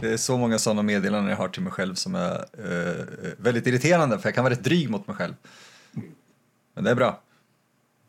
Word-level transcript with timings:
Det 0.00 0.12
är 0.12 0.16
så 0.16 0.38
många 0.38 0.58
sådana 0.58 0.82
meddelanden 0.82 1.30
jag 1.30 1.36
har 1.36 1.48
till 1.48 1.62
mig 1.62 1.72
själv 1.72 1.94
som 1.94 2.14
är 2.14 2.44
eh, 2.58 3.04
väldigt 3.38 3.66
irriterande 3.66 4.18
för 4.18 4.28
jag 4.28 4.34
kan 4.34 4.44
vara 4.44 4.54
rätt 4.54 4.64
dryg 4.64 4.90
mot 4.90 5.06
mig 5.06 5.16
själv. 5.16 5.34
Men 6.74 6.84
det 6.84 6.90
är 6.90 6.94
bra. 6.94 7.20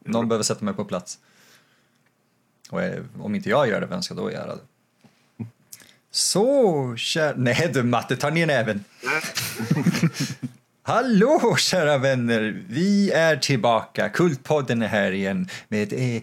Någon 0.06 0.28
behöver 0.28 0.44
sätta 0.44 0.66
mig 0.66 0.74
på 0.74 0.86
plats. 0.86 1.20
Och 2.70 2.82
eh, 2.82 3.04
om 3.20 3.36
inte 3.36 3.50
jag 3.50 3.68
gör 3.68 3.82
det, 3.82 3.88
vem 3.88 4.02
ska 4.02 4.14
då 4.14 4.32
göra 4.32 4.56
det? 4.56 4.62
Så, 6.12 6.96
kär... 6.98 7.36
Nej 7.38 7.72
du 7.74 7.84
Matte, 7.84 8.16
ta 8.16 8.30
ner 8.30 8.48
näven. 8.48 8.84
Hallå 10.84 11.56
kära 11.58 11.98
vänner! 11.98 12.64
Vi 12.70 13.12
är 13.12 13.38
tillbaka. 13.38 14.10
Kultpodden 14.10 14.82
är 14.82 14.88
här 14.88 15.12
igen 15.12 15.50
med 15.68 15.84
ett 15.84 15.94
eh, 15.94 16.22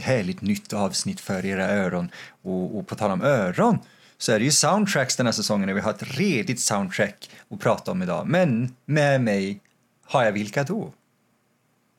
härligt 0.00 0.40
nytt 0.40 0.72
avsnitt 0.72 1.20
för 1.20 1.46
era 1.46 1.70
öron. 1.70 2.10
Och, 2.42 2.78
och 2.78 2.86
på 2.86 2.94
tal 2.94 3.10
om 3.10 3.22
öron 3.22 3.78
så 4.18 4.32
är 4.32 4.38
det 4.38 4.44
ju 4.44 4.50
soundtracks 4.50 5.16
den 5.16 5.26
här 5.26 5.32
säsongen 5.32 5.68
och 5.68 5.76
vi 5.76 5.80
har 5.80 5.90
ett 5.90 6.18
redigt 6.18 6.60
soundtrack 6.60 7.30
att 7.50 7.60
prata 7.60 7.90
om 7.90 8.02
idag. 8.02 8.26
Men 8.26 8.74
med 8.84 9.20
mig 9.20 9.60
har 10.04 10.24
jag 10.24 10.32
vilka 10.32 10.64
då? 10.64 10.92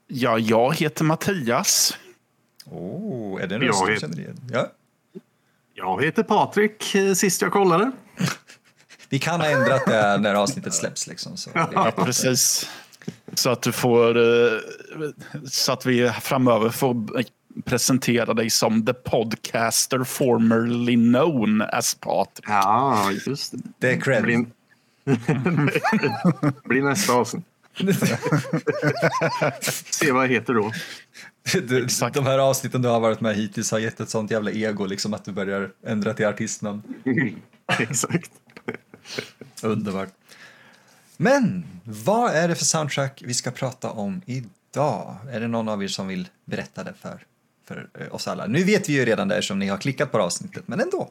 Ja, 0.07 0.39
jag 0.39 0.75
heter 0.75 1.03
Mattias. 1.03 1.97
Oh, 2.65 3.41
är 3.41 3.47
det 3.47 3.55
en 3.55 3.61
Jag 3.61 3.69
röst 3.69 3.85
du 3.85 3.93
heter- 3.93 4.07
känner 4.07 4.19
igen? 4.19 4.39
Ja. 4.51 4.71
Jag 5.73 6.03
heter 6.05 6.23
Patrik, 6.23 6.95
eh, 6.95 7.13
sist 7.13 7.41
jag 7.41 7.51
kollade. 7.51 7.91
Vi 9.09 9.19
kan 9.19 9.41
ha 9.41 9.47
ändrat 9.47 9.85
det 9.85 10.17
när 10.17 10.33
avsnittet 10.35 10.73
släpps 10.73 11.07
liksom. 11.07 11.37
Så. 11.37 11.49
Ja, 11.53 11.91
precis. 11.97 12.69
Så 13.33 13.49
att 13.49 13.61
du 13.61 13.71
får... 13.71 14.17
eh, 14.17 14.59
Så 15.49 15.71
att 15.71 15.85
vi 15.85 16.11
framöver 16.21 16.69
får 16.69 17.19
presentera 17.65 18.33
dig 18.33 18.49
som 18.49 18.85
the 18.85 18.93
podcaster 18.93 20.03
formerly 20.03 20.95
known 20.95 21.61
as 21.61 21.95
Patrik. 21.95 22.45
Ja, 22.47 23.11
just 23.27 23.51
det. 23.51 23.57
Det 23.79 23.91
är 23.91 23.99
cred. 23.99 24.23
Blir, 24.23 24.45
blir 26.67 26.81
nästa 26.81 27.13
avsnitt. 27.13 27.45
Se 29.91 30.11
vad 30.11 30.23
jag 30.23 30.29
heter 30.29 30.53
då. 30.53 30.71
Du, 31.53 31.83
Exakt. 31.83 32.15
de 32.15 32.25
här 32.25 32.39
avsnitten 32.39 32.81
du 32.81 32.89
har 32.89 32.99
varit 32.99 33.21
med 33.21 33.35
hittills 33.35 33.71
har 33.71 33.79
gett 33.79 33.99
ett 33.99 34.09
sånt 34.09 34.31
jävla 34.31 34.51
ego 34.51 34.85
liksom 34.85 35.13
att 35.13 35.25
du 35.25 35.31
börjar 35.31 35.71
ändra 35.85 36.13
till 36.13 36.25
artistnamn. 36.25 36.81
Exakt. 37.79 38.31
Underbart. 39.63 40.09
Men 41.17 41.65
vad 41.83 42.31
är 42.31 42.47
det 42.47 42.55
för 42.55 42.65
soundtrack 42.65 43.23
vi 43.25 43.33
ska 43.33 43.51
prata 43.51 43.91
om 43.91 44.21
idag? 44.25 45.15
Är 45.31 45.39
det 45.39 45.47
någon 45.47 45.69
av 45.69 45.83
er 45.83 45.87
som 45.87 46.07
vill 46.07 46.27
berätta 46.45 46.83
det 46.83 46.93
för, 47.01 47.25
för 47.67 47.87
eh, 47.99 48.15
oss 48.15 48.27
alla? 48.27 48.47
Nu 48.47 48.63
vet 48.63 48.89
vi 48.89 48.93
ju 48.93 49.05
redan 49.05 49.27
det 49.27 49.41
som 49.41 49.59
ni 49.59 49.67
har 49.67 49.77
klickat 49.77 50.11
på 50.11 50.17
avsnittet, 50.17 50.63
men 50.67 50.79
ändå. 50.79 51.09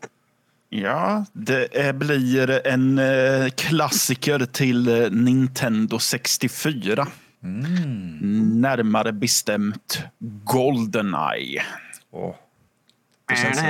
Ja, 0.69 1.25
det 1.33 1.97
blir 1.97 2.67
en 2.67 2.99
eh, 2.99 3.49
klassiker 3.49 4.47
till 4.53 4.89
eh, 4.89 5.11
Nintendo 5.11 5.99
64. 5.99 7.07
Närmare 7.41 9.13
bestämt 9.13 10.03
Goldeneye. 10.19 11.63
Åh. 12.11 12.35
Det 13.29 13.37
känns 13.37 13.59
så... 13.59 13.65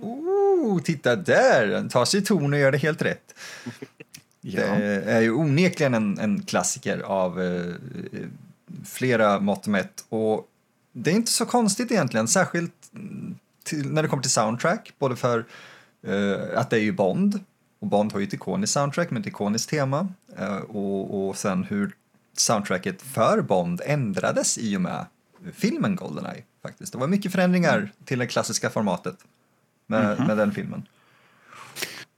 Oh, 0.00 0.80
titta 0.82 1.16
där! 1.16 1.66
Den 1.66 1.88
tar 1.88 2.04
sig 2.04 2.24
ton 2.24 2.52
och 2.52 2.58
gör 2.58 2.72
det 2.72 2.78
helt 2.78 3.02
rätt. 3.02 3.34
Det 4.42 5.02
är 5.06 5.20
ju 5.20 5.32
onekligen 5.32 5.94
en, 5.94 6.18
en 6.18 6.42
klassiker 6.42 7.00
av 7.00 7.42
eh, 7.42 7.74
flera 8.84 9.40
mått 9.40 9.66
mätt. 9.66 10.04
Och 10.08 10.49
det 11.02 11.10
är 11.10 11.14
inte 11.14 11.30
så 11.32 11.46
konstigt 11.46 11.90
egentligen, 11.90 12.28
särskilt 12.28 12.74
mm, 12.94 13.38
till, 13.64 13.92
när 13.92 14.02
det 14.02 14.08
kommer 14.08 14.22
till 14.22 14.30
soundtrack. 14.30 14.92
Både 14.98 15.16
för 15.16 15.46
eh, 16.06 16.58
att 16.58 16.70
det 16.70 16.76
är 16.76 16.82
ju 16.82 16.92
Bond, 16.92 17.40
och 17.80 17.86
Bond 17.86 18.12
har 18.12 18.20
ju 18.20 18.26
ett 18.26 18.32
ikoniskt 18.32 18.72
soundtrack 18.72 19.10
med 19.10 19.20
ett 19.20 19.26
ikoniskt 19.26 19.70
tema. 19.70 20.08
Eh, 20.36 20.56
och, 20.56 21.28
och 21.28 21.36
sen 21.36 21.64
hur 21.64 21.92
soundtracket 22.36 23.02
för 23.02 23.42
Bond 23.42 23.80
ändrades 23.84 24.58
i 24.58 24.76
och 24.76 24.80
med 24.80 25.06
filmen 25.52 25.96
Goldeneye. 25.96 26.42
Faktiskt. 26.62 26.92
Det 26.92 26.98
var 26.98 27.06
mycket 27.06 27.32
förändringar 27.32 27.92
till 28.04 28.18
det 28.18 28.26
klassiska 28.26 28.70
formatet 28.70 29.16
med, 29.86 30.26
med 30.26 30.36
den 30.36 30.52
filmen. 30.52 30.82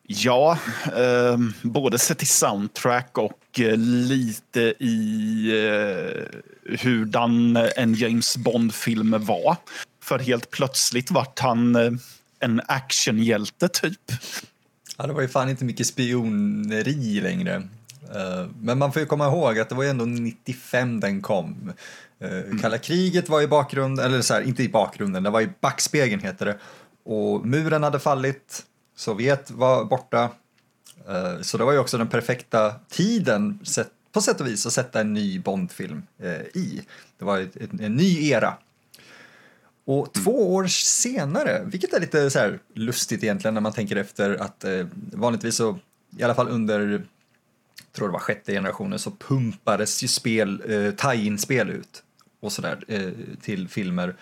Ja, 0.07 0.59
eh, 0.97 1.39
både 1.63 1.99
sett 1.99 2.19
till 2.19 2.27
soundtrack 2.29 3.19
och 3.19 3.61
eh, 3.61 3.77
lite 3.77 4.61
i 4.79 5.49
eh, 5.67 6.77
hurdan 6.79 7.57
en 7.77 7.95
James 7.95 8.37
Bond-film 8.37 9.25
var. 9.25 9.57
För 10.03 10.19
helt 10.19 10.51
plötsligt 10.51 11.11
vart 11.11 11.39
han 11.39 11.77
eh, 11.77 11.93
en 12.41 12.61
actionhjälte 12.67 13.69
typ. 13.69 14.01
Ja, 14.99 15.07
det 15.07 15.13
var 15.13 15.23
ju 15.23 15.29
fan 15.29 15.49
inte 15.49 15.65
mycket 15.65 15.87
spioneri 15.87 17.21
längre. 17.21 17.55
Eh, 18.15 18.47
Men 18.61 18.79
man 18.79 18.93
får 18.93 19.01
ju 19.03 19.07
komma 19.07 19.27
ihåg 19.27 19.59
att 19.59 19.69
det 19.69 19.75
var 19.75 19.83
ju 19.83 19.91
ändå 19.91 20.05
95 20.05 21.01
den 21.01 21.23
kom. 21.23 21.73
Eh, 22.21 22.59
Kalla 22.61 22.79
kriget 22.79 23.29
var 23.29 23.43
i 23.43 23.47
bakgrunden, 23.49 24.07
eller 24.07 24.23
så 24.23 24.35
här, 24.35 24.41
inte 24.43 24.63
i 24.63 24.69
bakgrunden, 24.69 25.23
det 25.23 25.31
var 25.31 25.41
i 25.41 25.49
backspegeln 25.61 26.23
heter 26.23 26.47
det. 26.47 26.59
Och 27.05 27.47
muren 27.47 27.83
hade 27.83 28.01
fallit, 28.01 28.63
Sovjet 29.03 29.51
var 29.51 29.85
borta. 29.85 30.31
Eh, 31.09 31.41
Så 31.41 31.59
det 31.59 31.65
var 31.65 31.73
ju 31.73 31.79
också 31.79 31.99
den 31.99 32.09
perfekta 32.09 32.75
tiden 32.89 33.59
på 34.13 34.21
sätt 34.21 34.41
och 34.41 34.47
vis 34.47 34.67
att 34.67 34.73
sätta 34.73 35.01
en 35.01 35.15
ny 35.15 35.39
Bondfilm 35.39 36.03
eh, 36.19 36.41
i. 36.41 36.83
Det 37.19 37.25
var 37.25 37.49
en 37.81 37.95
ny 37.97 38.29
era. 38.29 38.55
Och 39.85 40.13
två 40.13 40.55
år 40.55 40.67
senare, 40.67 41.63
vilket 41.65 41.93
är 41.93 42.01
lite 42.01 42.31
så 42.31 42.53
lustigt 42.75 43.23
egentligen 43.23 43.55
när 43.55 43.61
man 43.61 43.73
tänker 43.73 43.97
efter 43.97 44.35
att 44.35 44.65
eh, 44.65 44.87
vanligtvis 45.13 45.57
så, 45.57 45.79
i 46.19 46.23
alla 46.23 46.35
fall 46.35 46.49
under, 46.49 47.03
tror 47.93 48.09
det 48.09 48.13
var 48.13 48.21
sjätte 48.21 48.53
generationen, 48.53 48.99
så 48.99 49.11
pumpades 49.11 50.03
ju 50.03 50.09
spel, 50.09 50.63
eh, 50.69 50.95
tie-in-spel 50.95 51.71
ut 51.71 52.03
och 52.41 52.53
sådär 52.53 52.85
eh, 52.89 53.11
till 53.41 53.69
filmer. 53.69 54.17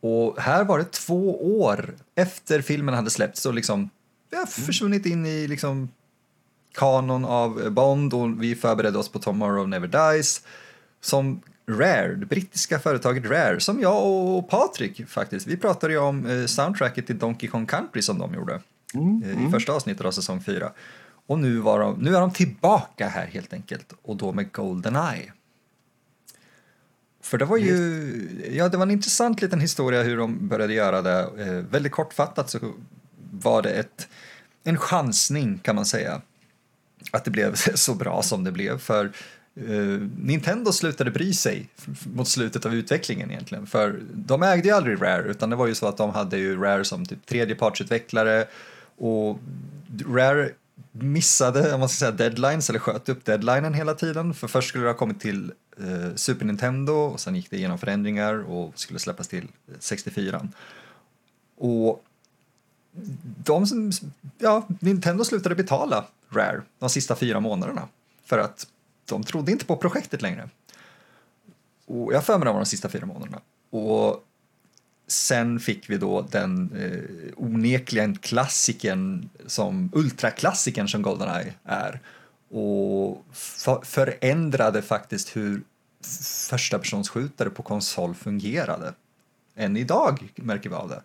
Och 0.00 0.40
här 0.40 0.64
var 0.64 0.78
det 0.78 0.92
två 0.92 1.58
år 1.60 1.94
efter 2.14 2.60
filmen 2.62 2.94
hade 2.94 3.10
släppts 3.10 3.46
och 3.46 3.54
liksom, 3.54 3.90
vi 4.30 4.36
har 4.36 4.46
försvunnit 4.46 5.06
in 5.06 5.26
i 5.26 5.48
liksom 5.48 5.88
kanon 6.74 7.24
av 7.24 7.70
Bond 7.70 8.14
och 8.14 8.42
vi 8.42 8.54
förberedde 8.54 8.98
oss 8.98 9.08
på 9.08 9.18
Tomorrow 9.18 9.68
Never 9.68 9.88
Dies 9.88 10.42
som 11.00 11.40
Rare, 11.68 12.14
det 12.14 12.26
brittiska 12.26 12.78
företaget 12.78 13.24
Rare, 13.24 13.60
som 13.60 13.80
jag 13.80 14.06
och 14.06 14.48
Patrik 14.48 15.08
faktiskt, 15.08 15.46
vi 15.46 15.56
pratade 15.56 15.92
ju 15.92 15.98
om 15.98 16.26
eh, 16.26 16.46
soundtracket 16.46 17.06
till 17.06 17.18
Donkey 17.18 17.48
Kong 17.48 17.66
Country 17.66 18.02
som 18.02 18.18
de 18.18 18.34
gjorde 18.34 18.60
eh, 18.94 19.46
i 19.46 19.50
första 19.50 19.72
avsnittet 19.72 20.06
av 20.06 20.10
säsong 20.10 20.40
4. 20.40 20.72
Och 21.26 21.38
nu, 21.38 21.58
var 21.58 21.80
de, 21.80 21.98
nu 21.98 22.16
är 22.16 22.20
de 22.20 22.32
tillbaka 22.32 23.08
här 23.08 23.26
helt 23.26 23.52
enkelt 23.52 23.92
och 24.02 24.16
då 24.16 24.32
med 24.32 24.52
Goldeneye. 24.52 25.32
För 27.22 27.38
det 27.38 27.44
var 27.44 27.56
ju, 27.56 28.50
ja 28.50 28.68
det 28.68 28.76
var 28.76 28.86
en 28.86 28.90
intressant 28.90 29.42
liten 29.42 29.60
historia 29.60 30.02
hur 30.02 30.16
de 30.16 30.48
började 30.48 30.74
göra 30.74 31.02
det. 31.02 31.20
Eh, 31.38 31.52
väldigt 31.52 31.92
kortfattat 31.92 32.50
så 32.50 32.58
var 33.42 33.62
det 33.62 33.70
ett, 33.70 34.08
en 34.64 34.78
chansning 34.78 35.58
kan 35.58 35.74
man 35.74 35.86
säga 35.86 36.20
att 37.10 37.24
det 37.24 37.30
blev 37.30 37.54
så 37.74 37.94
bra 37.94 38.22
som 38.22 38.44
det 38.44 38.52
blev. 38.52 38.78
För 38.78 39.12
Uh, 39.60 40.08
Nintendo 40.18 40.72
slutade 40.72 41.10
bry 41.10 41.32
sig 41.32 41.68
mot 42.14 42.28
slutet 42.28 42.66
av 42.66 42.74
utvecklingen 42.74 43.30
egentligen. 43.30 43.66
För 43.66 44.00
de 44.14 44.42
ägde 44.42 44.68
ju 44.68 44.74
aldrig 44.74 45.02
Rare, 45.02 45.22
utan 45.22 45.50
det 45.50 45.56
var 45.56 45.66
ju 45.66 45.74
så 45.74 45.86
att 45.86 45.96
de 45.96 46.10
hade 46.10 46.38
ju 46.38 46.60
Rare 46.60 46.84
som 46.84 47.06
typ 47.06 47.26
tredjepartsutvecklare 47.26 48.44
och 48.96 49.38
Rare 50.06 50.50
missade, 50.92 51.74
om 51.74 51.80
man 51.80 51.88
ska 51.88 51.98
säga 51.98 52.10
deadlines, 52.10 52.70
eller 52.70 52.78
sköt 52.78 53.08
upp 53.08 53.24
deadlinen 53.24 53.74
hela 53.74 53.94
tiden. 53.94 54.34
För 54.34 54.48
först 54.48 54.68
skulle 54.68 54.84
det 54.84 54.90
ha 54.90 54.96
kommit 54.96 55.20
till 55.20 55.52
eh, 55.80 56.14
Super 56.14 56.44
Nintendo 56.44 56.92
och 56.92 57.20
sen 57.20 57.34
gick 57.34 57.50
det 57.50 57.56
igenom 57.56 57.78
förändringar 57.78 58.50
och 58.50 58.78
skulle 58.78 58.98
släppas 58.98 59.28
till 59.28 59.44
eh, 59.68 59.74
64. 59.78 60.48
Och 61.56 62.04
de 63.44 63.66
som, 63.66 63.92
ja, 64.38 64.66
Nintendo 64.80 65.24
slutade 65.24 65.54
betala 65.54 66.04
Rare 66.30 66.62
de 66.78 66.90
sista 66.90 67.16
fyra 67.16 67.40
månaderna 67.40 67.88
för 68.24 68.38
att 68.38 68.66
de 69.04 69.22
trodde 69.24 69.52
inte 69.52 69.64
på 69.64 69.76
projektet 69.76 70.22
längre. 70.22 70.48
Och 71.86 72.12
jag 72.12 72.16
har 72.16 72.22
för 72.22 72.38
mig 72.38 72.46
det 72.46 72.52
var 72.52 72.60
de 72.60 72.66
sista 72.66 72.88
fyra 72.88 73.06
månaderna. 73.06 73.40
Och 73.70 74.24
sen 75.06 75.60
fick 75.60 75.90
vi 75.90 75.98
då 75.98 76.22
den 76.30 76.72
eh, 76.76 77.32
onekligen 77.36 78.18
klassiken 78.18 79.30
som 79.46 79.90
ultraklassikern 79.94 80.88
som 80.88 81.02
Goldeneye 81.02 81.54
är 81.64 82.00
och 82.50 83.24
förändrade 83.82 84.82
faktiskt 84.82 85.36
hur 85.36 85.62
f- 86.00 86.48
första 86.50 86.78
personsskjutare 86.78 87.50
på 87.50 87.62
konsol 87.62 88.14
fungerade. 88.14 88.94
Än 89.54 89.76
idag 89.76 90.32
märker 90.36 90.70
vi 90.70 90.76
av 90.76 90.88
det. 90.88 91.02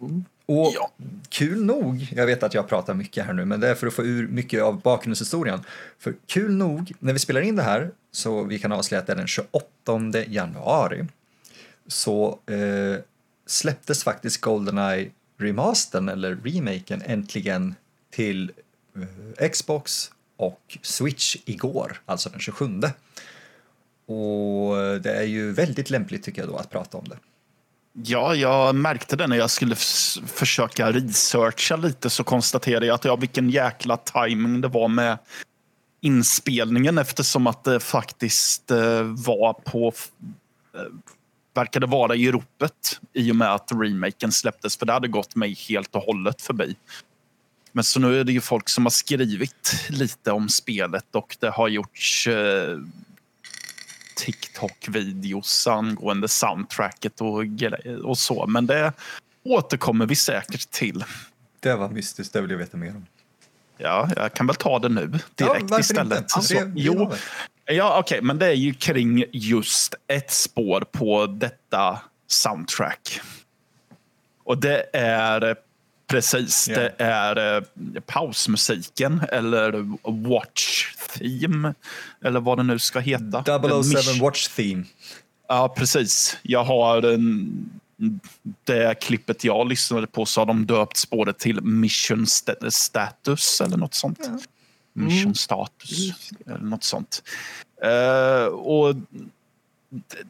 Mm. 0.00 0.24
Och 0.58 0.72
Ja. 0.74 0.90
kul 1.28 1.64
nog, 1.64 2.08
jag 2.12 2.26
vet 2.26 2.42
att 2.42 2.54
jag 2.54 2.68
pratar 2.68 2.94
mycket 2.94 3.26
här 3.26 3.32
nu, 3.32 3.44
men 3.44 3.60
det 3.60 3.68
är 3.68 3.74
för 3.74 3.86
att 3.86 3.94
få 3.94 4.02
ur 4.04 4.28
mycket 4.28 4.62
av 4.62 4.80
bakgrundshistorien. 4.80 5.60
För 5.98 6.14
kul 6.26 6.52
nog, 6.56 6.92
när 6.98 7.12
vi 7.12 7.18
spelar 7.18 7.40
in 7.40 7.56
det 7.56 7.62
här, 7.62 7.90
så 8.10 8.42
vi 8.44 8.58
kan 8.58 8.72
avslöja 8.72 9.00
att 9.00 9.06
det 9.06 9.12
är 9.12 9.16
den 9.16 9.26
28 9.26 9.62
januari, 10.26 11.06
så 11.86 12.38
eh, 12.46 13.00
släpptes 13.46 14.04
faktiskt 14.04 14.40
Goldeneye 14.40 15.10
remastern 15.38 16.08
eller 16.08 16.36
remaken 16.44 17.02
äntligen 17.06 17.74
till 18.10 18.52
eh, 19.38 19.48
Xbox 19.48 20.10
och 20.36 20.78
Switch 20.82 21.36
igår, 21.44 22.00
alltså 22.06 22.28
den 22.28 22.40
27. 22.40 22.66
Och 24.06 25.00
det 25.00 25.12
är 25.14 25.22
ju 25.22 25.52
väldigt 25.52 25.90
lämpligt 25.90 26.22
tycker 26.22 26.42
jag 26.42 26.48
då 26.50 26.56
att 26.56 26.70
prata 26.70 26.98
om 26.98 27.04
det. 27.08 27.16
Ja, 27.92 28.34
jag 28.34 28.74
märkte 28.74 29.16
det 29.16 29.26
när 29.26 29.36
jag 29.36 29.50
skulle 29.50 29.76
försöka 30.26 30.92
researcha 30.92 31.76
lite 31.76 32.10
så 32.10 32.24
konstaterade 32.24 32.86
jag 32.86 32.94
att 32.94 33.04
ja, 33.04 33.16
vilken 33.16 33.50
jäkla 33.50 33.96
timing 33.96 34.60
det 34.60 34.68
var 34.68 34.88
med 34.88 35.18
inspelningen 36.00 36.98
eftersom 36.98 37.46
att 37.46 37.64
det 37.64 37.80
faktiskt 37.80 38.70
eh, 38.70 39.02
var 39.02 39.52
på 39.52 39.92
eh, 40.74 40.80
verkade 41.54 41.86
vara 41.86 42.14
i 42.14 42.32
ropet 42.32 43.00
i 43.12 43.32
och 43.32 43.36
med 43.36 43.54
att 43.54 43.70
remaken 43.72 44.32
släpptes 44.32 44.76
för 44.76 44.86
det 44.86 44.92
hade 44.92 45.08
gått 45.08 45.34
mig 45.34 45.56
helt 45.68 45.94
och 45.94 46.02
hållet 46.02 46.42
förbi. 46.42 46.76
Men 47.72 47.84
så 47.84 48.00
nu 48.00 48.20
är 48.20 48.24
det 48.24 48.32
ju 48.32 48.40
folk 48.40 48.68
som 48.68 48.86
har 48.86 48.90
skrivit 48.90 49.86
lite 49.88 50.32
om 50.32 50.48
spelet 50.48 51.14
och 51.14 51.36
det 51.40 51.50
har 51.50 51.68
gjorts 51.68 52.26
eh, 52.26 52.78
TikTok-videos 54.14 55.66
angående 55.66 56.28
soundtracket 56.28 57.20
och, 57.20 57.44
och 58.04 58.18
så. 58.18 58.46
Men 58.46 58.66
det 58.66 58.92
återkommer 59.44 60.06
vi 60.06 60.16
säkert 60.16 60.70
till. 60.70 61.04
Det 61.60 61.74
var 61.74 61.88
mystiskt, 61.88 62.32
det 62.32 62.40
vill 62.40 62.50
jag 62.50 62.58
veta 62.58 62.76
mer 62.76 62.90
om. 62.90 63.06
Ja, 63.78 64.10
jag 64.16 64.34
kan 64.34 64.46
väl 64.46 64.56
ta 64.56 64.78
det 64.78 64.88
nu 64.88 65.06
direkt 65.06 65.66
ja, 65.70 65.80
istället. 65.80 66.18
Inte? 66.18 66.34
Alltså, 66.34 66.54
det, 66.54 66.72
jo, 66.76 67.12
ja, 67.64 67.98
okej, 67.98 68.18
okay, 68.18 68.26
men 68.26 68.38
det 68.38 68.46
är 68.46 68.52
ju 68.52 68.74
kring 68.74 69.24
just 69.32 69.94
ett 70.06 70.30
spår 70.30 70.80
på 70.92 71.26
detta 71.26 72.00
soundtrack. 72.26 73.20
Och 74.44 74.60
det 74.60 74.86
är 74.92 75.56
Precis, 76.12 76.68
yeah. 76.68 76.82
det 76.82 77.04
är 77.04 77.56
eh, 77.56 77.62
pausmusiken 78.06 79.20
eller 79.32 79.96
Watch 80.28 80.94
Theme 80.96 81.74
eller 82.24 82.40
vad 82.40 82.58
det 82.58 82.62
nu 82.62 82.78
ska 82.78 82.98
heta. 82.98 83.44
007 83.82 84.20
Watch 84.20 84.48
Theme. 84.48 84.84
Ja, 85.48 85.74
precis. 85.76 86.36
Jag 86.42 86.64
har 86.64 87.02
en, 87.02 87.70
det 88.64 89.00
klippet 89.00 89.44
jag 89.44 89.68
lyssnade 89.68 90.06
på 90.06 90.26
så 90.26 90.40
har 90.40 90.46
de 90.46 90.66
döpt 90.66 90.96
spåret 90.96 91.38
till 91.38 91.60
Mission 91.62 92.26
Status 92.70 93.60
eller 93.60 93.76
något 93.76 93.94
sånt. 93.94 94.18
Ja. 94.22 94.38
Mission 94.92 95.22
mm. 95.22 95.34
Status 95.34 96.30
eller 96.46 96.58
något 96.58 96.84
sånt. 96.84 97.22
Uh, 97.84 98.46
och 98.46 98.94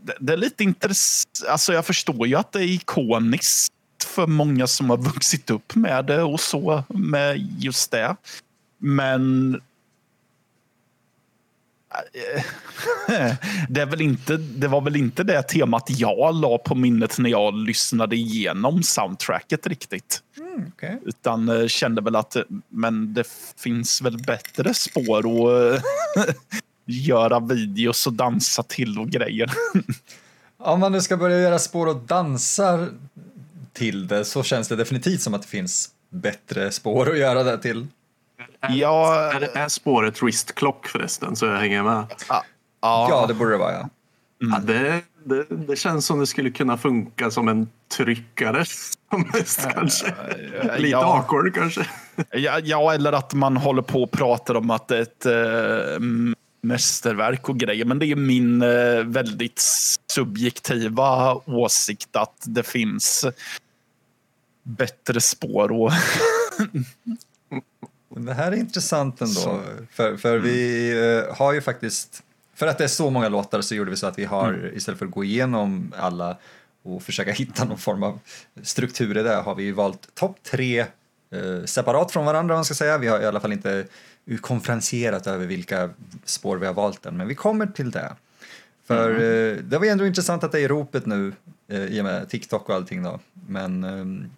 det, 0.03 0.17
det, 0.21 0.33
är 0.33 0.37
lite 0.37 0.65
intressant. 0.65 1.43
Alltså 1.49 1.73
jag 1.73 1.87
förstår 1.87 2.27
ju 2.27 2.35
att 2.35 2.53
det 2.53 2.59
är 2.59 2.69
ikoniskt 2.69 3.73
för 4.05 4.27
många 4.27 4.67
som 4.67 4.91
har 4.91 4.97
vuxit 4.97 5.51
upp 5.51 5.75
med 5.75 6.05
det 6.05 6.23
och 6.23 6.41
så 6.41 6.85
med 6.89 7.37
just 7.59 7.91
det. 7.91 8.17
Men 8.79 9.61
det, 13.69 13.81
är 13.81 13.87
väl 13.87 14.01
inte, 14.01 14.37
det 14.37 14.69
var 14.69 14.81
väl 14.81 14.97
inte 14.97 15.23
det 15.23 15.43
temat 15.43 15.85
jag 15.89 16.35
la 16.35 16.59
på 16.59 16.75
minnet 16.75 17.19
när 17.19 17.31
jag 17.31 17.55
lyssnade 17.55 18.17
igenom 18.17 18.83
soundtracket 18.83 19.67
riktigt. 19.67 20.23
Mm, 20.39 20.67
okay. 20.67 20.97
Utan 21.05 21.49
eh, 21.49 21.67
kände 21.67 22.03
väl 22.03 22.17
att 22.17 22.37
men 22.69 23.15
det 23.15 23.27
finns 23.57 24.03
väl 24.03 24.19
bättre 24.19 24.75
spår 24.75 25.19
att 25.19 25.83
göra 26.87 27.41
videos 27.41 28.07
och 28.07 28.13
dansa 28.13 28.63
till 28.63 28.99
och 28.99 29.09
grejer. 29.09 29.51
Om 30.59 30.81
man 30.81 30.93
nu 30.93 31.01
ska 31.01 31.17
börja 31.17 31.39
göra 31.39 31.59
spår 31.59 31.87
och 31.87 31.97
dansa 31.97 32.89
till 33.73 34.07
det 34.07 34.25
så 34.25 34.43
känns 34.43 34.69
det 34.69 34.77
definitivt 34.77 35.21
som 35.21 35.35
att 35.35 35.43
det 35.43 35.49
finns 35.49 35.91
bättre 36.11 36.71
spår 36.71 37.11
att 37.11 37.19
göra 37.19 37.43
det 37.43 37.59
till. 37.59 37.87
Ja, 38.69 39.33
är, 39.33 39.57
är 39.57 39.69
spåret 39.69 40.23
wristklock 40.23 40.87
förresten 40.87 41.37
så 41.37 41.47
jag 41.47 41.57
hänger 41.57 41.83
med? 41.83 42.05
Ja, 42.29 42.45
ja 42.81 43.27
det 43.29 43.35
borde 43.35 43.51
det 43.51 43.59
vara 43.59 43.73
ja. 43.73 43.89
Mm. 44.43 44.53
ja 44.53 44.59
det, 44.59 45.03
det, 45.25 45.47
det, 45.49 45.77
känns 45.77 46.07
som 46.07 46.21
det 46.21 46.27
skulle 46.27 46.51
kunna 46.51 46.79
funka 46.79 47.31
som 47.31 47.49
en 47.49 47.69
tryckare. 47.97 48.65
Som 49.11 49.31
mest, 49.33 49.69
kanske. 49.75 50.15
Lite 50.77 50.89
ja. 50.89 51.17
awkward 51.17 51.55
kanske. 51.55 51.87
Ja, 52.31 52.59
ja, 52.59 52.95
eller 52.95 53.13
att 53.13 53.35
man 53.35 53.57
håller 53.57 53.83
på 53.83 54.03
och 54.03 54.11
pratar 54.11 54.55
om 54.55 54.71
att 54.71 54.89
det 54.89 54.99
är 54.99 55.03
ett 55.03 55.27
äh, 55.27 56.01
mästerverk 56.63 57.49
och 57.49 57.59
grejer. 57.59 57.85
Men 57.85 57.99
det 57.99 58.07
är 58.07 58.17
min 58.17 58.63
äh, 58.63 59.05
väldigt 59.05 59.63
subjektiva 60.13 61.35
åsikt 61.35 62.17
att 62.17 62.45
det 62.45 62.63
finns 62.63 63.27
bättre 64.63 65.21
spår. 65.21 65.73
Och 65.73 65.93
det 68.21 68.35
här 68.35 68.53
är 68.53 68.57
intressant 68.57 69.21
ändå. 69.21 69.35
Så. 69.35 69.61
För, 69.91 70.17
för 70.17 70.37
mm. 70.37 70.43
vi 70.43 70.93
uh, 70.95 71.35
har 71.37 71.53
ju 71.53 71.61
faktiskt, 71.61 72.23
för 72.55 72.67
att 72.67 72.79
det 72.79 72.85
är 72.85 72.89
så 72.89 73.11
många 73.11 73.29
låtar 73.29 73.61
så 73.61 73.75
gjorde 73.75 73.91
vi 73.91 73.97
så 73.97 74.07
att 74.07 74.19
vi 74.19 74.25
har, 74.25 74.49
mm. 74.49 74.77
istället 74.77 74.99
för 74.99 75.07
att 75.07 75.13
gå 75.13 75.25
igenom 75.25 75.93
alla 75.97 76.37
och 76.83 77.03
försöka 77.03 77.33
hitta 77.33 77.65
någon 77.65 77.79
form 77.79 78.03
av 78.03 78.19
struktur 78.63 79.19
i 79.19 79.23
det, 79.23 79.35
har 79.35 79.55
vi 79.55 79.73
valt 79.73 80.15
topp 80.15 80.37
tre 80.43 80.87
uh, 81.35 81.65
separat 81.65 82.13
från 82.13 82.25
varandra, 82.25 82.55
man 82.55 82.65
ska 82.65 82.75
säga. 82.75 82.99
Vi 82.99 83.09
har 83.09 83.21
i 83.21 83.27
alla 83.27 83.41
fall 83.41 83.53
inte 83.53 83.87
konferenserat 84.41 85.27
över 85.27 85.47
vilka 85.47 85.91
spår 86.25 86.57
vi 86.57 86.67
har 86.67 86.75
valt 86.75 87.07
än, 87.07 87.17
men 87.17 87.29
vi 87.29 87.35
kommer 87.35 87.67
till 87.67 87.91
det. 87.91 88.13
För 88.87 89.11
mm. 89.11 89.23
uh, 89.23 89.65
det 89.65 89.79
var 89.79 89.87
ändå 89.87 90.07
intressant 90.07 90.45
att 90.45 90.53
det 90.53 90.59
är 90.59 90.63
i 90.63 90.69
ropet 90.69 91.07
nu 91.07 91.33
i 91.69 92.01
och 92.01 92.05
med 92.05 92.29
TikTok 92.29 92.69
och 92.69 92.75
allting 92.75 93.03
då. 93.03 93.21
Men 93.33 93.85
um, 93.85 94.31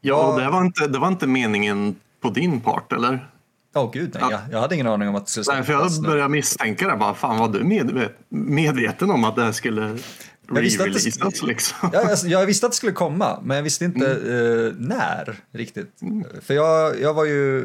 Ja, 0.00 0.36
det 0.38 0.50
var, 0.50 0.60
inte, 0.60 0.86
det 0.86 0.98
var 0.98 1.08
inte 1.08 1.26
meningen 1.26 1.96
på 2.20 2.30
din 2.30 2.60
part, 2.60 2.92
eller? 2.92 3.30
Åh 3.74 3.84
oh, 3.84 3.92
gud, 3.92 4.10
nej. 4.14 4.22
Ja. 4.22 4.30
Jag, 4.30 4.40
jag, 4.50 4.60
hade 4.60 4.74
ingen 4.74 4.86
aning 4.86 5.08
om 5.08 5.14
att 5.14 5.26
det 5.26 5.30
skulle 5.30 5.56
Nej, 5.56 5.64
för 5.64 5.72
jag 5.72 6.02
började 6.02 6.28
misstänka 6.28 6.88
det. 6.88 6.96
Bara, 6.96 7.14
fan, 7.14 7.38
var 7.38 7.48
du 7.48 7.64
med, 7.64 8.08
medveten 8.28 9.10
om 9.10 9.24
att 9.24 9.36
det 9.36 9.42
här 9.42 9.52
skulle 9.52 9.98
re-releasas? 10.48 11.42
Liksom? 11.46 11.90
Ja, 11.92 12.08
jag, 12.10 12.18
jag, 12.30 12.46
visste 12.46 12.66
att 12.66 12.72
det 12.72 12.76
skulle 12.76 12.92
komma, 12.92 13.40
men 13.42 13.56
jag 13.56 13.64
visste 13.64 13.84
inte 13.84 14.06
mm. 14.06 14.28
uh, 14.28 14.74
när 14.78 15.36
riktigt. 15.52 16.02
Mm. 16.02 16.24
För 16.40 16.54
jag, 16.54 17.00
jag 17.00 17.14
var 17.14 17.24
ju 17.24 17.64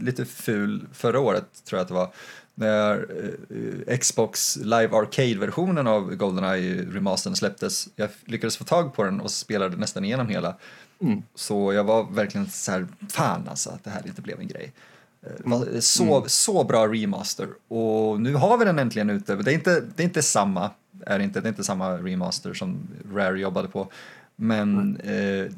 lite 0.00 0.24
ful 0.24 0.86
förra 0.92 1.20
året, 1.20 1.44
tror 1.64 1.78
jag 1.78 1.82
att 1.82 1.88
det 1.88 1.94
var 1.94 2.12
när 2.54 3.06
uh, 3.50 3.98
Xbox 3.98 4.56
Live 4.56 4.96
Arcade-versionen 4.96 5.86
av 5.86 6.14
Goldeneye 6.14 6.86
remastern 6.92 7.36
släpptes. 7.36 7.88
Jag 7.96 8.08
lyckades 8.24 8.56
få 8.56 8.64
tag 8.64 8.94
på 8.94 9.04
den 9.04 9.20
och 9.20 9.30
spelade 9.30 9.76
nästan 9.76 10.04
igenom 10.04 10.28
hela. 10.28 10.56
Mm. 11.00 11.22
Så 11.34 11.72
jag 11.72 11.84
var 11.84 12.06
verkligen 12.10 12.50
så 12.50 12.72
här, 12.72 12.86
fan 13.08 13.48
alltså 13.48 13.70
att 13.70 13.84
det 13.84 13.90
här 13.90 14.06
inte 14.06 14.22
blev 14.22 14.40
en 14.40 14.48
grej. 14.48 14.72
Eh, 15.22 15.60
det 15.72 15.82
så, 15.82 16.16
mm. 16.16 16.28
så 16.28 16.64
bra 16.64 16.86
remaster 16.86 17.48
och 17.68 18.20
nu 18.20 18.34
har 18.34 18.58
vi 18.58 18.64
den 18.64 18.78
äntligen 18.78 19.10
ute. 19.10 19.36
Det 19.36 19.52
är 19.52 19.54
inte, 19.54 19.80
det 19.80 20.02
är 20.02 20.04
inte 20.04 20.22
samma, 20.22 20.70
är 21.06 21.18
inte, 21.18 21.40
det 21.40 21.46
är 21.46 21.50
inte 21.50 21.64
samma 21.64 21.96
remaster 21.96 22.54
som 22.54 22.88
Rare 23.12 23.40
jobbade 23.40 23.68
på. 23.68 23.88
Men 24.36 24.96
mm. 24.96 25.44
eh, 25.44 25.52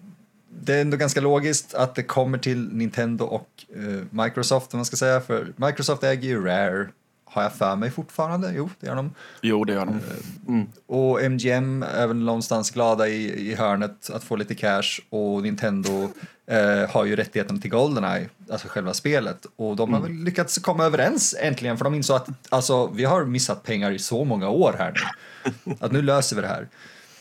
det 0.60 0.74
är 0.74 0.80
ändå 0.80 0.96
ganska 0.96 1.20
logiskt 1.20 1.74
att 1.74 1.94
det 1.94 2.02
kommer 2.02 2.38
till 2.38 2.68
Nintendo 2.72 3.24
och 3.24 3.64
eh, 3.76 4.02
Microsoft 4.10 4.74
om 4.74 4.78
man 4.78 4.84
ska 4.84 4.96
säga, 4.96 5.20
för 5.20 5.52
Microsoft 5.56 6.04
äger 6.04 6.28
ju 6.28 6.44
Rare 6.44 6.88
har 7.30 7.42
jag 7.42 7.52
för 7.52 7.76
mig 7.76 7.90
fortfarande. 7.90 8.52
Jo, 8.56 8.70
det 8.80 8.86
gör 8.86 8.96
de. 8.96 9.14
Jo, 9.40 9.64
det 9.64 9.72
gör 9.72 9.86
de. 9.86 10.00
Mm. 10.48 10.66
Och 10.86 11.22
MGM 11.22 11.82
är 11.82 12.06
väl 12.06 12.16
någonstans 12.16 12.70
glada 12.70 13.08
i, 13.08 13.50
i 13.50 13.54
hörnet 13.54 14.10
att 14.10 14.24
få 14.24 14.36
lite 14.36 14.54
cash 14.54 15.00
och 15.10 15.42
Nintendo 15.42 16.10
eh, 16.46 16.90
har 16.90 17.04
ju 17.04 17.16
rättigheten 17.16 17.60
till 17.60 17.70
Goldeneye, 17.70 18.28
alltså 18.50 18.68
själva 18.68 18.94
spelet. 18.94 19.46
Och 19.56 19.76
de 19.76 19.92
har 19.92 20.00
mm. 20.00 20.12
väl 20.12 20.24
lyckats 20.24 20.58
komma 20.58 20.84
överens 20.84 21.34
äntligen 21.40 21.78
för 21.78 21.84
de 21.84 21.94
insåg 21.94 22.16
att 22.16 22.28
alltså, 22.48 22.86
vi 22.86 23.04
har 23.04 23.24
missat 23.24 23.62
pengar 23.62 23.90
i 23.90 23.98
så 23.98 24.24
många 24.24 24.48
år 24.48 24.74
här 24.78 24.94
nu. 24.94 25.74
Att 25.80 25.92
nu 25.92 26.02
löser 26.02 26.36
vi 26.36 26.42
det 26.42 26.48
här. 26.48 26.68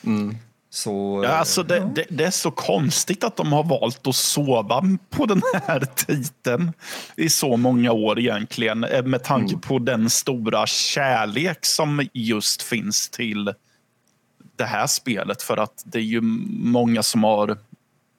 Mm. 0.04 0.38
Så, 0.72 1.22
ja, 1.24 1.30
alltså 1.30 1.64
det, 1.64 1.78
ja. 1.78 1.92
det, 1.96 2.06
det, 2.10 2.24
är 2.24 2.32
så 2.32 2.52
konstigt 2.52 3.24
att 3.24 3.36
de 3.36 3.54
har 3.54 3.64
valt 3.64 4.08
att 4.08 4.16
sova 4.16 4.84
på 5.10 5.26
den 5.26 5.42
här 5.68 5.80
titeln 5.96 6.74
i 7.16 7.30
så 7.30 7.58
många 7.58 7.92
år 7.92 8.20
egentligen. 8.20 8.84
Eh, 8.84 9.04
med 9.04 9.24
tanke 9.24 9.54
mm. 9.54 9.62
på 9.62 9.80
den 9.80 10.10
stora 10.10 10.68
kärlek 10.68 11.66
som 11.66 12.08
just 12.14 12.62
finns 12.62 13.10
till 13.10 13.54
det 14.56 14.66
här 14.66 14.88
spelet. 14.88 15.42
För 15.42 15.58
att 15.58 15.84
det 15.86 15.98
är 16.00 16.04
ju 16.04 16.22
många 16.22 17.04
som 17.04 17.24
har... 17.24 17.58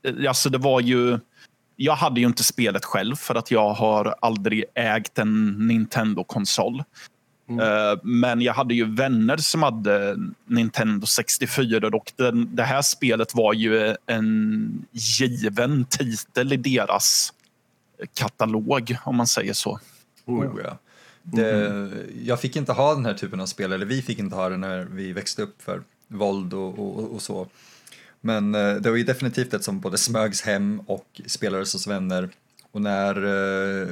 Eh, 0.04 0.28
alltså 0.28 0.48
det 0.48 0.58
var 0.58 0.80
ju... 0.80 1.18
Jag 1.76 1.96
hade 1.96 2.20
ju 2.20 2.26
inte 2.26 2.44
spelet 2.44 2.84
själv 2.84 3.16
för 3.16 3.34
att 3.34 3.50
jag 3.50 3.72
har 3.72 4.14
aldrig 4.20 4.64
ägt 4.74 5.18
en 5.18 5.66
Nintendo-konsol. 5.68 6.82
Mm. 7.50 7.90
Eh, 7.90 7.98
men 8.02 8.40
jag 8.40 8.54
hade 8.54 8.74
ju 8.74 8.94
vänner 8.94 9.36
som 9.36 9.62
hade 9.62 10.16
Nintendo 10.44 11.06
64 11.06 11.88
och 11.92 12.12
den, 12.16 12.56
det 12.56 12.62
här 12.62 12.82
spelet 12.82 13.34
var 13.34 13.52
ju 13.52 13.96
en 14.06 14.86
given 14.92 15.84
titel 15.84 16.52
i 16.52 16.56
deras 16.56 17.32
katalog 18.14 18.96
om 19.04 19.16
man 19.16 19.26
säger 19.26 19.52
så. 19.52 19.80
Oh, 20.26 20.60
ja. 20.64 20.78
Det, 21.22 21.66
mm. 21.66 21.92
Jag 22.24 22.40
fick 22.40 22.56
inte 22.56 22.72
ha 22.72 22.94
den 22.94 23.06
här 23.06 23.14
typen 23.14 23.40
av 23.40 23.46
spel, 23.46 23.72
eller 23.72 23.86
vi 23.86 24.02
fick 24.02 24.18
inte 24.18 24.36
ha 24.36 24.48
det 24.48 24.56
när 24.56 24.84
vi 24.84 25.12
växte 25.12 25.42
upp 25.42 25.62
för 25.62 25.82
våld 26.08 26.54
och, 26.54 26.78
och, 26.78 27.14
och 27.14 27.22
så. 27.22 27.46
Men 28.20 28.54
eh, 28.54 28.74
det 28.74 28.90
var 28.90 28.96
ju 28.96 29.04
definitivt 29.04 29.54
ett 29.54 29.64
som 29.64 29.80
både 29.80 29.98
smögs 29.98 30.42
hem 30.42 30.80
och 30.86 31.20
spelades 31.26 31.72
hos 31.72 31.86
vänner. 31.86 32.28
Och 32.72 32.82
när, 32.82 33.16
eh, 33.16 33.88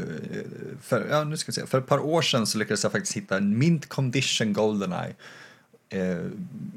för, 0.82 1.06
ja, 1.10 1.24
nu 1.24 1.36
ska 1.36 1.52
vi 1.52 1.54
se, 1.54 1.66
för 1.66 1.78
ett 1.78 1.86
par 1.86 1.98
år 1.98 2.22
sedan 2.22 2.46
så 2.46 2.58
lyckades 2.58 2.82
jag 2.82 2.92
faktiskt 2.92 3.16
hitta 3.16 3.36
en 3.36 3.58
mint 3.58 3.88
condition 3.88 4.52
Goldeneye. 4.52 5.14
Eh, 5.88 6.18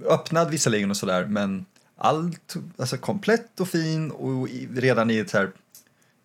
öppnad 0.05 0.49
visserligen 0.49 0.89
och 0.89 0.97
sådär, 0.97 1.25
men 1.25 1.65
allt, 1.97 2.55
alltså 2.77 2.97
komplett 2.97 3.59
och 3.59 3.67
fin 3.67 4.11
och 4.11 4.47
redan 4.73 5.11
i 5.11 5.17
ett 5.17 5.31
här 5.31 5.51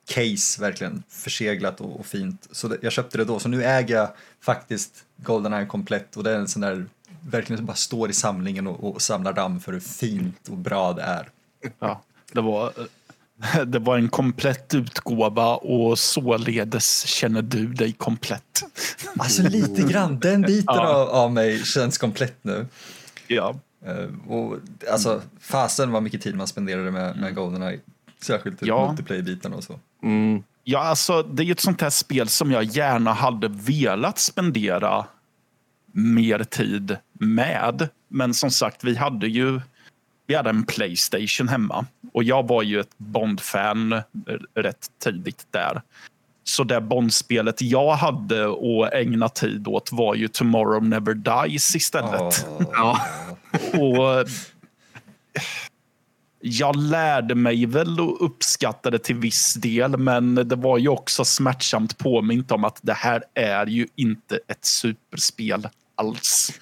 case 0.09 0.61
verkligen 0.61 1.02
förseglat 1.09 1.80
och, 1.80 2.00
och 2.00 2.06
fint. 2.06 2.49
Så 2.50 2.68
det, 2.68 2.78
jag 2.83 2.92
köpte 2.92 3.18
det 3.18 3.25
då, 3.25 3.38
så 3.38 3.49
nu 3.49 3.64
äger 3.64 3.95
jag 3.95 4.09
faktiskt 4.40 5.04
Goldeneye 5.16 5.66
komplett 5.66 6.16
och 6.16 6.25
det 6.25 6.30
är 6.30 6.38
en 6.38 6.49
sån 6.49 6.62
där 6.62 6.87
verkligen 7.30 7.66
bara 7.66 7.76
står 7.76 8.11
i 8.11 8.12
samlingen 8.12 8.66
och, 8.66 8.95
och 8.95 9.02
samlar 9.02 9.33
damm 9.33 9.61
för 9.61 9.73
hur 9.73 9.80
fint 9.80 10.49
och 10.49 10.56
bra 10.56 10.92
det 10.92 11.02
är. 11.02 11.30
Ja, 11.78 12.02
det 12.33 12.40
var, 12.40 12.66
eh, 12.66 12.85
det 13.66 13.78
var 13.78 13.98
en 13.98 14.08
komplett 14.08 14.74
utgåva 14.74 15.56
och 15.56 15.98
således 15.98 17.06
känner 17.06 17.42
du 17.42 17.66
dig 17.66 17.92
komplett. 17.92 18.42
Alltså 19.18 19.42
lite 19.42 19.82
grann, 19.82 20.18
den 20.18 20.42
biten 20.42 20.74
ja. 20.74 20.88
av, 20.88 21.08
av 21.08 21.32
mig 21.32 21.64
känns 21.64 21.98
komplett 21.98 22.36
nu. 22.42 22.66
Ja. 23.26 23.56
Uh, 23.88 24.32
och, 24.32 24.56
alltså, 24.92 25.22
fasen 25.40 25.90
vad 25.90 26.02
mycket 26.02 26.22
tid 26.22 26.36
man 26.36 26.46
spenderade 26.46 26.90
med, 26.90 27.16
med 27.16 27.34
Goldeneye. 27.34 27.80
Särskilt 28.22 28.62
i 28.62 28.66
ja. 28.66 28.88
multiplayer-biten 28.88 29.52
och 29.52 29.64
så. 29.64 29.78
Mm. 30.02 30.42
Ja, 30.64 30.78
alltså 30.78 31.22
det 31.22 31.44
är 31.44 31.52
ett 31.52 31.60
sånt 31.60 31.80
här 31.80 31.90
spel 31.90 32.28
som 32.28 32.52
jag 32.52 32.64
gärna 32.64 33.12
hade 33.12 33.48
velat 33.48 34.18
spendera 34.18 35.06
mer 35.92 36.44
tid 36.44 36.96
med. 37.12 37.88
Men 38.08 38.34
som 38.34 38.50
sagt, 38.50 38.84
vi 38.84 38.96
hade 38.96 39.26
ju 39.26 39.60
vi 40.26 40.35
hade 40.35 40.50
en 40.50 40.66
Playstation 40.66 41.49
hemma 41.49 41.87
och 42.12 42.25
jag 42.25 42.49
var 42.49 42.62
ju 42.62 42.80
ett 42.80 42.99
Bond-fan 42.99 44.02
rätt 44.54 44.87
tidigt 45.04 45.47
där. 45.50 45.83
Så 46.45 46.64
det 46.64 46.80
Bond-spelet 46.80 47.62
jag 47.62 47.95
hade 47.95 48.47
att 48.47 48.92
ägna 48.95 49.28
tid 49.28 49.68
åt 49.68 49.92
var 49.92 50.14
ju 50.14 50.28
Tomorrow 50.28 50.85
Never 50.85 51.14
Dies 51.14 51.76
istället. 51.76 52.47
Oh. 52.49 53.00
och 53.80 54.28
jag 56.40 56.76
lärde 56.76 57.35
mig 57.35 57.66
väl 57.66 58.00
och 58.00 58.25
uppskattade 58.25 58.99
till 58.99 59.16
viss 59.16 59.54
del, 59.54 59.97
men 59.97 60.35
det 60.35 60.56
var 60.56 60.78
ju 60.78 60.88
också 60.88 61.25
smärtsamt 61.25 61.99
påmint 61.99 62.52
om 62.52 62.64
att 62.64 62.78
det 62.83 62.92
här 62.92 63.25
är 63.35 63.66
ju 63.66 63.88
inte 63.95 64.38
ett 64.49 64.64
superspel 64.64 65.68
alls. 65.95 66.52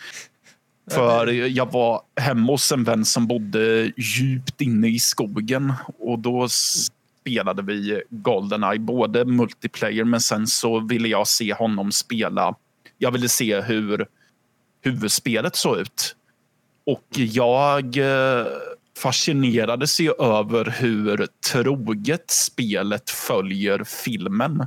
För 0.90 1.26
jag 1.26 1.72
var 1.72 2.02
hemma 2.16 2.52
hos 2.52 2.72
en 2.72 2.84
vän 2.84 3.04
som 3.04 3.26
bodde 3.26 3.92
djupt 3.96 4.60
inne 4.60 4.88
i 4.88 4.98
skogen 4.98 5.72
och 5.98 6.18
då 6.18 6.48
spelade 6.48 7.62
vi 7.62 8.02
Goldeneye, 8.10 8.78
både 8.78 9.24
multiplayer 9.24 10.04
men 10.04 10.20
sen 10.20 10.46
så 10.46 10.80
ville 10.80 11.08
jag 11.08 11.28
se 11.28 11.54
honom 11.54 11.92
spela. 11.92 12.54
Jag 12.98 13.10
ville 13.10 13.28
se 13.28 13.60
hur 13.60 14.06
huvudspelet 14.82 15.56
såg 15.56 15.78
ut. 15.78 16.16
Och 16.86 17.06
jag 17.12 17.96
eh, 17.96 18.46
fascinerades 18.98 20.00
ju 20.00 20.12
över 20.12 20.74
hur 20.78 21.26
troget 21.52 22.30
spelet 22.30 23.10
följer 23.10 23.84
filmen. 23.84 24.66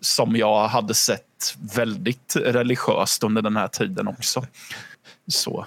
Som 0.00 0.36
jag 0.36 0.68
hade 0.68 0.94
sett 0.94 1.56
väldigt 1.76 2.36
religiöst 2.36 3.22
under 3.24 3.42
den 3.42 3.56
här 3.56 3.68
tiden 3.68 4.08
också. 4.08 4.46
Så. 5.30 5.66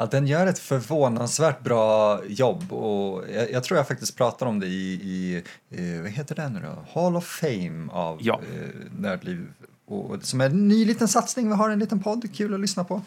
Ja, 0.00 0.06
den 0.06 0.26
gör 0.26 0.46
ett 0.46 0.58
förvånansvärt 0.58 1.62
bra 1.62 2.20
jobb 2.26 2.72
och 2.72 3.24
jag, 3.34 3.52
jag 3.52 3.64
tror 3.64 3.78
jag 3.78 3.88
faktiskt 3.88 4.16
pratar 4.16 4.46
om 4.46 4.60
det 4.60 4.66
i, 4.66 4.92
i, 4.92 5.44
i, 5.76 5.98
vad 5.98 6.10
heter 6.10 6.34
den 6.34 6.52
nu 6.52 6.60
då? 6.60 7.00
Hall 7.00 7.16
of 7.16 7.24
Fame 7.26 7.92
av 7.92 8.18
ja. 8.22 8.40
eh, 8.54 8.68
Nördliv. 8.98 9.52
Och, 9.86 10.24
som 10.24 10.40
är 10.40 10.46
en 10.46 10.68
ny 10.68 10.84
liten 10.84 11.08
satsning, 11.08 11.48
vi 11.48 11.54
har 11.54 11.70
en 11.70 11.78
liten 11.78 12.02
podd, 12.02 12.34
kul 12.34 12.54
att 12.54 12.60
lyssna 12.60 12.84
på. 12.84 13.02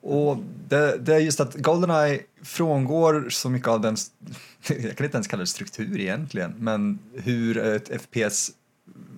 Och 0.00 0.36
det, 0.68 0.96
det 0.96 1.14
är 1.14 1.18
just 1.18 1.40
att 1.40 1.54
Goldeneye 1.54 2.20
frångår 2.42 3.26
så 3.30 3.50
mycket 3.50 3.68
av 3.68 3.80
den, 3.80 3.96
jag 4.68 4.96
kan 4.96 5.04
inte 5.04 5.16
ens 5.16 5.26
kalla 5.26 5.40
det 5.40 5.46
struktur 5.46 6.00
egentligen, 6.00 6.54
men 6.58 6.98
hur 7.14 7.58
ett 7.58 8.02
FPS 8.02 8.50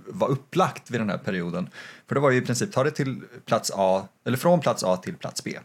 var 0.07 0.29
upplagt 0.29 0.91
vid 0.91 1.01
den 1.01 1.11
här 1.11 1.19
perioden. 1.19 1.69
För 2.09 2.15
det 2.15 2.21
var 2.21 2.31
ju 2.31 2.39
i 2.39 2.43
princip, 2.47 2.73
ta 2.73 2.85
det 2.85 2.91
till 2.91 3.21
plats 3.45 3.73
A, 3.75 4.09
eller 4.25 4.37
från 4.37 4.61
plats 4.61 4.85
A 4.85 4.97
till 4.97 5.17
plats 5.17 5.45
B. 5.45 5.59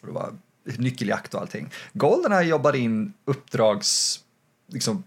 Det 0.00 0.12
var 0.12 0.32
nyckeljakt 0.64 1.34
och 1.34 1.40
allting. 1.40 1.70
Goldeneye 1.92 2.48
jobbar 2.48 2.76
in 2.76 3.12
uppdrags, 3.24 4.20
liksom, 4.66 5.04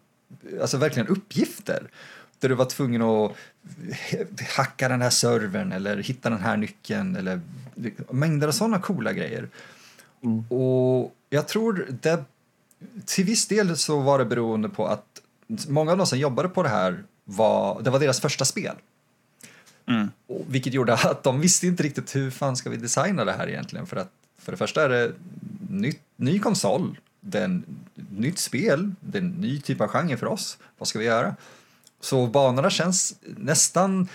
alltså 0.62 0.78
verkligen 0.78 1.08
uppgifter. 1.08 1.90
Där 2.40 2.50
du 2.50 2.56
var 2.56 2.66
tvungen 2.66 3.02
att 3.02 3.32
hacka 4.56 4.90
den 4.90 5.02
här 5.02 5.10
servern 5.10 5.72
eller 5.72 5.98
hitta 5.98 6.30
den 6.30 6.40
här 6.40 6.58
nyckeln 6.58 7.16
eller 7.16 7.42
mängder 8.10 8.48
av 8.48 8.52
sådana 8.52 8.80
coola 8.80 9.14
grejer. 9.14 9.50
Mm. 10.24 10.46
Och 10.50 11.16
jag 11.30 11.48
tror 11.48 11.88
det, 12.02 12.24
till 13.06 13.26
viss 13.26 13.48
del 13.48 13.78
så 13.78 14.00
var 14.00 14.20
det 14.20 14.26
beroende 14.26 14.70
på 14.70 14.88
att 14.88 15.22
många 15.68 15.92
av 15.92 15.98
de 15.98 16.08
som 16.08 16.20
jobbade 16.20 16.50
på 16.50 16.64
det 16.64 16.70
här 16.70 17.04
var, 17.24 17.82
det 17.82 17.90
var 17.90 18.00
deras 18.00 18.20
första 18.20 18.46
spel. 18.46 18.76
Mm. 19.88 20.12
Och, 20.28 20.46
vilket 20.48 20.74
gjorde 20.74 20.94
att 20.94 21.24
de 21.24 21.42
visste 21.42 21.68
inte 21.68 21.84
riktigt 21.84 22.16
hur 22.16 22.32
fan 22.32 22.58
ska 22.58 22.70
vi 22.70 22.78
designa 22.78 23.26
det 23.26 23.32
här 23.32 23.50
egentligen 23.50 23.86
för 23.86 23.98
att 23.98 24.12
för 24.42 24.52
det 24.52 24.58
första 24.58 24.84
är 24.84 24.90
det 24.90 25.14
ny, 25.70 25.94
ny 26.16 26.40
konsol, 26.40 27.00
det 27.20 27.40
är 27.40 27.44
en, 27.44 27.66
nytt 28.10 28.40
spel, 28.40 28.92
det 29.00 29.18
är 29.18 29.22
en 29.22 29.32
ny 29.32 29.62
typ 29.62 29.82
av 29.82 29.88
genre 29.88 30.18
för 30.18 30.28
oss. 30.28 30.58
Vad 30.78 30.88
ska 30.88 31.00
vi 31.00 31.06
göra? 31.06 31.36
Så 32.00 32.28
banorna 32.28 32.70
känns 32.70 33.16
nästan... 33.22 34.08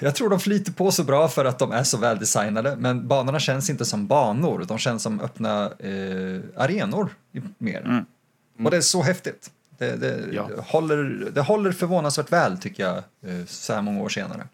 Jag 0.00 0.14
tror 0.14 0.30
de 0.30 0.40
flyter 0.40 0.72
på 0.72 0.90
så 0.90 1.04
bra 1.04 1.28
för 1.28 1.44
att 1.44 1.58
de 1.58 1.72
är 1.72 1.82
så 1.82 1.98
väldesignade, 1.98 2.76
men 2.76 3.08
banorna 3.08 3.40
känns 3.40 3.70
inte 3.70 3.84
som 3.84 4.06
banor, 4.06 4.64
de 4.68 4.78
känns 4.78 5.02
som 5.02 5.20
öppna 5.20 5.64
eh, 5.64 6.40
arenor 6.56 7.14
mer. 7.58 7.80
Mm. 7.80 7.90
Mm. 7.90 8.66
Och 8.66 8.70
det 8.70 8.76
är 8.76 8.80
så 8.80 9.02
häftigt. 9.02 9.50
Det, 9.78 9.96
det, 9.96 10.24
ja. 10.32 10.50
håller, 10.58 11.30
det 11.34 11.40
håller 11.40 11.72
förvånansvärt 11.72 12.32
väl 12.32 12.58
tycker 12.58 12.82
jag, 12.82 12.96
eh, 12.96 13.46
så 13.46 13.72
här 13.72 13.82
många 13.82 14.02
år 14.02 14.08
senare. 14.08 14.48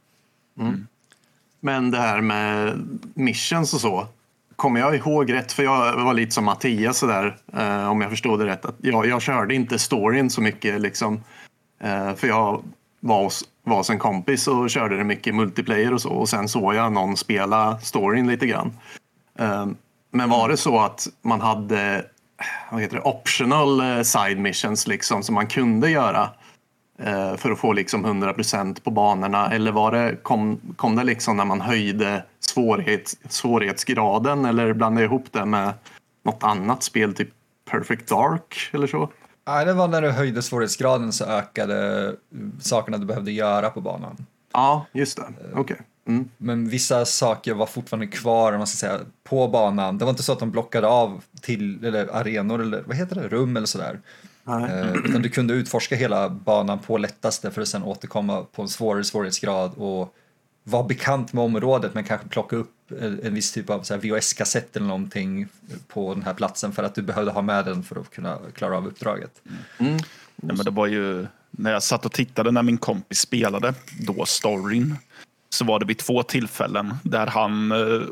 Mm. 0.58 0.86
Men 1.60 1.90
det 1.90 1.98
här 1.98 2.20
med 2.20 2.78
missions 3.14 3.74
och 3.74 3.80
så. 3.80 4.06
Kommer 4.56 4.80
jag 4.80 4.96
ihåg 4.96 5.32
rätt, 5.32 5.52
för 5.52 5.62
jag 5.62 6.04
var 6.04 6.14
lite 6.14 6.32
som 6.32 6.44
Mattias 6.44 6.98
sådär, 6.98 7.36
eh, 7.56 7.90
om 7.90 8.00
jag 8.00 8.10
förstod 8.10 8.38
det 8.38 8.46
rätt. 8.46 8.64
Att 8.64 8.76
jag, 8.80 9.06
jag 9.06 9.22
körde 9.22 9.54
inte 9.54 9.78
storyn 9.78 10.30
så 10.30 10.40
mycket 10.40 10.80
liksom. 10.80 11.24
Eh, 11.80 12.14
för 12.14 12.28
jag 12.28 12.62
var 13.00 13.24
hos, 13.24 13.44
var 13.62 13.76
hos 13.76 13.90
en 13.90 13.98
kompis 13.98 14.48
och 14.48 14.70
körde 14.70 14.96
det 14.96 15.04
mycket 15.04 15.34
multiplayer 15.34 15.94
och 15.94 16.00
så. 16.00 16.10
Och 16.10 16.28
sen 16.28 16.48
såg 16.48 16.74
jag 16.74 16.92
någon 16.92 17.16
spela 17.16 17.78
storyn 17.78 18.26
lite 18.26 18.46
grann. 18.46 18.72
Eh, 19.38 19.66
men 20.10 20.30
var 20.30 20.48
det 20.48 20.56
så 20.56 20.80
att 20.80 21.08
man 21.22 21.40
hade 21.40 22.04
vad 22.70 22.80
heter 22.80 22.96
det, 22.96 23.02
optional 23.02 23.80
eh, 23.80 24.02
side 24.02 24.38
missions 24.38 24.86
liksom 24.86 25.22
som 25.22 25.34
man 25.34 25.46
kunde 25.46 25.90
göra? 25.90 26.30
Eh, 27.02 27.36
för 27.36 27.50
att 27.50 27.58
få 27.58 27.72
liksom 27.72 28.06
100% 28.06 28.82
på 28.82 28.90
banorna 28.90 29.50
eller 29.50 29.72
var 29.72 29.92
det, 29.92 30.16
kom, 30.22 30.60
kom 30.76 30.96
det 30.96 31.04
liksom 31.04 31.36
när 31.36 31.44
man 31.44 31.60
höjde 31.60 32.24
svårighet, 32.40 33.16
svårighetsgraden 33.28 34.44
eller 34.44 34.72
blandade 34.72 35.04
ihop 35.04 35.26
det 35.30 35.44
med 35.44 35.72
något 36.22 36.42
annat 36.42 36.82
spel, 36.82 37.14
typ 37.14 37.28
Perfect 37.70 38.08
Dark 38.08 38.70
eller 38.72 38.86
så? 38.86 39.10
Nej, 39.46 39.64
det 39.64 39.72
var 39.72 39.88
när 39.88 40.02
du 40.02 40.10
höjde 40.10 40.42
svårighetsgraden 40.42 41.12
så 41.12 41.24
ökade 41.24 42.12
sakerna 42.60 42.98
du 42.98 43.06
behövde 43.06 43.32
göra 43.32 43.70
på 43.70 43.80
banan. 43.80 44.26
Ja, 44.52 44.86
just 44.92 45.16
det. 45.16 45.24
Okej. 45.52 45.60
Okay. 45.60 45.76
Mm. 46.06 46.28
Men 46.36 46.68
vissa 46.68 47.04
saker 47.04 47.54
var 47.54 47.66
fortfarande 47.66 48.06
kvar 48.06 48.58
man 48.58 48.66
ska 48.66 48.86
säga, 48.86 49.00
på 49.24 49.48
banan. 49.48 49.98
Det 49.98 50.04
var 50.04 50.10
inte 50.10 50.22
så 50.22 50.32
att 50.32 50.38
de 50.38 50.50
blockade 50.50 50.86
av 50.86 51.22
till 51.40 51.84
eller 51.84 52.16
arenor 52.16 52.60
eller 52.60 52.82
vad 52.86 52.96
heter 52.96 53.16
det, 53.16 53.28
rum 53.28 53.56
eller 53.56 53.66
sådär. 53.66 54.00
Eh, 54.48 54.94
utan 54.94 55.22
du 55.22 55.28
kunde 55.28 55.54
utforska 55.54 55.96
hela 55.96 56.28
banan 56.28 56.78
på 56.78 56.98
lättaste 56.98 57.50
för 57.50 57.62
att 57.62 57.68
sen 57.68 57.82
återkomma 57.82 58.42
på 58.42 58.62
en 58.62 58.68
svårare 58.68 59.04
svårighetsgrad 59.04 59.72
och 59.76 60.14
vara 60.64 60.82
bekant 60.82 61.32
med 61.32 61.44
området 61.44 61.94
men 61.94 62.04
kanske 62.04 62.28
plocka 62.28 62.56
upp 62.56 62.74
en 63.22 63.34
viss 63.34 63.52
typ 63.52 63.70
av 63.70 63.82
VHS-kassett 63.82 64.76
eller 64.76 64.86
någonting 64.86 65.48
på 65.88 66.14
den 66.14 66.22
här 66.22 66.34
platsen 66.34 66.72
för 66.72 66.82
att 66.82 66.94
du 66.94 67.02
behövde 67.02 67.30
ha 67.30 67.42
med 67.42 67.64
den 67.64 67.82
för 67.82 68.00
att 68.00 68.10
kunna 68.10 68.38
klara 68.54 68.76
av 68.76 68.86
uppdraget. 68.86 69.42
Mm. 69.78 69.98
Ja, 70.36 70.54
men 70.54 70.56
det 70.56 70.70
var 70.70 70.86
ju 70.86 71.26
när 71.50 71.72
jag 71.72 71.82
satt 71.82 72.06
och 72.06 72.12
tittade 72.12 72.50
när 72.50 72.62
min 72.62 72.78
kompis 72.78 73.18
spelade, 73.18 73.74
då 74.00 74.24
storyn, 74.26 74.96
så 75.50 75.64
var 75.64 75.78
det 75.78 75.86
vid 75.86 75.98
två 75.98 76.22
tillfällen 76.22 76.94
där 77.02 77.26
han 77.26 77.72
uh, 77.72 78.02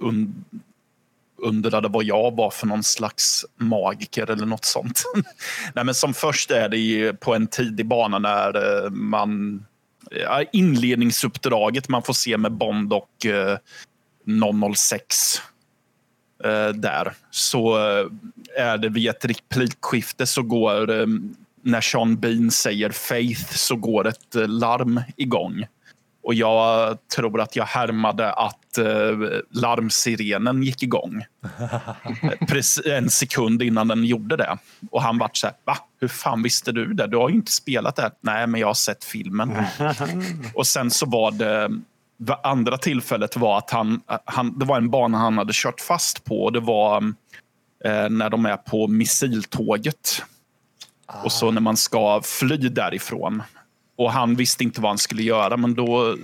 undrade 1.38 1.88
vad 1.88 2.04
jag 2.04 2.37
var 2.37 2.50
för 2.50 2.66
någon 2.66 2.83
slags 2.83 3.47
magiker 3.57 4.30
eller 4.30 4.47
något 4.47 4.64
sånt. 4.64 5.02
Nej, 5.75 5.85
men 5.85 5.95
som 5.95 6.14
först 6.14 6.50
är 6.50 6.68
det 6.68 7.12
på 7.21 7.35
en 7.35 7.47
tidig 7.47 7.87
bana 7.87 8.18
när 8.18 8.85
eh, 8.85 8.90
man 8.90 9.64
eh, 10.11 10.47
inledningsuppdraget 10.52 11.88
man 11.88 12.02
får 12.02 12.12
se 12.12 12.37
med 12.37 12.52
Bond 12.52 12.92
och 12.92 13.26
eh, 13.26 13.59
006 14.75 15.42
där. 16.75 17.12
Så 17.30 17.76
är 18.57 18.78
det 18.78 18.88
vid 18.88 19.11
ett 19.11 19.25
replikskifte 19.25 20.26
så 20.26 20.42
går, 20.42 21.07
när 21.62 21.80
Sean 21.80 22.16
Bean 22.16 22.50
säger 22.50 22.90
Faith 22.90 23.52
så 23.52 23.76
går 23.76 24.09
ett 24.09 24.35
larm 24.35 25.00
igång. 25.16 25.66
Och 26.28 26.35
jag 26.35 26.99
tror 27.08 27.40
att 27.40 27.56
jag 27.56 27.64
härmade 27.64 28.32
att 28.32 28.78
eh, 28.78 28.85
larmsirenen 29.50 30.62
gick 30.62 30.82
igång. 30.82 31.25
Precis 32.49 32.87
en 32.87 33.11
sekund 33.11 33.62
innan 33.62 33.88
den 33.88 34.04
gjorde 34.04 34.37
det. 34.37 34.58
Och 34.90 35.02
han 35.02 35.18
vart 35.18 35.37
så 35.37 35.47
här, 35.47 35.56
va? 35.64 35.78
Hur 36.00 36.08
fan 36.08 36.42
visste 36.42 36.73
du 36.73 36.94
det? 36.94 37.06
Du 37.06 37.16
har 37.16 37.28
ju 37.28 37.35
inte 37.35 37.52
spelat 37.52 37.97
det. 37.97 38.11
Nej, 38.20 38.47
men 38.47 38.61
jag 38.61 38.66
har 38.66 38.75
sett 38.75 39.04
filmen. 39.04 39.56
och 40.54 40.66
sen 40.66 40.90
så 40.90 41.06
var 41.06 41.30
det, 41.30 41.68
det 42.18 42.35
andra 42.42 42.78
tillfället 42.78 43.37
var 43.37 43.58
att 43.58 43.70
han, 43.70 44.00
han, 44.25 44.58
det 44.58 44.64
var 44.64 44.76
en 44.76 44.90
bana 44.90 45.18
han 45.18 45.38
hade 45.38 45.52
kört 45.54 45.80
fast 45.80 46.25
på. 46.25 46.44
Och 46.44 46.52
det 46.52 46.61
var 46.61 46.97
eh, 47.85 48.08
när 48.11 48.30
de 48.30 48.47
är 48.47 48.56
på 48.56 48.88
missiltåget. 48.88 50.23
Och 51.25 51.32
så 51.32 51.50
när 51.50 51.61
man 51.61 51.76
ska 51.76 52.20
fly 52.25 52.56
därifrån. 52.56 53.42
Och 53.99 54.12
han 54.12 54.37
visste 54.37 54.64
inte 54.64 54.81
vad 54.81 54.90
han 54.90 54.99
skulle 54.99 55.23
göra, 55.23 55.57
men 55.57 55.75
då 55.75 56.17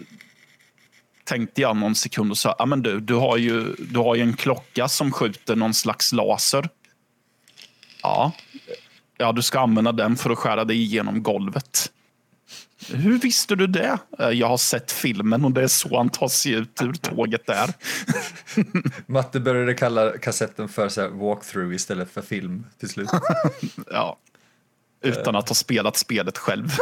tänkte 1.24 1.60
jag 1.60 1.76
någon 1.76 1.94
sekund 1.94 2.30
och 2.30 2.38
sa, 2.38 2.54
ja 2.58 2.66
men 2.66 2.82
du, 2.82 3.00
du 3.00 3.14
har, 3.14 3.36
ju, 3.36 3.74
du 3.78 3.98
har 3.98 4.14
ju 4.14 4.22
en 4.22 4.36
klocka 4.36 4.88
som 4.88 5.12
skjuter 5.12 5.56
någon 5.56 5.74
slags 5.74 6.12
laser. 6.12 6.68
Ja, 8.02 8.32
ja 9.18 9.32
du 9.32 9.42
ska 9.42 9.60
använda 9.60 9.92
den 9.92 10.16
för 10.16 10.30
att 10.30 10.38
skära 10.38 10.64
dig 10.64 10.82
igenom 10.82 11.22
golvet. 11.22 11.90
Hur 12.88 13.18
visste 13.18 13.54
du 13.56 13.66
det? 13.66 13.98
"Eh, 14.18 14.28
Jag 14.28 14.48
har 14.48 14.56
sett 14.56 14.92
filmen 14.92 15.44
och 15.44 15.52
det 15.52 15.62
är 15.62 15.66
så 15.68 15.96
han 15.96 16.10
tar 16.10 16.28
sig 16.28 16.52
ut 16.52 16.82
ur 16.82 16.92
tåget 16.92 17.46
där. 17.46 17.70
Matte 19.06 19.40
började 19.40 19.74
kalla 19.74 20.18
kassetten 20.18 20.68
för 20.68 20.88
så 20.88 21.08
walkthrough 21.08 21.74
istället 21.74 22.10
för 22.10 22.22
film 22.22 22.66
till 22.80 22.88
slut. 22.88 23.08
Ja. 23.90 24.16
Utan 25.04 25.36
att 25.36 25.48
ha 25.48 25.54
spelat 25.54 25.96
spelet 25.96 26.38
själv. 26.38 26.68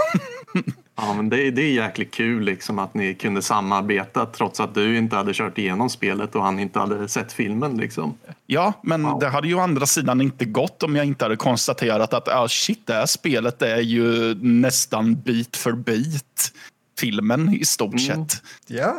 Ja, 0.97 1.15
men 1.15 1.29
det, 1.29 1.51
det 1.51 1.63
är 1.63 1.73
jäkligt 1.73 2.15
kul 2.15 2.45
liksom 2.45 2.79
att 2.79 2.95
ni 2.95 3.15
kunde 3.15 3.43
samarbeta 3.43 4.27
trots 4.27 4.61
att 4.61 4.75
du 4.75 4.97
inte 4.99 5.17
hade 5.17 5.33
kört 5.35 5.59
igenom 5.59 5.91
spelet 5.91 6.35
och 6.35 6.43
han 6.43 6.59
inte 6.59 6.79
hade 6.79 7.09
sett 7.09 7.33
filmen. 7.33 7.77
Liksom. 7.77 8.15
Ja, 8.47 8.73
men 8.83 9.03
Wow. 9.03 9.19
det 9.21 9.29
hade 9.29 9.49
ju 9.49 9.55
å 9.55 9.61
andra 9.61 9.87
sidan 9.87 10.21
inte 10.21 10.45
gått 10.45 10.83
om 10.83 10.97
jag 10.97 11.07
inte 11.07 11.25
hade 11.25 11.37
konstaterat 11.37 12.15
att 12.15 12.29
ah, 12.29 12.49
shit, 12.49 12.87
det 12.87 12.95
här 12.95 13.07
spelet 13.07 13.63
är 13.63 13.81
ju 13.81 14.35
nästan 14.35 15.15
bit 15.15 15.57
för 15.57 15.73
bit 15.73 16.53
filmen 16.99 17.55
i 17.55 17.65
stort 17.65 17.95
Mm. 18.11 18.27
sett. 18.27 18.43
ja, 18.67 18.97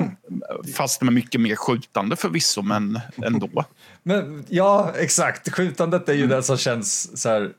Fast 0.76 1.02
med 1.02 1.14
mycket 1.14 1.42
mer 1.42 1.56
skjutande 1.56 2.16
förvisso, 2.16 2.62
men 2.62 3.00
ändå. 3.26 3.66
men 4.04 4.46
ja, 4.50 4.92
exakt. 4.98 5.52
Skjutandet 5.54 6.10
är 6.10 6.14
ju 6.14 6.28
det 6.28 6.44
som 6.44 6.58
känns 6.58 7.22
så 7.22 7.30
här. 7.30 7.52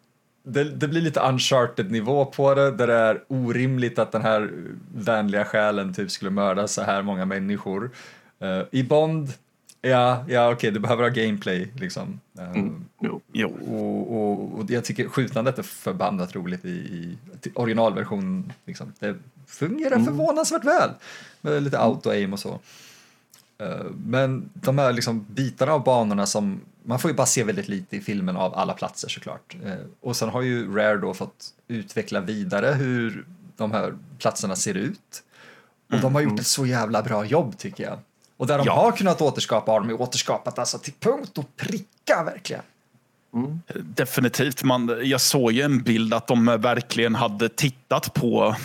Det, 0.47 0.65
det 0.65 0.89
blir 0.89 1.01
lite 1.01 1.21
uncharted 1.21 1.91
nivå 1.91 2.25
på 2.25 2.55
det, 2.55 2.71
där 2.71 2.87
det 2.87 2.95
är 2.95 3.21
orimligt 3.29 3.99
att 3.99 4.13
den 4.13 4.23
här 4.23 4.51
vänliga 4.95 5.45
själen 5.45 5.95
typ 5.95 6.11
skulle 6.11 6.31
mörda 6.31 6.69
så 6.69 6.83
här 6.83 7.03
många 7.03 7.25
människor. 7.25 7.91
Eh, 8.41 8.61
I 8.71 8.83
Bond, 8.83 9.33
ja, 9.83 10.25
ja 10.29 10.53
okej, 10.53 10.71
du 10.71 10.81
behöver 10.81 11.03
ha 11.03 11.11
gameplay 11.11 11.73
liksom. 11.77 12.21
Eh, 12.39 12.51
Mm. 12.51 12.85
Jo. 13.01 13.21
Jo. 13.33 13.49
Och, 13.49 14.17
och, 14.17 14.59
och 14.59 14.71
jag 14.71 14.85
tycker 14.85 15.09
skjutandet 15.09 15.59
är 15.59 15.63
förbannat 15.63 16.35
roligt 16.35 16.65
i, 16.65 16.69
i 16.69 17.19
till 17.41 17.53
originalversion. 17.55 18.53
Liksom. 18.65 18.93
Det 18.99 19.17
fungerar 19.47 19.99
förvånansvärt 19.99 20.65
väl 20.65 20.91
med 21.41 21.63
lite 21.63 21.79
auto-aim 21.79 22.33
och 22.33 22.39
så. 22.41 22.61
Eh, 23.59 23.85
Men 24.07 24.51
de 24.55 24.79
här 24.79 24.93
liksom 24.93 25.27
bitarna 25.29 25.73
av 25.73 25.85
banorna 25.85 26.27
som, 26.27 26.61
man 26.87 26.99
får 26.99 27.11
ju 27.11 27.17
bara 27.17 27.27
se 27.27 27.45
väldigt 27.45 27.69
lite 27.69 27.97
i 27.97 28.01
filmen 28.01 28.37
av 28.37 28.55
alla 28.55 28.73
platser 28.73 29.09
såklart. 29.09 29.57
Eh, 29.65 29.73
Och 30.01 30.17
sen 30.17 30.29
har 30.29 30.43
ju 30.43 30.75
Rare 30.77 30.97
då 30.99 31.15
fått 31.15 31.47
utveckla 31.69 32.21
vidare 32.21 32.67
hur 32.67 33.27
de 33.57 33.73
här 33.73 33.95
platserna 34.19 34.57
ser 34.57 34.75
ut. 34.75 35.23
Och 35.93 36.01
de 36.01 36.15
har 36.15 36.23
gjort 36.23 36.41
ett 36.41 36.47
så 36.47 36.67
jävla 36.67 37.03
bra 37.03 37.25
jobb 37.25 37.59
tycker 37.59 37.85
jag. 37.85 37.99
Och 38.37 38.47
där 38.47 38.59
de 38.59 38.67
Ja. 38.67 38.75
har 38.75 38.93
kunnat 38.93 39.21
återskapa 39.21 39.73
har 39.73 39.81
de 39.81 39.89
ju 39.89 39.95
återskapat 39.97 40.59
alltså 40.59 40.79
till 40.79 40.93
punkt 41.01 41.39
och 41.39 41.57
pricka 41.57 42.25
verkligen. 42.25 42.63
Definitivt. 43.75 44.63
Man, 44.63 44.99
jag 45.03 45.21
såg 45.21 45.53
ju 45.53 45.63
en 45.63 45.83
bild 45.83 46.15
att 46.15 46.27
de 46.27 46.45
verkligen 46.47 47.15
hade 47.15 47.49
tittat 47.49 48.15
på 48.15 48.57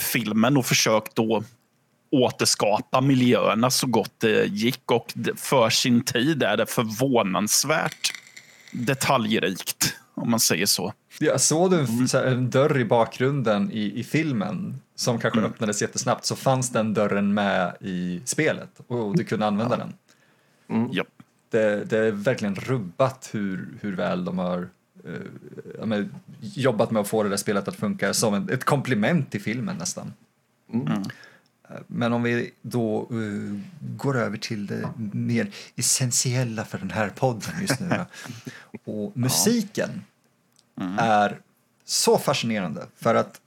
filmen 0.00 0.56
och 0.56 0.66
försökt 0.66 1.14
då 1.14 1.44
återskapa 2.12 3.00
miljöerna 3.00 3.70
så 3.70 3.86
gott 3.86 4.14
det 4.18 4.44
gick. 4.46 4.90
Och 4.90 5.14
för 5.36 5.70
sin 5.70 6.04
tid 6.04 6.42
är 6.42 6.56
det 6.56 6.66
förvånansvärt 6.66 8.12
detaljrikt, 8.72 9.96
om 10.14 10.30
man 10.30 10.40
säger 10.40 10.66
så. 10.66 10.92
Jag 11.18 11.40
såg 11.40 11.70
du 11.70 11.80
en, 11.80 11.86
här, 12.12 12.24
en 12.24 12.50
dörr 12.50 12.78
i 12.78 12.84
bakgrunden 12.84 13.70
i, 13.72 14.00
i 14.00 14.04
filmen 14.04 14.80
som 14.94 15.18
kanske 15.18 15.38
Mm. 15.40 15.50
öppnades 15.50 15.82
jättesnabbt 15.82 16.24
så 16.24 16.36
fanns 16.36 16.70
den 16.70 16.94
dörren 16.94 17.34
med 17.34 17.76
i 17.80 18.20
spelet 18.24 18.80
och 18.86 19.16
du 19.16 19.24
kunde 19.24 19.46
använda 19.46 19.76
den. 19.76 19.92
Ja. 20.92 21.04
Det, 21.50 21.84
det 21.84 21.98
är 21.98 22.10
verkligen 22.10 22.54
rubbat 22.54 23.30
hur, 23.32 23.68
hur 23.80 23.96
väl 23.96 24.24
de 24.24 24.38
har 24.38 24.68
eh, 25.04 25.12
ja, 25.78 25.86
men, 25.86 26.14
jobbat 26.40 26.90
med 26.90 27.00
att 27.00 27.08
få 27.08 27.22
det 27.22 27.28
där 27.28 27.36
spelet 27.36 27.68
att 27.68 27.76
funka 27.76 28.14
som 28.14 28.34
en, 28.34 28.50
ett 28.50 28.64
komplement 28.64 29.30
till 29.30 29.42
filmen 29.42 29.76
nästan. 29.76 30.12
Mm. 30.72 31.02
Men 31.86 32.12
om 32.12 32.22
vi 32.22 32.50
då 32.62 33.00
eh, 33.00 33.60
går 33.96 34.16
över 34.16 34.36
till 34.36 34.66
det 34.66 34.88
mer 35.12 35.50
essentiella 35.76 36.64
för 36.64 36.78
den 36.78 36.90
här 36.90 37.08
podden 37.08 37.52
just 37.60 37.80
nu. 37.80 38.04
Och 38.84 39.16
musiken 39.16 40.04
är 40.98 41.40
så 41.84 42.18
fascinerande 42.18 42.86
för 42.96 43.14
att 43.14 43.40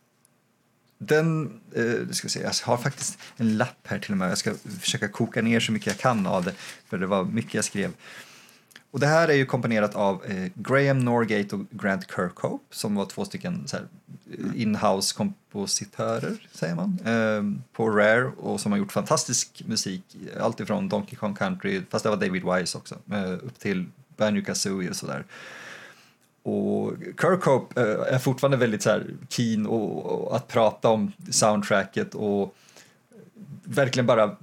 den, 0.97 1.43
nu 1.73 2.09
ska 2.11 2.29
se, 2.29 2.41
jag 2.41 2.53
har 2.63 2.77
faktiskt 2.77 3.19
en 3.37 3.57
lapp 3.57 3.87
här 3.87 3.99
till 3.99 4.11
och 4.11 4.17
med. 4.17 4.29
Jag 4.29 4.37
ska 4.37 4.53
försöka 4.79 5.07
koka 5.07 5.41
ner 5.41 5.59
så 5.59 5.71
mycket 5.71 5.87
jag 5.87 5.97
kan 5.97 6.27
av 6.27 6.43
det, 6.43 6.53
för 6.89 6.97
det 6.97 7.07
var 7.07 7.23
mycket 7.23 7.53
jag 7.53 7.65
skrev. 7.65 7.91
Och 8.95 9.01
det 9.01 9.07
här 9.07 9.27
är 9.27 9.33
ju 9.33 9.45
komponerat 9.45 9.95
av 9.95 10.25
eh, 10.25 10.51
Graham 10.55 10.99
Norgate 10.99 11.55
och 11.55 11.61
Grant 11.71 12.07
Kirkhope 12.15 12.75
som 12.75 12.95
var 12.95 13.05
två 13.05 13.25
stycken 13.25 13.67
så 13.67 13.77
här, 13.77 13.85
eh, 14.31 14.61
inhouse 14.61 15.15
kompositörer, 15.15 16.47
säger 16.51 16.75
man, 16.75 16.99
eh, 17.05 17.65
på 17.73 17.89
Rare 17.89 18.31
och 18.37 18.59
som 18.59 18.71
har 18.71 18.79
gjort 18.79 18.91
fantastisk 18.91 19.63
musik, 19.65 20.17
allt 20.39 20.59
ifrån 20.59 20.89
Donkey 20.89 21.15
Kong 21.15 21.35
Country, 21.35 21.81
fast 21.89 22.03
det 22.03 22.09
var 22.09 22.17
David 22.17 22.43
Wise 22.43 22.77
också, 22.77 22.95
eh, 23.11 23.31
upp 23.31 23.59
till 23.59 23.85
Banjo 24.17 24.43
Kazooie 24.45 24.89
och 24.89 24.95
sådär. 24.95 25.23
Och 26.43 26.93
Kirkhope 27.21 27.81
eh, 27.81 28.13
är 28.15 28.19
fortfarande 28.19 28.57
väldigt 28.57 28.83
så 28.83 28.89
här 28.89 29.05
keen 29.29 29.67
och, 29.67 30.05
och 30.05 30.35
att 30.35 30.47
prata 30.47 30.89
om 30.89 31.11
soundtracket 31.31 32.15
och 32.15 32.43
eh, 32.43 33.17
verkligen 33.63 34.05
bara 34.05 34.35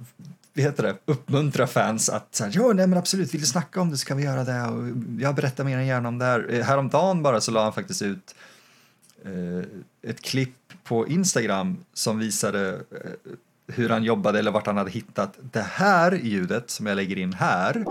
heter 0.61 0.83
det, 0.83 0.95
uppmuntra 1.05 1.67
fans 1.67 2.09
att 2.09 2.35
så 2.35 2.43
här, 2.43 2.51
ja, 2.55 2.73
nej 2.73 2.87
men 2.87 2.97
absolut, 2.99 3.33
vill 3.33 3.41
du 3.41 3.47
snacka 3.47 3.81
om 3.81 3.89
det 3.89 3.97
så 3.97 4.05
kan 4.05 4.17
vi 4.17 4.23
göra 4.23 4.43
det 4.43 4.61
och 4.61 4.87
jag 5.19 5.35
berättar 5.35 5.63
mer 5.63 5.77
än 5.77 5.85
gärna 5.85 6.07
om 6.09 6.17
det 6.17 6.25
här. 6.25 6.47
Eh, 6.49 6.63
Häromdagen 6.65 7.23
bara 7.23 7.41
så 7.41 7.51
la 7.51 7.63
han 7.63 7.73
faktiskt 7.73 8.01
ut 8.01 8.35
eh, 9.25 10.09
ett 10.11 10.21
klipp 10.21 10.55
på 10.83 11.07
Instagram 11.07 11.77
som 11.93 12.19
visade 12.19 12.69
eh, 12.69 13.11
hur 13.67 13.89
han 13.89 14.03
jobbade 14.03 14.39
eller 14.39 14.51
vart 14.51 14.65
han 14.67 14.77
hade 14.77 14.91
hittat 14.91 15.33
det 15.51 15.61
här 15.61 16.11
ljudet 16.11 16.69
som 16.69 16.85
jag 16.85 16.95
lägger 16.95 17.17
in 17.17 17.33
här. 17.33 17.85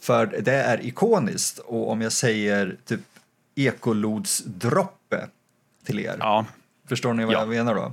För 0.00 0.26
det 0.42 0.54
är 0.54 0.86
ikoniskt 0.86 1.58
och 1.58 1.90
om 1.90 2.00
jag 2.00 2.12
säger 2.12 2.76
typ 2.84 3.00
ekolodsdroppe 3.54 5.26
till 5.84 5.98
er. 6.00 6.16
Ja, 6.18 6.46
Förstår 6.88 7.14
ni 7.14 7.24
vad 7.24 7.34
Ja. 7.34 7.38
jag 7.38 7.48
menar 7.48 7.74
då? 7.74 7.92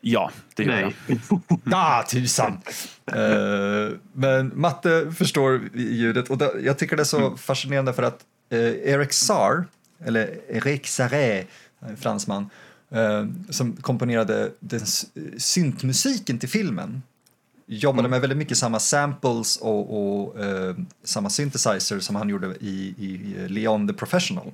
Ja 0.00 0.30
det 0.54 0.64
gör 0.64 0.80
jag. 0.80 0.92
Nej. 1.06 1.20
Ah, 1.72 2.02
tusan! 2.02 2.58
Eh, 3.06 3.88
men 4.12 4.52
Matte 4.54 5.12
förstår 5.18 5.68
ljudet 5.74 6.30
och 6.30 6.38
det, 6.38 6.52
jag 6.62 6.78
tycker 6.78 6.96
det 6.96 7.02
är 7.02 7.04
så 7.04 7.36
fascinerande 7.36 7.92
för 7.92 8.02
att 8.02 8.20
uh, 8.52 8.58
Eric 8.60 9.12
Sar, 9.12 9.64
eller 10.04 10.38
Eric 10.48 10.86
Saré, 10.86 11.44
en 11.80 11.96
fransman, 11.96 12.50
eh, 12.90 13.26
som 13.50 13.72
komponerade 13.72 14.52
den 14.60 14.80
syntmusiken 15.38 16.38
till 16.38 16.48
filmen 16.48 17.02
jobbade 17.66 18.08
med 18.08 18.20
väldigt 18.20 18.38
mycket 18.38 18.58
samma 18.58 18.78
samples 18.78 19.56
och, 19.56 20.22
och 20.22 20.44
eh, 20.44 20.76
samma 21.04 21.30
synthesizer 21.30 22.00
som 22.00 22.16
han 22.16 22.28
gjorde 22.28 22.46
i, 22.60 22.94
i 22.98 23.34
Leon 23.48 23.88
the 23.88 23.94
Professional. 23.94 24.52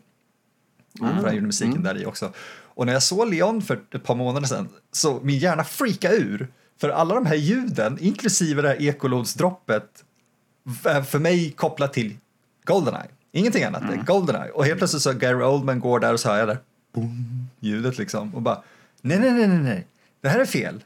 För 0.98 1.04
han 1.06 1.34
gjorde 1.34 1.46
musiken 1.46 1.82
där 1.82 2.02
i 2.02 2.06
också. 2.06 2.32
Och 2.76 2.86
när 2.86 2.92
jag 2.92 3.02
såg 3.02 3.30
Leon 3.30 3.62
för 3.62 3.80
ett 3.94 4.04
par 4.04 4.14
månader 4.14 4.46
sedan 4.46 4.68
så 4.92 5.20
min 5.22 5.38
hjärna 5.38 5.64
freakade 5.64 6.16
ur. 6.16 6.48
För 6.80 6.88
alla 6.88 7.14
de 7.14 7.26
här 7.26 7.34
ljuden, 7.34 7.98
inklusive 8.00 8.62
det 8.62 8.68
här 8.68 8.82
ekolodsdroppet, 8.82 10.04
är 10.84 11.02
för 11.02 11.18
mig 11.18 11.50
kopplat 11.50 11.92
till 11.92 12.16
Goldeneye. 12.64 13.08
Ingenting 13.32 13.64
annat, 13.64 13.82
är 13.82 13.96
Goldeneye. 13.96 14.50
Och 14.50 14.64
helt 14.64 14.78
plötsligt 14.78 15.02
så 15.02 15.12
Gary 15.12 15.44
Oldman 15.44 15.80
går 15.80 16.00
där 16.00 16.12
och 16.12 16.20
så 16.20 16.28
hör 16.28 16.38
jag 16.38 16.48
där 16.48 16.58
boom, 16.92 17.48
ljudet 17.60 17.98
liksom. 17.98 18.34
Och 18.34 18.42
bara, 18.42 18.62
nej, 19.00 19.18
nej, 19.18 19.32
nej, 19.32 19.48
nej, 19.48 19.58
nej, 19.58 19.86
det 20.20 20.28
här 20.28 20.40
är 20.40 20.44
fel. 20.44 20.84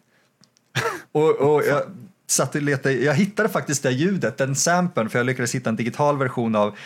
och, 1.12 1.30
och 1.30 1.62
jag 1.66 1.82
satt 2.26 2.54
och 2.54 2.62
letade, 2.62 2.94
jag 2.94 3.14
hittade 3.14 3.48
faktiskt 3.48 3.82
det 3.82 3.90
ljudet, 3.90 4.36
den 4.36 4.56
samplen, 4.56 5.10
för 5.10 5.18
jag 5.18 5.26
lyckades 5.26 5.54
hitta 5.54 5.70
en 5.70 5.76
digital 5.76 6.18
version 6.18 6.54
av 6.54 6.76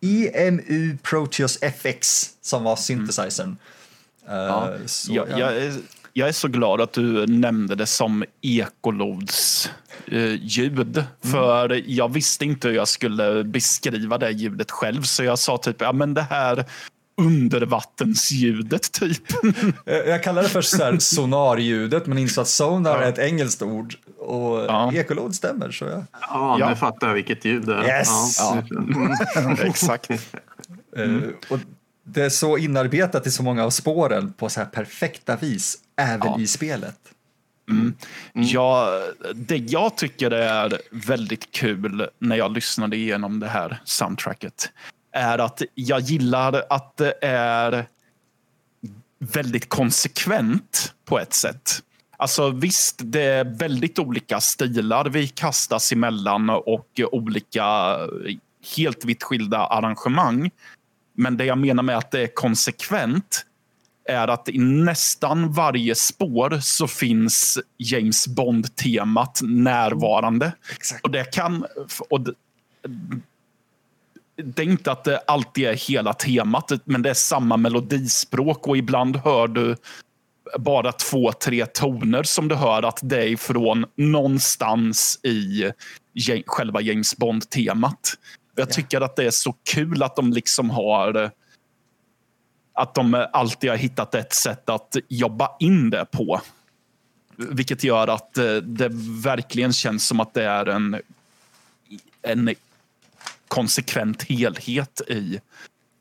EMU 0.00 0.96
Proteus 1.02 1.58
FX 1.62 2.30
som 2.40 2.64
var 2.64 2.76
synthesizern. 2.76 3.50
Eh, 3.50 3.56
Ja. 4.26 4.72
så, 4.86 5.12
jag, 5.14 5.28
ja. 5.30 5.38
jag, 5.38 5.56
är, 5.56 5.72
jag 6.12 6.28
är 6.28 6.32
så 6.32 6.48
glad 6.48 6.80
att 6.80 6.92
du 6.92 7.26
nämnde 7.26 7.74
det 7.74 7.86
som 7.86 8.24
ekolods 8.42 9.70
eh, 10.06 10.34
ljud. 10.44 10.96
Mm. 10.96 11.06
För 11.32 11.82
jag 11.86 12.12
visste 12.12 12.44
inte 12.44 12.68
hur 12.68 12.74
jag 12.74 12.88
skulle 12.88 13.44
beskriva 13.44 14.18
det 14.18 14.30
ljudet 14.30 14.70
själv. 14.70 15.02
Så 15.02 15.24
jag 15.24 15.38
sa 15.38 15.56
typ, 15.58 15.80
ja 15.80 15.92
men 15.92 16.14
det 16.14 16.26
här 16.30 16.64
undervattensljudet 17.16 18.92
typ. 18.92 19.22
Eh, 19.86 19.94
Jag 19.96 20.22
kallar 20.22 20.42
det 20.42 20.48
först 20.48 20.70
så 20.70 20.84
här 20.84 20.98
sonarljudet 20.98 22.06
men 22.06 22.18
insåg 22.18 22.42
att 22.42 22.48
sonar 22.48 22.98
är 22.98 23.08
ett 23.08 23.18
engelskt 23.18 23.62
ord 23.62 23.94
och 24.18 24.58
Ja. 24.64 24.92
ekolod 24.94 25.34
stämmer. 25.34 25.70
Så 25.70 25.84
ja. 25.84 26.04
Ja, 26.20 26.56
Ja. 26.60 26.68
nu 26.68 26.76
fattar 26.76 27.06
jag 27.08 27.14
vilket 27.14 27.44
ljud 27.44 27.62
det 27.66 27.74
är. 27.74 27.98
Yes! 27.98 28.38
Ja. 28.38 28.62
Exakt. 29.64 30.10
Eh, 30.10 31.16
Och 31.48 31.58
det 32.12 32.24
är 32.24 32.28
så 32.28 32.58
inarbetat 32.58 33.26
i 33.26 33.30
så 33.30 33.42
många 33.42 33.64
av 33.64 33.70
spåren 33.70 34.32
på 34.32 34.48
så 34.48 34.60
här 34.60 34.66
perfekta 34.66 35.36
vis, 35.36 35.78
även 35.96 36.26
Ja. 36.26 36.40
i 36.40 36.46
spelet. 36.46 36.98
Ja, 38.32 39.00
det 39.34 39.56
jag 39.56 39.96
tycker 39.96 40.30
är 40.30 40.80
väldigt 40.90 41.50
kul 41.50 42.08
när 42.18 42.36
jag 42.36 42.52
lyssnade 42.52 42.96
igenom 42.96 43.40
det 43.40 43.48
här 43.48 43.80
soundtracket 43.84 44.70
är 45.12 45.38
att 45.38 45.62
jag 45.74 46.00
gillar 46.00 46.64
att 46.70 46.96
det 46.96 47.14
är 47.22 47.86
väldigt 49.18 49.68
konsekvent 49.68 50.94
på 51.04 51.18
ett 51.18 51.32
sätt. 51.32 51.82
Alltså 52.16 52.50
visst, 52.50 53.00
det 53.04 53.22
är 53.22 53.44
väldigt 53.44 53.98
olika 53.98 54.40
stilar 54.40 55.04
vi 55.04 55.28
kastas 55.28 55.92
emellan 55.92 56.50
och 56.50 57.00
olika 57.12 57.96
helt 58.76 59.04
vitt 59.04 59.22
skilda 59.22 59.58
arrangemang. 59.58 60.50
Men 61.20 61.36
det 61.36 61.44
jag 61.44 61.58
menar 61.58 61.82
med 61.82 61.96
att 61.96 62.10
det 62.10 62.20
är 62.20 62.34
konsekvent 62.34 63.46
är 64.04 64.28
att 64.28 64.48
i 64.48 64.58
nästan 64.58 65.52
varje 65.52 65.94
spår 65.94 66.58
så 66.60 66.86
finns 66.86 67.58
James 67.78 68.28
Bond-temat 68.28 69.40
närvarande. 69.42 70.52
Exakt. 70.72 71.04
Och 71.04 71.10
det 71.10 71.24
kan... 71.24 71.66
Och 72.10 72.20
det, 72.20 72.34
det 74.42 74.62
är 74.62 74.66
inte 74.66 74.92
att 74.92 75.04
det 75.04 75.18
alltid 75.18 75.64
är 75.64 75.74
hela 75.74 76.14
temat, 76.14 76.72
men 76.84 77.02
det 77.02 77.10
är 77.10 77.14
samma 77.14 77.56
melodispråk 77.56 78.68
och 78.68 78.76
ibland 78.76 79.16
hör 79.16 79.48
du 79.48 79.76
bara 80.58 80.92
två, 80.92 81.32
tre 81.32 81.66
toner 81.66 82.22
som 82.22 82.48
du 82.48 82.54
hör 82.54 82.82
att 82.82 82.98
det 83.02 83.28
är 83.28 83.36
från 83.36 83.86
någonstans 83.96 85.20
i 85.22 85.72
själva 86.46 86.80
James 86.80 87.16
Bond-temat. 87.16 88.14
Jag 88.60 88.70
tycker 88.70 89.00
att 89.00 89.16
det 89.16 89.24
är 89.24 89.30
så 89.30 89.52
kul 89.52 90.02
att 90.02 90.16
de 90.16 90.32
liksom 90.32 90.70
har 90.70 91.30
att 92.72 92.94
de 92.94 93.26
alltid 93.32 93.70
har 93.70 93.76
hittat 93.76 94.14
ett 94.14 94.34
sätt 94.34 94.68
att 94.68 94.96
jobba 95.08 95.56
in 95.60 95.90
det 95.90 96.06
på. 96.10 96.40
Vilket 97.36 97.84
gör 97.84 98.08
att 98.08 98.38
eh, 98.38 98.54
det 98.54 98.88
verkligen 99.24 99.72
känns 99.72 100.06
som 100.06 100.20
att 100.20 100.34
det 100.34 100.44
är 100.44 100.66
en, 100.66 101.00
en 102.22 102.54
konsekvent 103.48 104.22
helhet 104.22 105.00
i 105.08 105.40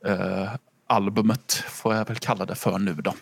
eh, 0.05 0.49
albumet, 0.87 1.63
får 1.67 1.95
jag 1.95 2.07
väl 2.07 2.17
kalla 2.17 2.45
det 2.45 2.55
för 2.55 2.79
nu 2.79 2.93
då. 2.93 3.13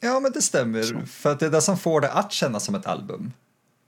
Ja, 0.00 0.20
men 0.20 0.32
det 0.32 0.42
stämmer. 0.42 1.06
För 1.06 1.32
att 1.32 1.40
det 1.40 1.46
är 1.46 1.50
det 1.50 1.62
som 1.62 1.78
får 1.78 2.00
det 2.00 2.12
att 2.12 2.32
kännas 2.32 2.64
som 2.64 2.74
ett 2.74 2.86
album. 2.86 3.32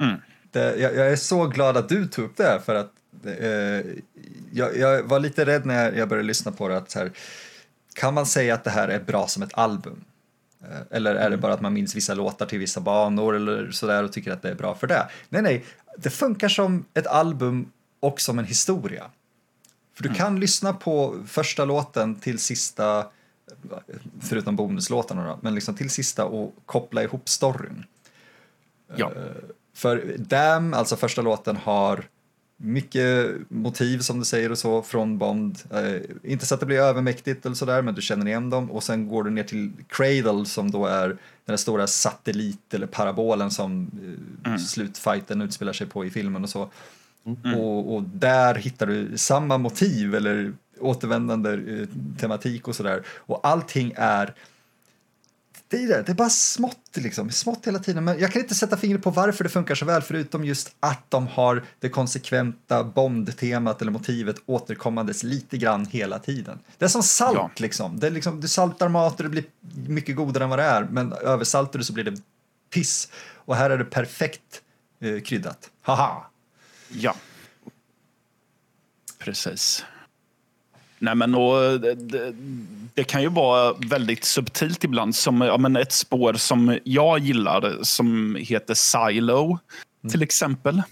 Mm. 0.01 0.17
Det, 0.51 0.77
jag, 0.77 0.97
jag 0.97 1.13
är 1.13 1.17
så 1.17 1.47
glad 1.47 1.77
att 1.77 1.89
du 1.89 2.09
tog 2.09 2.25
upp 2.25 2.37
det 2.37 2.45
här 2.45 2.59
för 2.59 2.75
att 2.75 2.93
eh, 3.25 3.93
jag, 4.53 4.77
jag 4.77 5.03
var 5.03 5.21
lite 5.21 5.45
rädd 5.45 5.67
när 5.67 5.93
jag, 5.93 6.09
började 6.09 6.27
lyssna 6.27 6.53
på 6.53 6.69
det 6.69 6.77
att 6.77 6.95
här, 6.95 7.13
kan 7.95 8.15
man 8.15 8.27
säga 8.27 8.55
att 8.55 8.65
det 8.65 8.71
här 8.71 8.89
är 8.89 9.01
bra 9.01 9.27
som 9.27 9.43
ett 9.43 9.55
album? 9.55 10.05
Eh, 10.63 10.81
Eller 10.91 11.15
är 11.15 11.31
det 11.31 11.37
bara 11.37 11.53
att 11.55 11.61
man 11.61 11.73
minns 11.73 11.97
vissa 11.97 12.15
låtar 12.15 12.47
till 12.47 12.59
vissa 12.59 12.81
banor 12.81 13.37
eller 13.37 13.71
sådär 13.71 14.05
och 14.05 14.13
tycker 14.13 14.33
att 14.33 14.43
det 14.43 14.51
är 14.51 14.55
bra 14.55 14.75
för 14.75 14.87
det? 14.87 15.09
Nej, 15.29 15.43
nej, 15.43 15.65
det 15.99 16.11
funkar 16.11 16.49
som 16.49 16.85
ett 16.95 17.07
album 17.07 17.73
och 18.01 18.21
som 18.21 18.39
en 18.39 18.45
historia. 18.45 19.05
För 19.95 20.03
du 20.03 20.15
kan 20.15 20.41
lyssna 20.41 20.73
på 20.73 21.25
första 21.27 21.65
låten 21.65 22.15
till 22.15 22.39
sista, 22.39 23.07
förutom 24.21 24.57
bonuslåtarna 24.57 25.29
då, 25.29 25.39
men 25.43 25.55
liksom 25.55 25.75
till 25.75 25.91
sista 25.91 26.25
och 26.25 26.55
koppla 26.67 27.03
ihop 27.03 27.29
storyn. 27.29 27.85
Ja. 28.97 29.13
För 29.75 30.15
Damn, 30.19 30.75
alltså 30.75 30.97
första 30.97 31.23
låten, 31.23 31.57
har 31.57 32.05
mycket 32.63 33.37
motiv 33.49 33.99
som 33.99 34.19
du 34.19 34.25
säger 34.25 34.51
och 34.51 34.59
så 34.59 34.83
från 34.83 35.19
Bond. 35.19 35.59
Eh, 35.71 36.01
inte 36.23 36.47
så 36.47 36.55
att 36.55 36.61
det 36.61 36.67
blir 36.67 36.79
övermäktigt 36.79 37.47
eller 37.47 37.57
sådär, 37.57 37.83
men 37.83 37.95
du 37.95 38.03
känner 38.03 38.27
igen 38.27 38.51
dem. 38.51 38.71
Och 38.71 38.83
sen 38.83 39.09
går 39.09 39.25
du 39.25 39.31
ner 39.31 39.45
till 39.45 39.73
Cradle 39.89 40.45
som 40.45 40.71
då 40.71 40.87
är 40.87 41.09
den 41.09 41.19
där 41.45 41.57
stora 41.57 41.87
satellit 41.87 42.75
eller 42.75 42.87
parabolen 42.87 43.51
som 43.51 43.91
eh, 44.47 44.57
slutfighten 44.57 45.43
utspelar 45.43 45.73
sig 45.73 45.87
på 45.87 46.05
i 46.05 46.11
filmen 46.11 46.43
och 46.43 46.51
så. 46.51 46.71
Och, 47.57 47.95
och 47.95 48.03
där 48.03 48.55
hittar 48.55 48.87
du 48.87 49.19
samma 49.19 49.59
motiv 49.59 50.15
eller 50.15 50.53
återvändande 50.81 51.53
eh, 51.53 51.89
tematik 52.19 52.69
och 52.69 52.77
sådär. 52.77 53.03
Och 53.17 53.41
allting 53.43 53.93
är 53.97 54.35
det 55.73 55.83
är, 55.83 55.89
det, 55.89 56.03
det 56.03 56.13
är 56.13 56.15
bara 56.15 56.31
smått, 56.31 56.97
liksom. 56.97 57.31
smått 57.31 57.67
hela 57.67 57.79
tiden. 57.79 58.05
Men 58.05 58.19
jag 58.19 58.33
kan 58.33 58.43
inte 58.43 58.55
sätta 58.55 58.77
fingret 58.77 59.03
på 59.03 59.11
varför 59.11 59.45
det 59.45 59.51
funkar 59.51 59.75
så 59.75 59.85
väl, 59.85 60.03
förutom 60.03 60.45
just 60.45 60.77
att 60.81 61.11
de 61.11 61.27
har 61.27 61.65
det 61.81 61.89
konsekventa 61.89 62.85
Bond-temat 62.85 63.83
eller 63.83 63.93
motivet 63.93 64.37
återkommandes 64.47 65.23
lite 65.23 65.59
grann 65.59 65.87
hela 65.87 66.19
tiden. 66.19 66.59
Det 66.79 66.85
är 66.85 66.89
som 66.89 67.03
salt, 67.03 67.37
Ja. 67.37 67.51
liksom. 67.57 67.99
Det 68.01 68.07
är 68.07 68.11
liksom. 68.11 68.41
Du 68.41 68.49
saltar 68.49 68.89
mat 68.89 69.17
och 69.17 69.23
det 69.23 69.29
blir 69.29 69.45
mycket 69.89 70.17
godare 70.17 70.45
än 70.45 70.51
vad 70.51 70.59
det 70.59 70.65
är, 70.65 70.85
men 70.85 71.13
översaltar 71.13 71.79
du 71.79 71.85
så 71.85 71.93
blir 71.93 72.05
det 72.05 72.21
piss. 72.71 73.09
Och 73.35 73.57
här 73.57 73.71
är 73.71 73.79
det 73.79 73.85
perfekt 73.85 74.63
eh, 75.01 75.21
kryddat. 75.21 75.71
Haha! 75.83 76.27
Ja. 76.89 77.15
Precis. 79.19 79.85
Nej, 81.03 81.15
men 81.15 81.35
och, 81.35 81.81
det, 81.81 81.95
det, 81.95 82.33
det 82.95 83.05
kan 83.05 83.23
ju 83.23 83.29
vara 83.29 83.73
väldigt 83.73 84.25
subtilt 84.25 84.85
ibland. 84.85 85.17
Som 85.17 85.41
ja, 85.41 85.59
men 85.59 85.77
ett 85.77 85.93
spår 85.93 86.35
som 86.35 86.79
jag 86.85 87.19
gillar 87.19 87.79
som 87.83 88.37
heter 88.41 88.75
Silo, 88.75 89.59
till 90.11 90.23
exempel. 90.23 90.83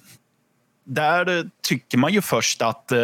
Där 0.85 1.39
eh, 1.39 1.45
tycker 1.63 1.99
man 1.99 2.13
ju 2.13 2.23
först 2.23 2.63
att, 2.63 2.93
eh, 2.93 2.99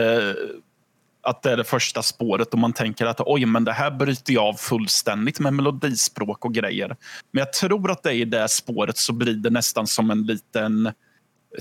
att 1.23 1.43
det 1.43 1.53
är 1.53 1.57
det 1.57 1.65
första 1.65 2.03
spåret 2.03 2.53
och 2.53 2.59
man 2.59 2.73
tänker 2.73 3.07
att 3.07 3.21
oj, 3.21 3.47
men 3.47 3.65
det 3.65 3.73
här 3.73 3.91
bryter 3.91 4.33
jag 4.33 4.45
av 4.45 4.55
fullständigt 4.55 5.41
med 5.41 5.55
melodispråk 5.55 6.45
och 6.45 6.55
grejer. 6.55 6.89
Men 7.33 7.41
jag 7.41 7.53
tror 7.53 7.91
att 7.91 8.03
det 8.03 8.13
i 8.13 8.25
det 8.25 8.49
spåret 8.49 8.99
så 8.99 9.13
blir 9.13 9.35
det 9.35 9.51
nästan 9.51 9.87
som 9.87 10.11
en 10.11 10.23
liten 10.23 10.93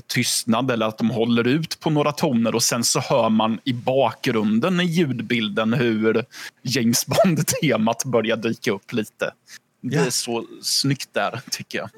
tystnad 0.06 0.70
eller 0.70 0.86
att 0.86 0.98
de 0.98 1.10
håller 1.10 1.46
ut 1.46 1.80
på 1.80 1.90
några 1.90 2.12
toner 2.12 2.54
och 2.54 2.62
sen 2.62 2.84
så 2.84 3.00
hör 3.00 3.28
man 3.28 3.58
i 3.64 3.72
bakgrunden 3.72 4.80
i 4.80 4.84
ljudbilden 4.84 5.72
hur 5.72 6.24
James 6.62 7.06
Bond-temat 7.06 8.04
börjar 8.04 8.36
dyka 8.36 8.72
upp 8.72 8.92
lite. 8.92 9.32
Det 9.80 9.96
är 9.96 10.10
så 10.10 10.46
snyggt 10.62 11.08
där, 11.12 11.40
tycker 11.50 11.78
jag. 11.78 11.90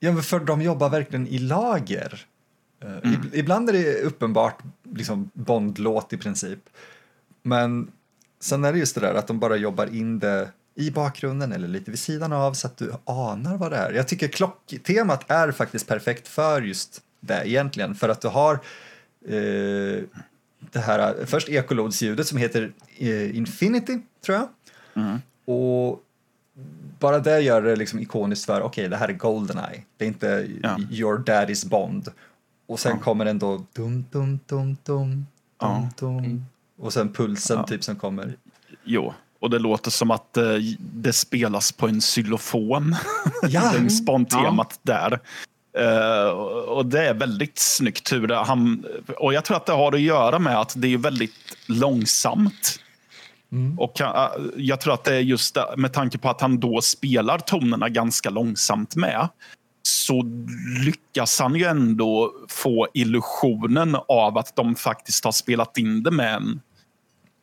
Ja, 0.00 0.22
för 0.22 0.40
de 0.40 0.62
jobbar 0.62 0.88
verkligen 0.90 1.26
i 1.26 1.38
lager. 1.38 2.20
Eh, 2.82 2.88
ib- 2.88 3.30
Ibland 3.32 3.68
är 3.68 3.72
det 3.72 4.00
uppenbart 4.02 4.58
liksom 4.94 5.30
Bond-låt 5.34 6.12
i 6.12 6.16
princip. 6.16 6.58
Men 7.42 7.90
sen 8.40 8.64
är 8.64 8.72
det 8.72 8.78
just 8.78 8.94
det 8.94 9.00
där 9.00 9.14
att 9.14 9.26
de 9.26 9.38
bara 9.38 9.56
jobbar 9.56 9.86
in 9.96 10.18
det 10.18 10.50
i 10.74 10.90
bakgrunden 10.90 11.52
eller 11.52 11.68
lite 11.68 11.90
vid 11.90 12.00
sidan 12.00 12.32
av 12.32 12.52
så 12.52 12.66
att 12.66 12.76
du 12.76 12.92
anar 13.04 13.56
vad 13.56 13.70
det 13.72 13.76
är. 13.76 13.92
Jag 13.92 14.08
tycker 14.08 14.28
klocktemat 14.28 15.30
är 15.30 15.52
faktiskt 15.52 15.86
perfekt 15.86 16.28
för 16.28 16.62
just 16.62 17.00
det 17.26 17.48
egentligen. 17.48 17.94
För 17.94 18.08
att 18.08 18.20
du 18.20 18.28
har 18.28 18.54
eh, 19.28 20.02
det 20.72 20.78
här, 20.80 21.26
först 21.26 21.48
ekolods-ljudet 21.48 22.26
som 22.26 22.38
heter 22.38 22.72
eh, 22.98 23.36
Infinity, 23.36 23.98
tror 24.24 24.38
jag. 24.38 24.48
Och 25.56 26.02
bara 26.98 27.18
det 27.18 27.40
gör 27.40 27.62
det 27.62 27.76
liksom 27.76 27.98
ikoniskt 27.98 28.44
för, 28.46 28.60
okej, 28.62 28.88
det 28.88 28.96
här 28.96 29.08
är 29.08 29.12
Goldeneye. 29.12 29.82
Det 29.96 30.04
är 30.04 30.08
inte 30.08 30.48
Ja. 30.62 30.78
your 30.90 31.18
daddy's 31.18 31.68
Bond. 31.68 32.08
Och 32.66 32.80
sen 32.80 32.98
kommer 32.98 33.26
ändå 33.26 33.64
dum, 33.72 34.04
dum, 34.10 34.40
dum, 34.46 34.76
dum, 34.84 35.26
Ja. 35.60 35.88
dum, 35.96 36.22
dum. 36.22 36.44
Och 36.78 36.92
sen 36.92 37.12
pulsen 37.12 37.56
Ja. 37.58 37.66
typ 37.66 37.84
som 37.84 37.96
kommer. 37.96 38.36
Jo, 38.84 39.14
och 39.40 39.50
det 39.50 39.58
låter 39.58 39.90
som 39.90 40.10
att 40.10 40.36
eh, 40.36 40.44
det 40.78 41.12
spelas 41.12 41.72
på 41.72 41.88
en 41.88 42.00
xylofon. 42.00 42.96
Ja. 43.42 43.72
James 43.74 44.04
Bond-temat 44.04 44.78
där. 44.82 45.20
Eh, 45.78 46.28
och 46.68 46.86
det 46.86 47.08
är 47.08 47.14
väldigt 47.14 47.58
snyggt 47.58 48.12
hur 48.12 48.26
det, 48.26 48.36
han, 48.36 48.86
och 49.18 49.34
jag 49.34 49.44
tror 49.44 49.56
att 49.56 49.66
det 49.66 49.72
har 49.72 49.92
att 49.92 50.00
göra 50.00 50.38
med 50.38 50.60
att 50.60 50.72
det 50.76 50.94
är 50.94 50.98
väldigt 50.98 51.56
långsamt. 51.66 52.80
Och 53.78 54.00
eh, 54.00 54.30
jag 54.56 54.80
tror 54.80 54.94
att 54.94 55.04
det 55.04 55.14
är 55.14 55.20
just 55.20 55.54
det, 55.54 55.74
med 55.76 55.92
tanke 55.92 56.18
på 56.18 56.30
att 56.30 56.40
han 56.40 56.60
då 56.60 56.80
spelar 56.80 57.38
tonerna 57.38 57.88
ganska 57.88 58.30
långsamt 58.30 58.96
med 58.96 59.28
så 59.82 60.22
lyckas 60.84 61.40
han 61.40 61.54
ju 61.54 61.64
ändå 61.64 62.32
få 62.48 62.88
illusionen 62.94 63.96
av 64.08 64.38
att 64.38 64.56
de 64.56 64.74
faktiskt 64.74 65.24
har 65.24 65.32
spelat 65.32 65.78
in 65.78 66.02
det 66.02 66.10
med 66.10 66.34
en 66.34 66.60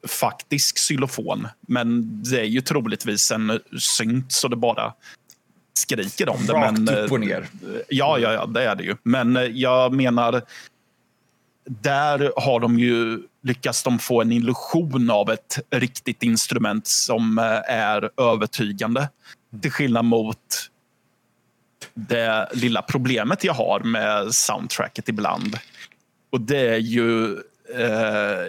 faktisk 0.08 0.78
xylofon. 0.78 1.48
Men 1.67 2.22
det 2.24 2.39
är 2.39 2.46
ju 2.46 2.62
troligtvis 2.62 3.32
en 3.32 3.60
synt 3.80 4.32
så 4.32 4.48
det 4.48 4.56
bara 4.56 4.93
skriker 5.74 6.30
om 6.30 6.46
det. 6.48 6.54
Rakt 6.54 6.80
men, 6.80 6.98
upp 6.98 7.12
och 7.12 7.20
ner. 7.20 7.48
Ja, 7.90 8.20
ja, 8.20 8.34
ja, 8.34 8.46
det 8.46 8.64
är 8.64 8.76
det 8.76 8.84
ju. 8.84 8.96
Men 9.04 9.38
eh, 9.38 9.44
jag 9.44 9.94
menar, 9.94 10.42
där 11.66 12.32
har 12.36 12.60
de 12.60 12.80
ju 12.80 13.20
lyckats 13.44 13.84
de 13.84 14.00
få 14.00 14.22
en 14.22 14.32
illusion 14.32 15.10
av 15.10 15.32
ett 15.32 15.60
riktigt 15.70 16.24
instrument 16.24 16.88
som 16.88 17.40
eh, 17.40 17.76
är 17.76 18.10
övertygande. 18.18 19.10
Till 19.62 19.72
skillnad 19.72 20.06
mot 20.06 20.70
det 21.94 22.50
lilla 22.54 22.82
problemet 22.82 23.44
jag 23.44 23.54
har 23.54 23.80
med 23.80 24.34
soundtracket 24.34 25.10
ibland. 25.10 25.58
Och 26.32 26.42
det 26.42 26.70
är 26.70 26.78
ju 26.78 27.34
eh, 27.76 28.48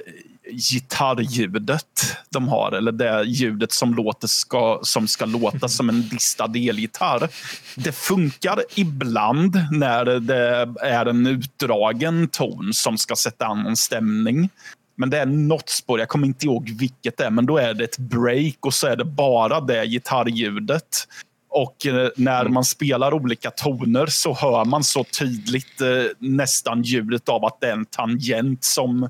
gitarrljudet 0.53 2.17
de 2.31 2.49
har, 2.49 2.73
eller 2.73 2.93
det 2.93 3.25
ljudet 3.25 3.73
som, 3.73 3.95
låter 3.95 4.29
ska, 4.29 4.81
som 4.83 5.09
ska 5.09 5.25
låta 5.25 5.69
som 5.69 5.89
en 5.89 6.09
distad 6.09 6.53
elgitarr. 6.55 7.29
Det 7.77 7.93
funkar 7.93 8.63
ibland 8.75 9.57
när 9.73 10.05
det 10.05 10.69
är 10.81 11.07
en 11.07 11.27
utdragen 11.27 12.29
ton 12.29 12.75
som 12.75 12.99
ska 12.99 13.17
sätta 13.17 13.47
an 13.47 13.67
en 13.67 13.77
stämning. 13.77 14.49
Men 14.97 15.11
det 15.11 15.19
är 15.19 15.27
något 15.27 15.69
spår, 15.69 15.99
jag 15.99 16.09
kommer 16.09 16.27
inte 16.27 16.47
ihåg 16.47 16.71
vilket 16.71 17.17
det 17.17 17.25
är, 17.25 17.31
men 17.31 17.47
då 17.47 17.59
är 17.59 17.75
det 17.75 17.85
ett 17.85 17.99
break 17.99 18.57
och 18.61 18.75
så 18.75 18.87
är 18.87 18.97
det 18.97 19.05
bara 19.05 19.61
det 19.61 19.87
gitarrljudet. 19.87 21.09
Och 21.49 21.87
eh, 21.87 22.09
när 22.17 22.49
man 22.49 22.65
spelar 22.65 23.15
olika 23.15 23.51
toner 23.51 24.07
så 24.07 24.35
hör 24.35 24.65
man 24.65 24.85
så 24.85 25.05
tydligt 25.05 25.81
eh, 25.81 25.89
nästan 26.19 26.83
ljudet 26.83 27.29
av 27.29 27.45
att 27.45 27.61
det 27.61 27.67
är 27.67 27.73
en 27.73 27.85
tangent 27.87 28.65
som 28.65 29.09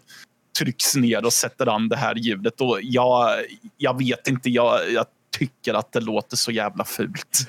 trycks 0.59 0.97
ner 0.97 1.25
och 1.25 1.33
sätter 1.33 1.67
an 1.67 1.89
det 1.89 1.97
här 1.97 2.15
ljudet. 2.15 2.61
Och 2.61 2.79
jag, 2.83 3.31
jag 3.77 3.99
vet 3.99 4.29
inte, 4.29 4.51
jag, 4.51 4.93
jag 4.93 5.07
tycker 5.39 5.75
att 5.75 5.93
det 5.93 6.01
låter 6.01 6.37
så 6.37 6.51
jävla 6.51 6.85
fult. 6.85 7.49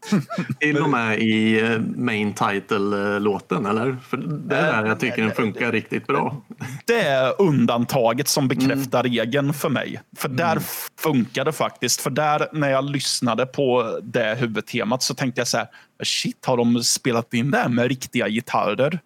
Till 0.60 0.78
och 0.78 0.90
med 0.90 1.18
i 1.18 1.60
eh, 1.60 1.78
main 1.96 2.34
title-låten, 2.34 3.66
eller? 3.66 3.96
För 4.08 4.16
det 4.16 4.56
är 4.56 4.82
där 4.82 4.88
jag 4.88 5.00
tycker 5.00 5.22
den 5.22 5.34
funkar 5.34 5.72
riktigt 5.72 6.06
bra. 6.06 6.42
Det 6.84 7.00
är 7.00 7.42
undantaget 7.42 8.28
som 8.28 8.48
bekräftar 8.48 9.02
regeln 9.02 9.54
för 9.54 9.68
mig. 9.68 10.00
För 10.16 10.28
där 10.28 10.58
funkar 11.00 11.44
det 11.44 11.52
faktiskt. 11.52 12.00
För 12.00 12.10
där, 12.10 12.48
när 12.52 12.70
jag 12.70 12.90
lyssnade 12.90 13.46
på 13.46 13.98
det 14.02 14.34
huvudtemat 14.40 15.02
så 15.02 15.14
tänkte 15.14 15.40
jag 15.40 15.48
så 15.48 15.56
här, 15.56 15.68
shit, 16.02 16.46
har 16.46 16.56
de 16.56 16.82
spelat 16.82 17.34
in 17.34 17.50
det 17.50 17.58
här 17.58 17.68
med 17.68 17.88
riktiga 17.88 18.28
gitarrer? 18.28 19.00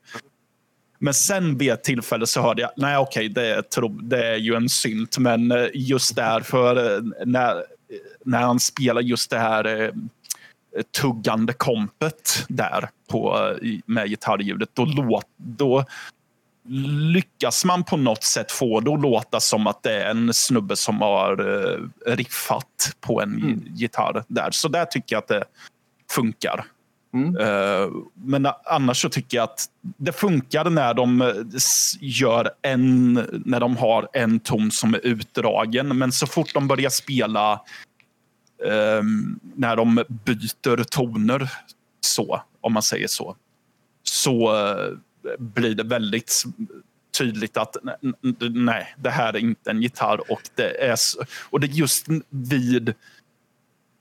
Men 1.02 1.14
sen 1.14 1.58
vid 1.58 1.72
ett 1.72 1.84
tillfälle 1.84 2.26
så 2.26 2.40
hörde 2.42 2.62
jag, 2.62 2.70
nej 2.76 2.96
okej, 2.96 3.28
det, 3.28 3.62
det 4.02 4.26
är 4.26 4.36
ju 4.36 4.54
en 4.54 4.68
synt, 4.68 5.18
men 5.18 5.52
eh, 5.52 5.66
just 5.74 6.16
därför 6.16 6.96
eh, 6.96 7.02
när, 7.26 7.64
när 8.24 8.40
han 8.40 8.60
spelar 8.60 9.00
just 9.00 9.30
det 9.30 9.38
här 9.38 9.64
eh, 9.66 9.90
tuggande 11.00 11.52
kompet 11.52 12.44
där 12.48 12.88
på, 13.10 13.52
med 13.86 14.08
gitarrljudet, 14.08 14.68
då, 14.72 14.84
låt, 14.84 15.24
då 15.36 15.84
lyckas 17.12 17.64
man 17.64 17.84
på 17.84 17.96
något 17.96 18.24
sätt 18.24 18.52
få 18.52 18.80
det 18.80 18.92
att 18.92 19.00
låta 19.00 19.40
som 19.40 19.66
att 19.66 19.82
det 19.82 20.02
är 20.02 20.10
en 20.10 20.34
snubbe 20.34 20.76
som 20.76 21.00
har 21.00 21.62
eh, 21.64 22.12
riffat 22.14 22.96
på 23.00 23.22
en 23.22 23.34
Mm. 23.34 23.62
gitarr 23.74 24.24
där. 24.28 24.50
Så 24.50 24.68
där 24.68 24.84
tycker 24.84 25.16
jag 25.16 25.22
att 25.22 25.28
det 25.28 25.44
funkar. 26.10 26.64
Mm. 27.14 27.36
Eh, 27.36 27.90
men 28.14 28.46
annars 28.64 29.02
så 29.02 29.08
tycker 29.08 29.36
jag 29.36 29.44
att 29.44 29.64
det 29.96 30.12
funkar 30.12 30.70
när 30.70 30.94
de 30.94 31.22
eh, 31.22 31.34
gör 32.00 32.50
en, 32.62 33.14
när 33.44 33.60
de 33.60 33.76
har 33.76 34.08
en 34.12 34.40
ton 34.40 34.70
som 34.70 34.94
är 34.94 35.06
utdragen. 35.06 35.98
Men 35.98 36.12
så 36.12 36.26
fort 36.26 36.54
de 36.54 36.68
börjar 36.68 36.90
spela 36.90 37.60
ehm, 38.66 39.40
när 39.54 39.76
de 39.76 40.04
byter 40.08 40.84
toner, 40.84 41.52
så, 42.00 42.42
om 42.60 42.72
man 42.72 42.82
säger 42.82 43.06
så, 43.06 43.36
så 44.02 44.56
eh, 44.56 44.98
blir 45.38 45.74
det 45.74 45.84
väldigt 45.84 46.44
tydligt 47.18 47.56
att 47.56 47.76
nej, 48.40 48.94
det 48.98 49.10
här 49.10 49.32
är 49.32 49.38
inte 49.38 49.70
en 49.70 49.82
gitarr. 49.82 50.32
Och 50.32 50.42
det 50.54 50.84
är, 50.84 50.98
och 51.50 51.60
det 51.60 51.66
är 51.66 51.68
just 51.68 52.06
vid 52.28 52.94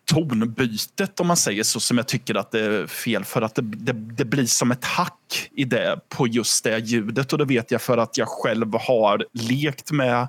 tonbytet 0.09 1.19
om 1.19 1.27
man 1.27 1.37
säger 1.37 1.63
så 1.63 1.79
som 1.79 1.97
jag 1.97 2.07
tycker 2.07 2.35
att 2.35 2.51
det 2.51 2.59
är 2.59 2.87
fel 2.87 3.25
för 3.25 3.41
att 3.41 3.55
det, 3.55 3.61
det, 3.61 3.93
det 3.93 4.25
blir 4.25 4.45
som 4.45 4.71
ett 4.71 4.85
hack 4.85 5.49
i 5.55 5.63
det 5.63 5.99
på 6.09 6.27
just 6.27 6.63
det 6.63 6.79
ljudet 6.79 7.33
och 7.33 7.39
det 7.39 7.45
vet 7.45 7.71
jag 7.71 7.81
för 7.81 7.97
att 7.97 8.17
jag 8.17 8.27
själv 8.27 8.73
har 8.73 9.25
lekt 9.33 9.91
med 9.91 10.27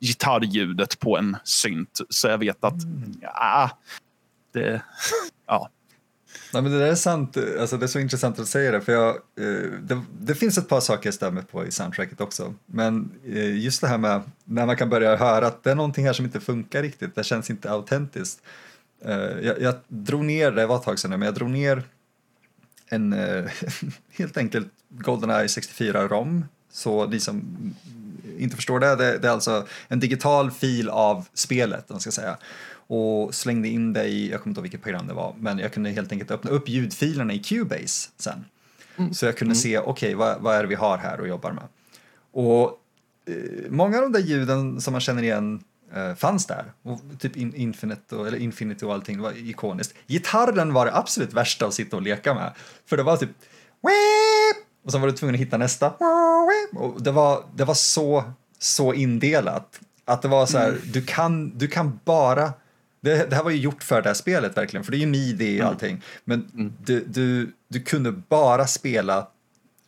gitarrljudet 0.00 0.98
på 0.98 1.18
en 1.18 1.36
synt 1.44 2.00
så 2.08 2.28
jag 2.28 2.38
vet 2.38 2.64
att 2.64 2.74
ja, 3.20 3.70
det, 4.52 4.82
ja. 5.46 5.70
Nej, 6.52 6.62
men 6.62 6.72
det 6.72 6.78
där 6.78 6.86
är 6.86 6.94
sant, 6.94 7.36
alltså, 7.60 7.76
det 7.76 7.86
är 7.86 7.88
så 7.88 7.98
intressant 7.98 8.38
att 8.38 8.48
säga 8.48 8.72
det 8.72 8.80
för 8.80 8.92
jag, 8.92 9.08
eh, 9.08 9.70
det, 9.80 10.02
det 10.20 10.34
finns 10.34 10.58
ett 10.58 10.68
par 10.68 10.80
saker 10.80 11.06
jag 11.06 11.14
stämmer 11.14 11.42
på 11.42 11.66
i 11.66 11.70
soundtracket 11.70 12.20
också. 12.20 12.54
Men 12.66 13.10
eh, 13.26 13.58
just 13.58 13.80
det 13.80 13.88
här 13.88 13.98
med 13.98 14.22
när 14.44 14.66
man 14.66 14.76
kan 14.76 14.88
börja 14.88 15.16
höra 15.16 15.46
att 15.46 15.64
det 15.64 15.70
är 15.70 15.74
någonting 15.74 16.06
här 16.06 16.12
som 16.12 16.24
inte 16.24 16.40
funkar 16.40 16.82
riktigt, 16.82 17.14
det 17.14 17.24
känns 17.24 17.50
inte 17.50 17.70
autentiskt. 17.70 18.42
Eh, 19.04 19.38
jag, 19.42 19.60
jag 19.60 19.74
drog 19.88 20.24
ner, 20.24 20.50
det 20.50 20.66
var 20.66 20.76
ett 20.76 20.82
tag 20.82 20.98
sedan 20.98 21.10
men 21.10 21.22
jag 21.22 21.34
drog 21.34 21.50
ner 21.50 21.82
en 22.88 23.12
eh, 23.12 23.44
helt 24.10 24.36
enkelt 24.36 24.68
Goldeneye 24.88 25.46
64-ROM. 25.46 26.44
Så 26.70 27.06
ni 27.06 27.20
som 27.20 27.44
inte 28.38 28.56
förstår 28.56 28.80
det, 28.80 28.96
det, 28.96 29.18
det 29.18 29.28
är 29.28 29.32
alltså 29.32 29.66
en 29.88 30.00
digital 30.00 30.50
fil 30.50 30.88
av 30.88 31.28
spelet, 31.34 31.88
man 31.88 32.00
ska 32.00 32.10
säga. 32.10 32.36
Och 32.70 33.34
slängde 33.34 33.68
in 33.68 33.92
det 33.92 34.04
i, 34.04 34.30
jag 34.30 34.40
kommer 34.40 34.50
inte 34.50 34.58
ihåg 34.58 34.62
vilket 34.62 34.82
program 34.82 35.06
det 35.06 35.14
var, 35.14 35.34
men 35.38 35.58
jag 35.58 35.72
kunde 35.72 35.90
helt 35.90 36.12
enkelt 36.12 36.30
öppna 36.30 36.50
upp 36.50 36.68
ljudfilerna 36.68 37.32
i 37.32 37.38
Cubase 37.38 38.10
sen. 38.16 38.44
Så 39.12 39.26
jag 39.26 39.36
kunde 39.36 39.54
se, 39.54 39.78
okej, 39.78 40.14
vad, 40.14 40.40
vad 40.40 40.56
är 40.56 40.62
det 40.62 40.68
vi 40.68 40.74
har 40.74 40.98
här 40.98 41.20
och 41.20 41.28
jobbar 41.28 41.52
med? 41.52 41.64
Och 42.32 42.80
eh, 43.26 43.70
många 43.70 43.96
av 43.96 44.02
de 44.02 44.12
där 44.12 44.20
ljuden 44.20 44.80
som 44.80 44.92
man 44.92 45.00
känner 45.00 45.22
igen 45.22 45.64
eh, 45.94 46.14
fanns 46.14 46.46
där. 46.46 46.72
Och 46.82 47.00
typ 47.18 47.36
in, 47.36 47.54
Infinite 47.54 48.16
och, 48.16 48.26
eller 48.28 48.38
Infinity 48.38 48.86
och 48.86 48.94
allting, 48.94 49.16
det 49.16 49.22
var 49.22 49.48
ikoniskt. 49.48 49.94
Gitarren 50.06 50.72
var 50.72 50.86
det 50.86 50.96
absolut 50.96 51.32
värsta 51.32 51.66
att 51.66 51.74
sitta 51.74 51.96
och 51.96 52.02
leka 52.02 52.34
med. 52.34 52.52
För 52.86 52.96
det 52.96 53.02
var 53.02 53.16
typ 53.16 53.30
och 54.84 54.92
sen 54.92 55.00
var 55.00 55.08
du 55.08 55.14
tvungen 55.14 55.34
att 55.34 55.40
hitta 55.40 55.56
nästa. 55.56 55.92
Och 56.76 57.02
det 57.02 57.10
var, 57.10 57.44
det 57.54 57.64
var 57.64 57.74
så, 57.74 58.24
så 58.58 58.94
indelat. 58.94 59.80
Att 60.04 60.22
det 60.22 60.28
var 60.28 60.46
så 60.46 60.58
här, 60.58 60.78
du, 60.92 61.02
kan, 61.02 61.58
du 61.58 61.68
kan 61.68 62.00
bara... 62.04 62.52
Det, 63.00 63.30
det 63.30 63.36
här 63.36 63.42
var 63.42 63.50
ju 63.50 63.56
gjort 63.56 63.82
för 63.82 64.02
det 64.02 64.08
här 64.08 64.14
spelet 64.14 64.56
verkligen, 64.56 64.84
för 64.84 64.92
det 64.92 64.98
är 64.98 65.00
ju 65.00 65.06
midi 65.06 65.62
och 65.62 65.66
allting. 65.66 66.02
Men 66.24 66.72
du, 66.84 67.04
du, 67.06 67.52
du 67.68 67.80
kunde 67.80 68.12
bara 68.12 68.66
spela 68.66 69.28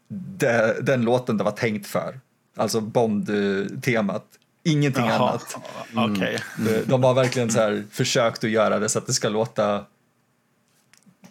det, 0.09 0.77
den 0.83 1.03
låten 1.03 1.37
det 1.37 1.45
var 1.45 1.51
tänkt 1.51 1.87
för. 1.87 2.21
Alltså 2.57 2.81
Bond-temat. 2.81 4.25
Ingenting 4.63 5.07
Jaha, 5.07 5.29
annat. 5.29 5.57
okej. 5.95 6.39
De, 6.59 6.83
de 6.85 7.05
har 7.05 7.15
verkligen 7.15 7.51
så 7.51 7.59
här 7.59 7.85
försökt 7.91 8.45
att 8.45 8.51
göra 8.51 8.79
det 8.79 8.89
så 8.89 8.99
att 8.99 9.07
det 9.07 9.13
ska 9.13 9.29
låta 9.29 9.85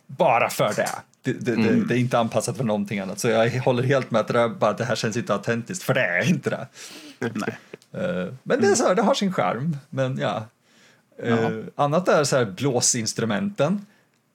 bara 0.07 0.49
för 0.49 0.73
det. 0.75 0.89
Det, 1.21 1.33
det, 1.33 1.55
det, 1.55 1.85
det 1.85 1.95
är 1.95 1.97
inte 1.97 2.19
anpassat 2.19 2.57
för 2.57 2.63
någonting 2.63 2.99
annat. 2.99 3.19
Så 3.19 3.27
jag 3.27 3.49
håller 3.49 3.83
helt 3.83 4.11
med 4.11 4.21
att 4.21 4.27
det, 4.27 4.49
bara, 4.49 4.73
det 4.73 4.85
här 4.85 4.95
känns 4.95 5.17
inte 5.17 5.33
autentiskt, 5.33 5.83
för 5.83 5.93
det 5.93 6.01
är 6.01 6.29
inte 6.29 6.49
det. 6.49 6.67
Nej. 7.19 7.57
Eh, 7.93 8.33
men 8.43 8.61
det, 8.61 8.67
är 8.67 8.75
så 8.75 8.87
här, 8.87 8.95
det 8.95 9.01
har 9.01 9.13
sin 9.13 9.33
charm. 9.33 9.77
Men 9.89 10.17
ja. 10.17 10.45
Eh, 11.23 11.49
annat 11.75 12.07
är 12.07 12.23
så 12.23 12.37
här 12.37 12.45
blåsinstrumenten. 12.45 13.85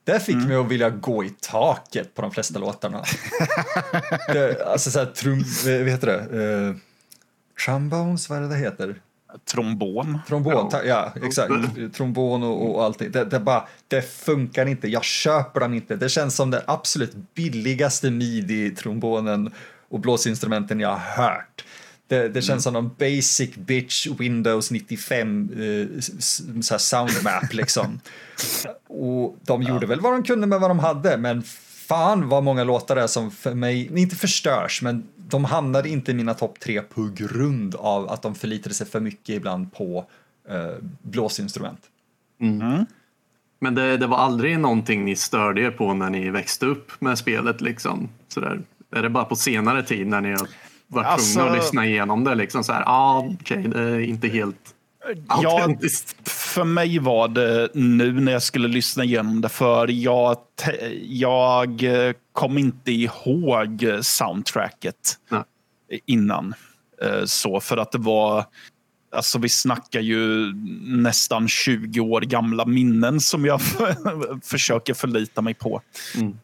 Det 0.05 0.21
fick 0.21 0.37
mig 0.37 0.57
att 0.57 0.69
vilja 0.69 0.91
gå 0.91 1.25
i 1.25 1.31
taket 1.41 2.15
på 2.15 2.23
de 2.23 2.31
flesta 2.31 2.59
låtarna. 2.59 3.05
det, 4.33 4.67
alltså 4.67 4.91
så 4.91 4.99
här, 4.99 5.07
trum, 5.07 5.39
eh, 5.39 5.79
vad 5.79 5.89
heter 5.89 6.07
det? 6.07 6.75
Trombones, 7.65 8.29
vad 8.31 8.39
är 8.39 8.43
det 8.43 8.49
det 8.49 8.57
heter? 8.57 9.01
Trombon. 9.53 10.19
Trombon, 10.29 10.69
Ja. 10.73 10.83
ja 10.85 11.13
exakt. 11.23 11.53
Trombon 11.95 12.43
och, 12.43 12.75
och 12.75 12.85
allting. 12.85 13.11
Det, 13.11 13.25
det, 13.25 13.41
bara, 13.41 13.69
det 13.89 14.03
funkar 14.03 14.67
inte, 14.67 14.89
jag 14.89 15.05
köper 15.05 15.61
den 15.61 15.75
inte. 15.75 15.97
Det 15.97 16.09
känns 16.09 16.37
som 16.37 16.51
den 16.51 16.63
absolut 16.67 17.15
billigaste 17.35 18.11
midi-trombonen 18.11 19.53
och 19.89 20.01
blåsinstrumenten 20.01 20.81
jag 20.81 20.89
har 20.89 21.25
hört. 21.25 21.65
Det, 22.09 22.29
det 22.29 22.43
känns 22.43 22.65
som 22.65 22.73
någon 22.73 22.91
basic 22.99 23.55
bitch 23.57 24.07
Windows 24.19 24.71
95 24.71 25.51
eh, 25.51 26.79
soundmap 26.79 27.53
liksom. 27.53 28.01
och 28.89 29.37
de 29.43 29.63
gjorde 29.63 29.87
väl 29.87 30.01
vad 30.01 30.13
de 30.13 30.23
kunde 30.23 30.47
med 30.47 30.61
vad 30.61 30.71
de 30.71 30.79
hade, 30.79 31.17
men 31.17 31.43
fan 31.89 32.29
vad 32.29 32.43
många 32.45 32.65
låtar 32.65 32.95
det 32.97 33.03
är 33.03 33.07
som 33.07 33.31
för 33.31 33.55
mig, 33.55 34.01
inte 34.01 34.17
förstörs, 34.17 34.83
men 34.83 35.03
de 35.35 35.45
hamnade 35.45 35.89
inte 35.89 36.11
i 36.11 36.15
mina 36.15 36.35
topp 36.35 36.61
tre 36.61 36.83
på 36.83 37.11
grund 37.15 37.75
av 37.75 38.09
att 38.09 38.23
de 38.23 38.35
förlitade 38.35 38.75
sig 38.75 38.87
för 38.87 39.01
mycket 39.01 39.29
ibland 39.37 39.73
på 39.73 40.07
eh, 40.49 40.85
blåsinstrument. 41.03 41.81
Men 43.59 43.75
det, 43.75 43.97
det 43.97 44.07
var 44.07 44.17
aldrig 44.19 44.59
någonting 44.59 45.05
ni 45.05 45.17
störde 45.17 45.61
er 45.61 45.71
på 45.71 45.95
när 45.95 46.11
ni 46.11 46.31
växte 46.31 46.67
upp 46.67 47.01
med 47.01 47.19
spelet 47.19 47.61
liksom? 47.61 48.09
Sådär. 48.29 48.61
Är 48.91 49.03
det 49.03 49.11
bara 49.11 49.25
på 49.25 49.37
senare 49.37 49.83
tid 49.83 50.07
när 50.07 50.21
ni 50.21 50.31
har 50.31 50.49
varit 50.87 51.07
Alltså- 51.07 51.35
tvungna 51.35 51.51
att 51.51 51.57
lyssna 51.57 51.87
igenom 51.87 52.25
det 52.25 52.35
liksom 52.35 52.65
så 52.65 52.73
här, 52.73 52.81
ja 52.81 52.87
ah, 52.87 53.29
okej, 53.41 53.63
det 53.63 53.81
är 53.81 54.01
inte 54.01 54.29
helt 54.29 54.74
Ja, 55.29 55.77
för 56.25 56.65
mig 56.65 56.99
var 56.99 57.29
det 57.29 57.69
nu 57.75 58.21
när 58.21 58.33
jag 58.33 58.43
skulle 58.43 58.69
lyssna 58.69 59.05
igenom 59.05 59.41
det, 59.41 59.49
för 59.49 59.89
jag, 59.89 60.37
jag 61.03 61.83
eh, 61.83 62.13
kom 62.33 62.59
inte 62.59 62.93
ihåg 62.93 63.87
soundtracket 64.01 65.19
Nej. 65.31 65.43
innan. 66.07 66.55
Eh, 67.03 67.25
Så 67.25 67.61
för 67.61 67.77
att 67.77 67.93
det 67.93 67.99
var, 67.99 68.45
alltså 69.17 69.39
vi 69.39 69.49
snackar 69.49 70.01
ju 70.01 70.53
nästan 70.87 71.49
20 71.49 72.01
år 72.01 72.21
gamla 72.21 72.65
minnen 72.65 73.21
som 73.21 73.45
jag 73.45 73.61
försöker 74.43 74.95
förlita 74.95 75.43
mig 75.43 75.55
på. 75.55 75.81
Mm. 76.17 76.39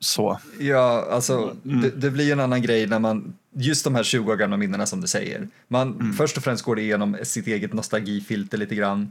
Så, 0.00 0.40
Ja, 0.60 1.08
alltså 1.10 1.56
det, 1.62 1.90
det 1.90 2.10
blir 2.10 2.32
en 2.32 2.40
annan 2.40 2.62
grej 2.62 2.86
när 2.86 2.98
man, 2.98 3.34
just 3.52 3.84
de 3.84 3.94
här 3.94 4.02
20 4.02 4.32
år 4.32 4.36
gamla 4.36 4.56
minnena 4.56 4.86
som 4.86 5.00
du 5.00 5.06
säger. 5.06 5.48
Man, 5.68 6.14
Först 6.18 6.36
och 6.36 6.42
främst 6.42 6.64
går 6.64 6.76
det 6.76 6.82
igenom 6.82 7.16
sitt 7.22 7.46
eget 7.46 7.72
nostalgifilter 7.72 8.58
lite 8.58 8.74
grann. 8.74 9.10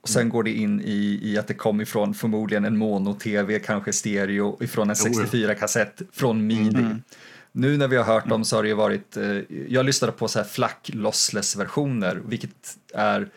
Och 0.00 0.08
sen 0.08 0.28
går 0.28 0.42
det 0.42 0.50
in 0.50 0.80
i, 0.80 1.20
i 1.22 1.38
att 1.38 1.46
det 1.46 1.54
kom 1.54 1.80
ifrån 1.80 2.14
förmodligen 2.14 2.64
en 2.64 2.76
mono-tv, 2.76 3.58
kanske 3.58 3.92
stereo, 3.92 4.58
ifrån 4.60 4.90
en 4.90 4.96
Jo, 5.04 5.12
ja. 5.14 5.24
64-kassett, 5.24 6.02
från 6.12 6.46
midi. 6.46 6.86
Nu 7.52 7.76
när 7.76 7.88
vi 7.88 7.96
har 7.96 8.04
hört 8.04 8.28
dem 8.28 8.44
så 8.44 8.56
har 8.56 8.62
det 8.62 8.68
ju 8.68 8.74
varit, 8.74 9.16
eh, 9.16 9.38
jag 9.68 9.86
lyssnade 9.86 10.12
på 10.12 10.28
så 10.28 10.38
här 10.38 10.46
flack 10.46 10.90
lossless-versioner, 10.92 12.22
vilket 12.26 12.76
är 12.94 13.28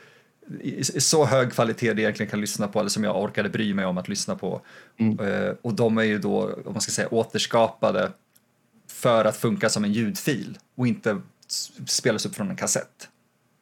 i 0.62 0.80
i 0.80 0.84
så 0.84 1.26
hög 1.26 1.52
kvalitet 1.52 1.94
det 1.94 2.02
egentligen 2.02 2.30
kan 2.30 2.42
lyssna 2.42 2.68
på 2.68 2.80
eller 2.80 2.90
som 2.90 3.04
jag 3.04 3.24
orkade 3.24 3.50
bry 3.50 3.74
mig 3.74 3.86
om 3.86 3.98
att 3.98 4.08
lyssna 4.08 4.36
på. 4.36 4.62
Eh, 5.00 5.56
och 5.62 5.74
de 5.74 5.98
är 5.98 6.04
ju 6.04 6.20
då, 6.20 6.54
om 6.66 6.74
man 6.74 6.82
ska 6.82 6.92
säga 6.92 7.08
återskapade 7.08 8.12
för 8.88 9.26
att 9.26 9.38
funka 9.38 9.70
som 9.70 9.84
en 9.84 9.94
ljudfil 9.94 10.58
och 10.76 10.88
inte 10.88 11.22
spelas 11.88 12.26
upp 12.26 12.36
från 12.36 12.50
en 12.50 12.56
kassett. 12.56 13.10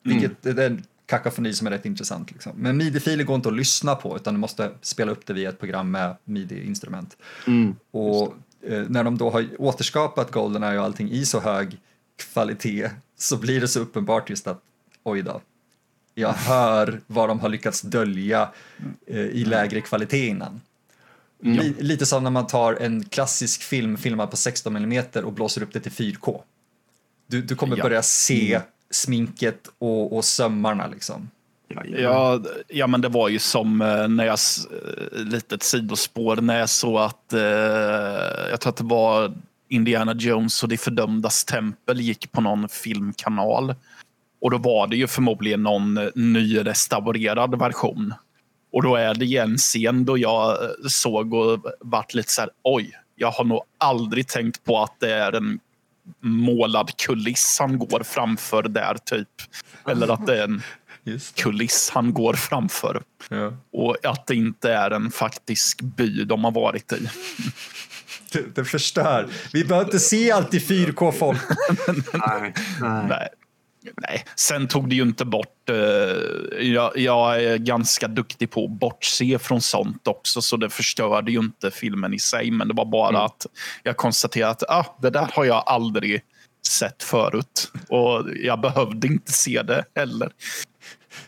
Vilket 0.03 0.41
det 0.41 0.63
är 0.63 0.69
en 0.69 0.83
kakafoni 1.05 1.53
som 1.53 1.67
är 1.67 1.71
rätt 1.71 1.85
intressant. 1.85 2.31
Liksom. 2.31 2.51
Men 2.55 2.77
midi-filer 2.77 3.23
går 3.23 3.35
inte 3.35 3.49
att 3.49 3.55
lyssna 3.55 3.95
på 3.95 4.15
utan 4.15 4.33
du 4.33 4.39
måste 4.39 4.71
spela 4.81 5.11
upp 5.11 5.25
det 5.25 5.33
via 5.33 5.49
ett 5.49 5.59
program 5.59 5.91
med 5.91 6.15
midi-instrument. 6.23 7.17
Mm. 7.47 7.75
Och 7.91 8.33
eh, 8.67 8.83
när 8.87 9.03
de 9.03 9.17
då 9.17 9.29
har 9.29 9.47
återskapat 9.57 10.31
Goldeneye 10.31 10.79
och 10.79 10.85
allting 10.85 11.11
i 11.11 11.25
så 11.25 11.39
hög 11.39 11.77
kvalitet 12.33 12.89
så 13.17 13.37
blir 13.37 13.61
det 13.61 13.67
så 13.67 13.79
uppenbart 13.79 14.29
just 14.29 14.47
att 14.47 14.61
oj 15.03 15.21
då, 15.21 15.41
jag 16.15 16.33
hör 16.33 17.01
vad 17.07 17.29
de 17.29 17.39
har 17.39 17.49
lyckats 17.49 17.81
dölja 17.81 18.49
eh, 19.07 19.17
i 19.19 19.45
lägre 19.45 19.81
kvalitet 19.81 20.27
innan. 20.27 20.61
Li- 21.43 21.75
lite 21.79 22.05
som 22.05 22.23
när 22.23 22.31
man 22.31 22.47
tar 22.47 22.73
en 22.73 23.05
klassisk 23.05 23.61
film 23.63 23.97
filmad 23.97 24.31
på 24.31 24.37
16 24.37 24.75
mm 24.75 25.03
och 25.23 25.33
blåser 25.33 25.63
upp 25.63 25.73
det 25.73 25.79
till 25.79 25.91
4K. 25.91 26.41
Du, 27.27 27.41
du 27.41 27.55
kommer 27.55 27.77
Ja. 27.77 27.83
börja 27.83 28.01
se 28.01 28.59
sminket 28.89 29.67
och, 29.79 30.15
och 30.17 30.25
sömmarna 30.25 30.87
liksom. 30.87 31.29
Ja, 31.97 32.39
ja, 32.67 32.87
men 32.87 33.01
det 33.01 33.09
var 33.09 33.29
ju 33.29 33.39
som 33.39 33.81
eh, 33.81 34.07
när 34.07 34.25
jag, 34.25 34.39
eh, 35.13 35.19
litet 35.23 35.63
sidospår, 35.63 36.35
när 36.35 36.59
jag 36.59 36.69
såg 36.69 36.97
att, 36.97 37.33
eh, 37.33 37.39
jag 38.49 38.59
tror 38.61 38.69
att 38.69 38.77
det 38.77 38.83
var 38.83 39.33
Indiana 39.69 40.13
Jones 40.13 40.63
och 40.63 40.69
de 40.69 40.77
fördömdas 40.77 41.45
tempel 41.45 42.01
gick 42.01 42.31
på 42.31 42.41
någon 42.41 42.69
filmkanal. 42.69 43.75
Och 44.41 44.51
då 44.51 44.57
var 44.57 44.87
det 44.87 44.95
ju 44.95 45.07
förmodligen 45.07 45.63
någon 45.63 45.97
eh, 45.97 46.07
nyrestaurerad 46.15 47.59
version. 47.59 48.13
Och 48.73 48.83
då 48.83 48.95
är 48.95 49.13
det 49.13 49.25
ju 49.25 49.37
en 49.37 49.57
scen 49.57 50.05
då 50.05 50.17
jag 50.17 50.63
eh, 50.63 50.69
såg 50.87 51.33
och 51.33 51.65
vart 51.79 52.13
lite 52.13 52.31
så 52.31 52.41
här, 52.41 52.49
oj, 52.63 52.91
jag 53.15 53.31
har 53.31 53.43
nog 53.43 53.61
aldrig 53.77 54.27
tänkt 54.27 54.63
på 54.63 54.83
att 54.83 54.99
det 54.99 55.13
är 55.13 55.31
en 55.31 55.59
målad 56.21 56.97
kuliss 56.97 57.57
han 57.59 57.79
går 57.79 58.03
framför 58.03 58.63
där 58.63 58.97
typ. 59.05 59.29
Eller 59.89 60.07
att 60.07 60.27
det 60.27 60.39
är 60.39 60.43
en 60.43 60.61
Just 61.07 61.35
kuliss 61.35 61.91
han 61.93 62.13
går 62.13 62.33
framför. 62.33 63.03
ja. 63.29 63.53
Och 63.73 64.05
att 64.05 64.27
det 64.27 64.35
inte 64.35 64.73
är 64.73 64.91
en 64.91 65.11
faktisk 65.11 65.81
by 65.81 66.23
de 66.23 66.43
har 66.43 66.51
varit 66.51 66.91
i. 66.93 67.09
det, 68.31 68.55
det 68.55 68.65
förstör. 68.65 69.27
Vi 69.53 69.65
behöver 69.65 69.85
inte 69.85 69.99
se 69.99 70.31
allt 70.31 70.53
i 70.53 70.59
4K 70.59 71.11
folk. 71.11 71.41
Nej, 72.13 72.53
nej. 72.81 73.05
Nej. 73.09 73.27
Nej. 73.97 74.25
Sen 74.35 74.67
tog 74.67 74.89
det 74.89 74.95
ju 74.95 75.01
inte 75.01 75.25
bort... 75.25 75.69
eh, 75.69 75.75
jag, 76.67 76.97
jag 76.97 77.43
är 77.43 77.57
ganska 77.57 78.07
duktig 78.07 78.51
på 78.51 78.65
att 78.65 78.71
bortse 78.71 79.39
från 79.39 79.61
sånt 79.61 80.07
också, 80.07 80.41
så 80.41 80.57
det 80.57 80.69
förstörde 80.69 81.31
ju 81.31 81.39
inte 81.39 81.71
filmen 81.71 82.13
i 82.13 82.19
sig. 82.19 82.51
Men 82.51 82.67
det 82.67 82.73
var 82.73 82.85
bara 82.85 83.25
att 83.25 83.45
jag 83.83 83.97
konstaterade 83.97 84.51
att 84.51 84.63
ah, 84.69 84.97
det 85.01 85.09
där 85.09 85.29
har 85.33 85.45
jag 85.45 85.63
aldrig 85.65 86.21
sett 86.67 87.03
förut. 87.03 87.71
Och 87.89 88.29
jag 88.43 88.61
behövde 88.61 89.07
inte 89.07 89.31
se 89.31 89.61
det 89.61 89.85
heller. 89.95 90.31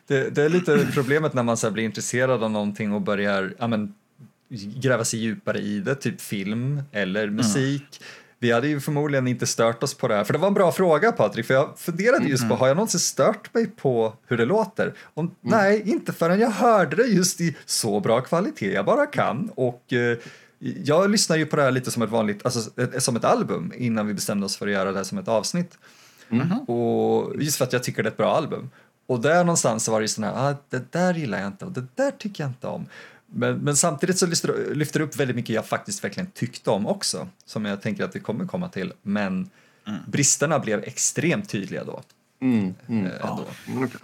Det, 0.07 0.35
det 0.35 0.43
är 0.43 0.49
lite 0.49 0.87
problemet 0.93 1.33
när 1.33 1.43
man 1.43 1.57
så 1.57 1.71
blir 1.71 1.83
intresserad 1.83 2.43
av 2.43 2.51
någonting 2.51 2.93
och 2.93 3.01
börjar 3.01 3.53
ja, 3.59 3.67
men, 3.67 3.93
gräva 4.49 5.05
sig 5.05 5.19
djupare 5.19 5.59
i 5.59 5.79
det, 5.79 5.95
typ 5.95 6.21
film 6.21 6.83
eller 6.91 7.29
musik. 7.29 8.01
Vi 8.39 8.51
hade 8.51 8.67
ju 8.67 8.79
förmodligen 8.79 9.27
inte 9.27 9.47
stört 9.47 9.83
oss 9.83 9.93
på 9.93 10.07
det 10.07 10.15
här, 10.15 10.23
för 10.23 10.33
det 10.33 10.39
var 10.39 10.47
en 10.47 10.53
bra 10.53 10.71
fråga 10.71 11.11
Patrik, 11.11 11.45
för 11.45 11.53
jag 11.53 11.79
funderade 11.79 12.25
just 12.25 12.49
på, 12.49 12.55
har 12.55 12.67
jag 12.67 12.77
någonsin 12.77 12.99
stört 12.99 13.53
mig 13.53 13.67
på 13.67 14.13
hur 14.27 14.37
det 14.37 14.45
låter? 14.45 14.93
Och, 15.13 15.25
Nej, 15.41 15.81
inte 15.85 16.13
förrän 16.13 16.39
jag 16.39 16.49
hörde 16.49 16.95
det 16.95 17.07
just 17.07 17.41
i 17.41 17.55
så 17.65 17.99
bra 17.99 18.21
kvalitet 18.21 18.73
jag 18.73 18.85
bara 18.85 19.05
kan. 19.05 19.51
Och 19.55 19.93
eh, 19.93 20.17
jag 20.83 21.09
lyssnar 21.09 21.37
ju 21.37 21.45
på 21.45 21.55
det 21.55 21.61
här 21.61 21.71
lite 21.71 21.91
som 21.91 22.01
ett 22.01 22.09
vanligt, 22.09 22.45
alltså 22.45 22.81
ett, 22.81 23.03
som 23.03 23.15
ett 23.15 23.25
album 23.25 23.73
innan 23.77 24.07
vi 24.07 24.13
bestämde 24.13 24.45
oss 24.45 24.57
för 24.57 24.67
att 24.67 24.73
göra 24.73 24.91
det 24.91 24.97
här 24.97 25.03
som 25.03 25.17
ett 25.17 25.27
avsnitt. 25.27 25.77
Och 26.67 27.41
just 27.41 27.57
för 27.57 27.65
att 27.65 27.73
jag 27.73 27.83
tycker 27.83 28.03
det 28.03 28.07
är 28.07 28.11
ett 28.11 28.17
bra 28.17 28.35
album. 28.35 28.69
Och 29.07 29.19
där 29.21 29.43
någonstans 29.43 29.83
så 29.83 29.91
var 29.91 29.99
det 29.99 30.03
ju 30.03 30.07
sån 30.07 30.23
här, 30.23 30.49
ah, 30.51 30.55
det 30.69 30.91
där 30.91 31.13
gillar 31.13 31.37
jag 31.37 31.47
inte 31.47 31.65
och 31.65 31.71
det 31.71 31.85
där 31.95 32.11
tycker 32.11 32.43
jag 32.43 32.49
inte 32.49 32.67
om. 32.67 32.85
Men, 33.27 33.57
men 33.57 33.77
samtidigt 33.77 34.17
så 34.17 34.25
lyfter, 34.25 34.75
lyfter 34.75 34.99
upp 34.99 35.15
väldigt 35.15 35.35
mycket 35.35 35.55
jag 35.55 35.65
faktiskt 35.65 36.03
verkligen 36.03 36.31
tyckte 36.31 36.69
om 36.69 36.87
också, 36.87 37.27
som 37.45 37.65
jag 37.65 37.81
tänker 37.81 38.03
att 38.03 38.15
vi 38.15 38.19
kommer 38.19 38.45
komma 38.45 38.69
till. 38.69 38.93
Men 39.01 39.49
bristerna 40.07 40.59
blev 40.59 40.83
extremt 40.83 41.49
tydliga 41.49 41.83
då. 41.83 42.01
Mm, 42.39 42.75
mm. 42.87 43.05
eh, 43.05 43.11
ändå. 43.11 43.45
Mm, 43.67 43.83
okej. 43.83 43.99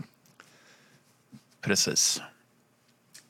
Precis. 1.62 2.22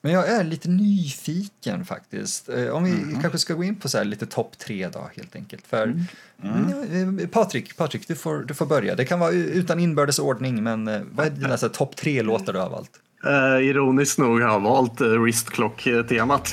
Men 0.00 0.12
jag 0.12 0.28
är 0.28 0.44
lite 0.44 0.68
nyfiken 0.68 1.84
faktiskt. 1.84 2.48
Eh, 2.48 2.68
Om 2.68 2.84
vi 2.84 3.16
kanske 3.20 3.38
ska 3.38 3.54
gå 3.54 3.64
in 3.64 3.76
på 3.76 3.88
så 3.88 3.98
här 3.98 4.04
lite 4.04 4.26
topp 4.26 4.58
tre 4.58 4.88
då 4.88 5.10
helt 5.16 5.36
enkelt. 5.36 5.66
För 5.66 6.04
Ja, 6.42 6.84
eh, 7.20 7.28
Patrik, 7.28 7.76
Patrik 7.76 8.08
du, 8.08 8.16
får, 8.16 8.38
du 8.38 8.54
får 8.54 8.66
börja. 8.66 8.94
Det 8.94 9.04
kan 9.04 9.20
vara 9.20 9.30
utan 9.30 9.80
inbördes 9.80 10.18
ordning, 10.18 10.62
men 10.62 10.84
vad 11.10 11.26
är 11.26 11.30
dina 11.30 11.56
topp 11.56 11.96
tre 11.96 12.22
låtar 12.22 12.52
du 12.52 12.58
har 12.58 12.70
valt? 12.70 13.00
Eh, 13.26 13.66
ironiskt 13.66 14.18
nog 14.18 14.40
har 14.40 14.52
jag 14.52 14.60
valt 14.60 15.00
uh, 15.00 15.20
wristclock-temat. 15.20 16.52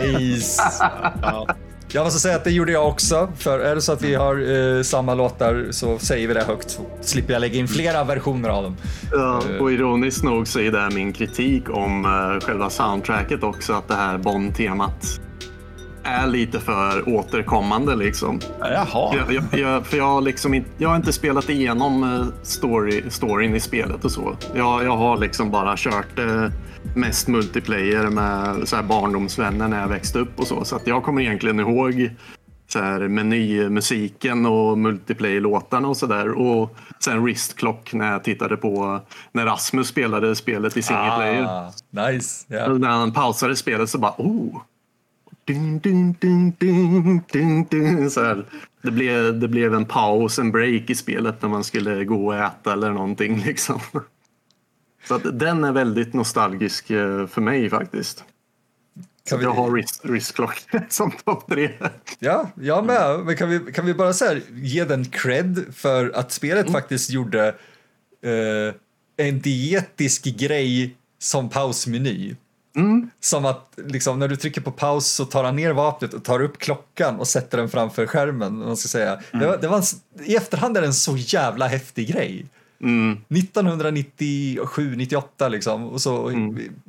Nice! 0.00 0.62
Jag 1.92 2.04
måste 2.04 2.20
säga 2.20 2.36
att 2.36 2.44
det 2.44 2.50
gjorde 2.50 2.72
jag 2.72 2.88
också, 2.88 3.28
för 3.38 3.60
är 3.60 3.74
det 3.74 3.80
så 3.80 3.92
att 3.92 4.02
vi 4.02 4.14
har 4.14 4.76
eh, 4.76 4.82
samma 4.82 5.14
låtar 5.14 5.66
så 5.70 5.98
säger 5.98 6.28
vi 6.28 6.34
det 6.34 6.44
högt 6.44 6.70
så 6.70 6.82
slipper 7.00 7.32
jag 7.32 7.40
lägga 7.40 7.58
in 7.58 7.68
flera 7.68 8.04
versioner 8.04 8.48
av 8.48 8.62
dem. 8.62 8.76
Ja, 9.12 9.42
och 9.60 9.72
ironiskt 9.72 10.24
nog 10.24 10.48
så 10.48 10.60
är 10.60 10.72
det 10.72 10.90
min 10.94 11.12
kritik 11.12 11.70
om 11.70 12.04
uh, 12.04 12.40
själva 12.40 12.70
soundtracket 12.70 13.42
också, 13.42 13.72
att 13.72 13.88
det 13.88 13.94
här 13.94 14.18
Bond-temat 14.18 15.20
är 16.06 16.26
lite 16.26 16.60
för 16.60 17.08
återkommande 17.08 17.96
liksom. 17.96 18.40
Jaha. 18.60 19.14
Jag, 19.16 19.32
jag, 19.32 19.60
jag, 19.60 19.86
för 19.86 19.96
jag, 19.96 20.04
har 20.04 20.20
liksom 20.20 20.54
inte, 20.54 20.70
jag 20.78 20.88
har 20.88 20.96
inte 20.96 21.12
spelat 21.12 21.50
igenom 21.50 22.02
eh, 22.02 22.26
story, 22.42 23.10
storyn 23.10 23.54
i 23.54 23.60
spelet 23.60 24.04
och 24.04 24.12
så. 24.12 24.36
Jag, 24.54 24.84
jag 24.84 24.96
har 24.96 25.18
liksom 25.18 25.50
bara 25.50 25.74
kört 25.76 26.18
eh, 26.18 26.48
mest 26.94 27.28
multiplayer 27.28 28.10
med 28.10 28.68
så 28.68 28.76
här 28.76 28.82
barndomsvänner 28.82 29.68
när 29.68 29.80
jag 29.80 29.88
växte 29.88 30.18
upp 30.18 30.40
och 30.40 30.46
så. 30.46 30.64
Så 30.64 30.76
att 30.76 30.86
jag 30.86 31.02
kommer 31.02 31.22
egentligen 31.22 31.60
ihåg 31.60 32.10
så 32.68 32.78
här 32.78 33.08
menymusiken 33.08 34.46
och 34.46 34.78
multiplayer-låtarna 34.78 35.88
och 35.88 35.96
sådär. 35.96 36.30
Och 36.30 36.76
sen 37.00 37.22
Wristclock 37.22 37.92
när 37.92 38.12
jag 38.12 38.24
tittade 38.24 38.56
på 38.56 39.00
när 39.32 39.46
Rasmus 39.46 39.88
spelade 39.88 40.36
spelet 40.36 40.76
i 40.76 40.82
single 40.82 41.16
player. 41.16 41.44
Ah, 41.44 41.72
nice! 41.90 42.44
Ja. 42.48 42.68
När 42.68 42.88
han 42.88 43.12
pausade 43.12 43.56
spelet 43.56 43.90
så 43.90 43.98
bara 43.98 44.14
oh. 44.18 44.60
Dun, 45.46 45.78
dun, 45.78 46.12
dun, 46.20 46.50
dun, 46.58 47.20
dun, 47.32 47.64
dun. 47.64 48.10
Så 48.10 48.24
här, 48.24 48.46
det, 48.82 48.90
blev, 48.90 49.38
det 49.40 49.48
blev 49.48 49.74
en 49.74 49.84
paus, 49.84 50.38
en 50.38 50.52
break 50.52 50.90
i 50.90 50.94
spelet 50.94 51.42
när 51.42 51.48
man 51.48 51.64
skulle 51.64 52.04
gå 52.04 52.26
och 52.26 52.36
äta 52.36 52.72
eller 52.72 52.90
någonting. 52.90 53.38
Liksom. 53.46 53.80
Så 55.08 55.14
att 55.14 55.38
den 55.38 55.64
är 55.64 55.72
väldigt 55.72 56.12
nostalgisk 56.14 56.90
eh, 56.90 57.26
för 57.26 57.40
mig 57.40 57.70
faktiskt. 57.70 58.24
Kan 59.28 59.38
vi- 59.38 59.44
jag 59.44 59.50
har 59.52 59.70
wristclock 60.08 60.62
som 60.88 61.10
topp 61.10 61.48
tre. 61.50 61.70
Ja, 62.18 62.50
jag 62.60 62.86
med. 62.86 63.20
Men 63.24 63.36
kan 63.36 63.48
vi, 63.50 63.72
kan 63.72 63.86
vi 63.86 63.94
bara 63.94 64.12
så 64.12 64.24
här, 64.24 64.42
ge 64.52 64.84
den 64.84 65.04
cred 65.04 65.64
för 65.74 66.10
att 66.14 66.32
spelet 66.32 66.70
faktiskt 66.72 67.10
gjorde 67.10 67.48
eh, 68.22 69.26
en 69.26 69.40
dietisk 69.40 70.24
grej 70.24 70.96
som 71.18 71.48
pausmeny. 71.48 72.34
Som 73.20 73.44
att 73.44 73.72
liksom, 73.76 74.18
när 74.18 74.28
du 74.28 74.36
trycker 74.36 74.60
på 74.60 74.70
paus 74.70 75.06
så 75.06 75.24
tar 75.24 75.44
han 75.44 75.56
ner 75.56 75.72
vapnet 75.72 76.14
och 76.14 76.24
tar 76.24 76.42
upp 76.42 76.58
klockan 76.58 77.20
och 77.20 77.28
sätter 77.28 77.58
den 77.58 77.68
framför 77.68 78.06
skärmen. 78.06 78.58
Man 78.58 78.76
ska 78.76 78.88
säga. 78.88 79.20
Det 79.32 79.46
var, 79.46 79.56
det 79.56 79.68
var 79.68 79.76
en, 79.76 80.24
I 80.24 80.36
efterhand 80.36 80.76
är 80.76 80.80
det 80.80 80.86
en 80.86 80.94
så 80.94 81.16
jävla 81.16 81.66
häftig 81.66 82.08
grej. 82.08 82.46
Mm. 82.80 83.18
1997, 83.28 84.96
98 84.96 85.48
liksom, 85.48 85.84
och 85.84 86.00
så 86.00 86.32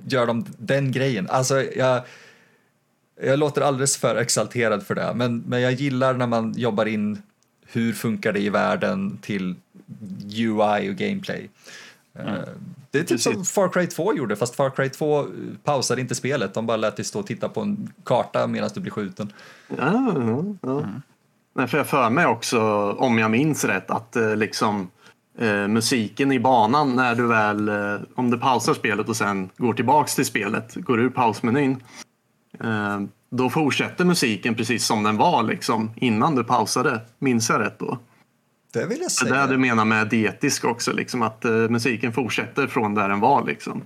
gör 0.08 0.28
de 0.28 0.46
den 0.58 0.92
grejen. 0.92 1.28
Alltså, 1.30 1.64
jag, 1.64 2.02
jag 3.22 3.40
låter 3.40 3.62
alldeles 3.62 3.98
för 3.98 4.16
exalterad 4.16 4.84
för 4.84 4.96
det, 4.96 5.14
men, 5.16 5.44
men 5.48 5.62
jag 5.62 5.74
gillar 5.74 6.14
när 6.14 6.28
man 6.28 6.54
jobbar 6.58 6.86
in 6.86 7.22
hur 7.66 7.94
funkar 7.94 8.34
det 8.34 8.40
i 8.40 8.50
världen 8.50 9.18
till 9.22 9.56
UI 10.24 10.90
och 10.92 10.96
gameplay. 10.96 11.50
Eh, 12.20 12.34
Det 12.91 12.99
är 12.99 13.03
typ 13.03 13.20
som 13.22 13.45
Far 13.45 13.70
Cry 13.70 13.88
2 13.88 14.13
gjorde, 14.13 14.36
fast 14.36 14.55
Far 14.55 14.70
Cry 14.70 14.89
2 14.89 15.26
pausade 15.63 16.01
inte 16.01 16.15
spelet, 16.15 16.53
de 16.53 16.65
bara 16.65 16.78
lät 16.78 16.95
dig 16.95 17.05
stå 17.05 17.20
och 17.20 17.28
titta 17.28 17.49
på 17.49 17.61
en 17.61 17.93
karta 18.05 18.47
medan 18.47 18.70
du 18.74 18.80
blir 18.80 18.91
skjuten. 18.91 19.34
Ja, 19.78 20.13
ja, 20.15 20.43
ja. 20.61 20.84
Nej, 21.55 21.68
för 21.68 21.78
jag 21.78 21.88
för 21.88 22.09
mig 22.09 22.26
också, 22.26 22.91
om 22.91 23.18
jag 23.18 23.32
minns 23.32 23.63
rätt, 23.65 23.91
att 23.91 24.15
eh, 24.15 24.36
liksom 24.36 24.88
eh, 25.38 25.68
musiken 25.68 26.32
i 26.32 26.39
banan 26.39 26.95
när 26.95 27.15
du 27.15 27.28
väl, 27.28 27.70
eh, 27.70 27.99
om 28.15 28.32
du 28.32 28.38
pausar 28.38 28.74
spelet 28.74 29.09
och 29.09 29.15
sen 29.15 29.49
går 29.57 29.74
tillbaks 29.74 30.15
till 30.15 30.26
spelet, 30.26 30.76
går 30.76 30.99
ur 30.99 31.09
pausmenyn, 31.09 31.84
eh, 32.63 32.99
då 33.30 33.49
fortsätter 33.49 34.05
musiken 34.05 34.55
precis 34.55 34.86
som 34.86 35.03
den 35.03 35.18
var 35.18 35.43
liksom 35.43 35.91
innan 35.95 36.36
du 36.36 36.43
pausade. 36.43 37.01
Minns 37.20 37.49
jag 37.49 37.61
rätt 37.61 37.80
då? 37.80 37.97
Det 38.72 38.86
vill 38.86 38.89
jag 38.89 38.99
Det 38.99 39.03
är 39.05 39.09
säga. 39.09 39.45
det 39.47 39.53
du 39.53 39.57
menar 39.57 39.86
med 39.86 40.07
dietisk 40.09 40.65
också, 40.65 40.91
liksom 40.93 41.22
att 41.22 41.45
eh, 41.45 41.51
musiken 41.51 42.13
fortsätter 42.13 42.68
från 42.68 42.95
där 42.95 43.09
den 43.09 43.20
var 43.20 43.45
liksom. 43.45 43.82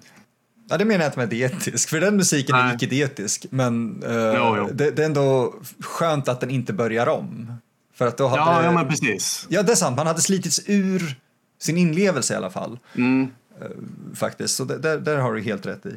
Ja, 0.70 0.78
det 0.78 0.86
menar 0.86 1.02
jag 1.04 1.10
inte 1.10 1.20
med 1.20 1.30
dietisk, 1.30 1.90
för 1.90 2.00
den 2.02 2.16
musiken 2.18 2.56
är 2.56 2.64
Nej. 2.64 2.76
icke-dietisk. 2.76 3.46
Men 3.50 4.04
eh, 4.04 4.12
Jo, 4.16 4.56
jo. 4.58 4.70
Det, 4.74 4.92
det 4.92 5.02
är 5.02 5.06
ändå 5.06 5.54
skönt 5.80 6.28
att 6.28 6.40
den 6.40 6.50
inte 6.50 6.74
börjar 6.74 7.08
om. 7.08 7.54
För 7.94 8.08
att 8.08 8.18
då 8.18 8.28
hade 8.28 8.42
Ja, 8.42 8.60
det... 8.60 8.66
ja 8.66 8.72
men 8.72 8.88
precis. 8.88 9.46
Ja, 9.50 9.64
det 9.64 9.72
är 9.72 9.76
sant. 9.76 9.98
Man 9.98 10.08
hade 10.08 10.22
slitits 10.22 10.62
ur 10.66 11.16
sin 11.60 11.78
inlevelse 11.78 12.34
i 12.34 12.38
alla 12.38 12.50
fall. 12.50 12.80
Mm. 12.96 13.28
Faktiskt. 14.16 14.56
Så 14.56 14.64
det, 14.64 14.78
där, 14.78 14.98
där 15.00 15.18
har 15.18 15.34
du 15.34 15.42
helt 15.42 15.66
rätt 15.66 15.86
i. 15.86 15.96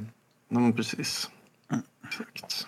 Ja, 0.49 0.59
men 0.59 0.73
precis. 0.73 1.31
Exakt. 2.09 2.67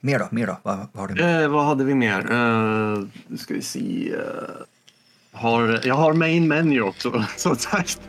Mer 0.00 0.18
då? 0.18 0.28
Mer 0.30 0.46
då? 0.46 0.56
Vad, 0.62 0.78
vad 0.92 1.00
har 1.00 1.08
du? 1.08 1.14
mer? 1.24 1.42
Eh, 1.42 1.48
vad 1.48 1.64
hade 1.64 1.84
vi 1.84 1.94
mer? 1.94 2.32
Eh, 2.32 3.04
nu 3.26 3.36
ska 3.38 3.54
vi 3.54 3.62
se. 3.62 4.12
Eh, 4.12 4.18
har, 5.38 5.80
jag 5.84 5.94
har 5.94 6.12
main 6.12 6.48
menu 6.48 6.82
också, 6.82 7.24
som 7.36 7.56
sagt. 7.56 8.00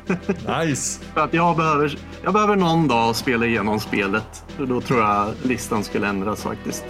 Nice! 0.59 1.01
För 1.13 1.21
att 1.21 1.33
jag 1.33 1.57
behöver, 1.57 1.97
jag 2.23 2.33
behöver 2.33 2.55
någon 2.55 2.87
dag 2.87 3.15
spela 3.15 3.45
igenom 3.45 3.79
spelet. 3.79 4.43
För 4.57 4.65
Då 4.65 4.81
tror 4.81 4.99
jag 4.99 5.33
listan 5.43 5.83
skulle 5.83 6.07
ändras 6.07 6.43
faktiskt. 6.43 6.85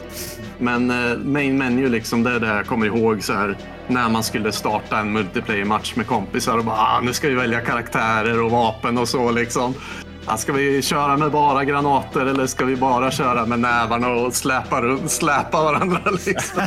Men 0.59 0.91
eh, 0.91 1.17
main 1.17 1.57
menu, 1.57 1.89
liksom, 1.89 2.23
det 2.23 2.31
är 2.31 2.39
det 2.39 2.47
jag 2.47 2.65
kommer 2.65 2.85
ihåg 2.85 3.23
så 3.23 3.33
här, 3.33 3.57
när 3.87 4.09
man 4.09 4.23
skulle 4.23 4.51
starta 4.51 4.99
en 4.99 5.11
multiplayer-match 5.11 5.95
med 5.95 6.07
kompisar 6.07 6.57
och 6.57 6.65
bara 6.65 6.77
ah, 6.77 7.01
nu 7.01 7.13
ska 7.13 7.27
vi 7.27 7.35
välja 7.35 7.61
karaktärer 7.61 8.41
och 8.41 8.51
vapen 8.51 8.97
och 8.97 9.07
så 9.07 9.31
liksom. 9.31 9.73
Ska 10.37 10.53
vi 10.53 10.81
köra 10.81 11.17
med 11.17 11.31
bara 11.31 11.65
granater 11.65 12.25
eller 12.25 12.47
ska 12.47 12.65
vi 12.65 12.75
bara 12.75 13.11
köra 13.11 13.45
med 13.45 13.59
nävarna 13.59 14.07
och 14.07 14.33
släpa, 14.33 14.81
runt, 14.81 15.11
släpa 15.11 15.63
varandra? 15.63 16.01
Liksom? 16.25 16.61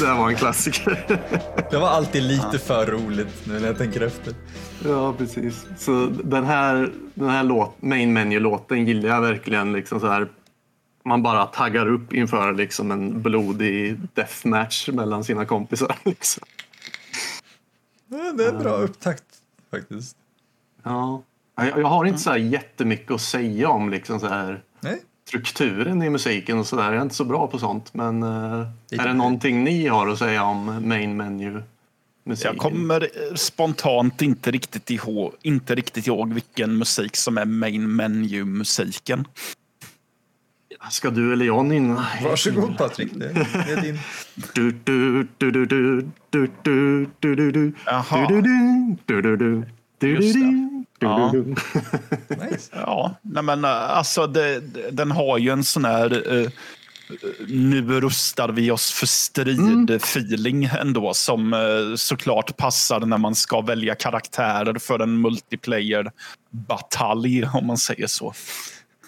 det 0.00 0.14
var 0.14 0.28
en 0.28 0.36
klassiker. 0.36 1.20
Det 1.70 1.78
var 1.78 1.88
alltid 1.88 2.22
lite 2.22 2.58
för 2.58 2.86
roligt 2.86 3.46
nu 3.46 3.60
när 3.60 3.66
jag 3.66 3.78
tänker 3.78 4.00
efter. 4.00 4.34
Ja, 4.84 5.12
precis. 5.12 5.66
Så 5.78 6.06
den 6.06 6.44
här, 6.44 6.92
den 7.14 7.30
här 7.30 7.44
låt, 7.44 7.82
main 7.82 8.12
menu-låten 8.12 8.86
gillar 8.86 9.08
jag 9.08 9.20
verkligen. 9.20 9.72
Liksom 9.72 10.00
så 10.00 10.08
här, 10.08 10.28
man 11.04 11.22
bara 11.22 11.46
taggar 11.46 11.88
upp 11.88 12.12
inför 12.12 12.52
liksom 12.52 12.90
en 12.90 13.22
blodig 13.22 14.00
deathmatch 14.14 14.88
mellan 14.88 15.24
sina 15.24 15.44
kompisar. 15.44 15.96
Liksom. 16.04 16.44
Ja, 18.08 18.32
det 18.32 18.44
är 18.44 18.52
en 18.52 18.58
bra 18.58 18.76
upptakt 18.76 19.24
faktiskt. 19.70 20.16
Ja. 20.82 21.22
Jag, 21.56 21.84
har 21.84 22.04
inte 22.04 22.20
så 22.20 22.30
här 22.30 22.36
jättemycket 22.38 23.10
att 23.10 23.20
säga 23.20 23.68
om 23.68 23.90
liksom 23.90 24.20
så 24.20 24.28
här 24.28 24.62
Nej. 24.80 25.02
strukturen 25.28 26.02
i 26.02 26.10
musiken 26.10 26.58
och 26.58 26.66
så. 26.66 26.76
Jag 26.76 26.96
är 26.96 27.02
inte 27.02 27.14
så 27.14 27.24
bra 27.24 27.46
på 27.46 27.58
sånt. 27.58 27.94
Men 27.94 28.22
är 28.22 29.06
det 29.06 29.14
någonting 29.14 29.64
ni 29.64 29.86
har 29.86 30.08
att 30.08 30.18
säga 30.18 30.44
om 30.44 30.88
main 30.88 31.16
menu? 31.16 31.62
Musiken? 32.24 32.52
Jag 32.54 32.62
kommer 32.62 33.08
spontant 33.36 34.22
inte 34.22 34.50
riktigt, 34.50 34.90
ihåg, 34.90 35.32
inte 35.42 35.74
riktigt 35.74 36.06
ihåg 36.06 36.32
vilken 36.32 36.78
musik 36.78 37.16
som 37.16 37.38
är 37.38 37.44
main 37.44 37.96
menu-musiken. 37.96 39.24
Ska 40.90 41.10
du 41.10 41.32
eller 41.32 41.46
jag 41.46 41.64
nynna? 41.64 42.06
Varsågod 42.24 42.78
Patrik, 42.78 43.12
det 43.14 43.26
är 43.72 43.82
din. 43.82 43.98
Jaha 47.86 48.26
du, 51.06 51.12
Ja. 51.12 51.30
du, 51.32 51.42
du. 51.42 51.54
Nice. 52.50 52.70
Ja, 52.72 53.14
nej 53.22 53.42
men 53.42 53.64
eh, 53.64 53.70
alltså 53.70 54.26
det, 54.26 54.60
den 54.92 55.10
har 55.10 55.38
ju 55.38 55.50
en 55.50 55.64
sån 55.64 55.84
här 55.84 56.38
eh, 56.42 56.48
nu 57.48 58.00
rustar 58.00 58.48
vi 58.48 58.70
oss 58.70 58.92
för 58.92 59.06
strid-feeling 59.06 60.70
ändå 60.80 61.14
som 61.14 61.52
eh, 61.54 61.60
såklart 61.96 62.56
passar 62.56 63.00
när 63.00 63.18
man 63.18 63.34
ska 63.34 63.60
välja 63.60 63.94
karaktärer 63.94 64.78
för 64.78 64.98
en 65.00 65.26
multiplayer-batalj 65.26 67.44
om 67.54 67.66
man 67.66 67.76
säger 67.78 68.06
så. 68.06 68.32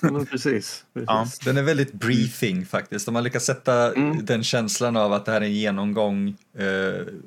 Ja, 0.01 0.25
precis. 0.31 0.85
precis. 0.95 1.39
Den 1.39 1.57
är 1.57 1.63
väldigt 1.63 1.93
briefing 1.93 2.67
faktiskt. 2.67 3.07
De 3.07 3.15
har 3.15 3.23
lyckats 3.23 3.47
sätta 3.47 3.91
den 4.23 4.45
känslan 4.45 4.97
av 4.97 5.13
att 5.13 5.25
det 5.27 5.33
här 5.33 5.41
är 5.41 5.45
en 5.45 5.53
genomgång 5.53 6.29
eh, 6.59 6.65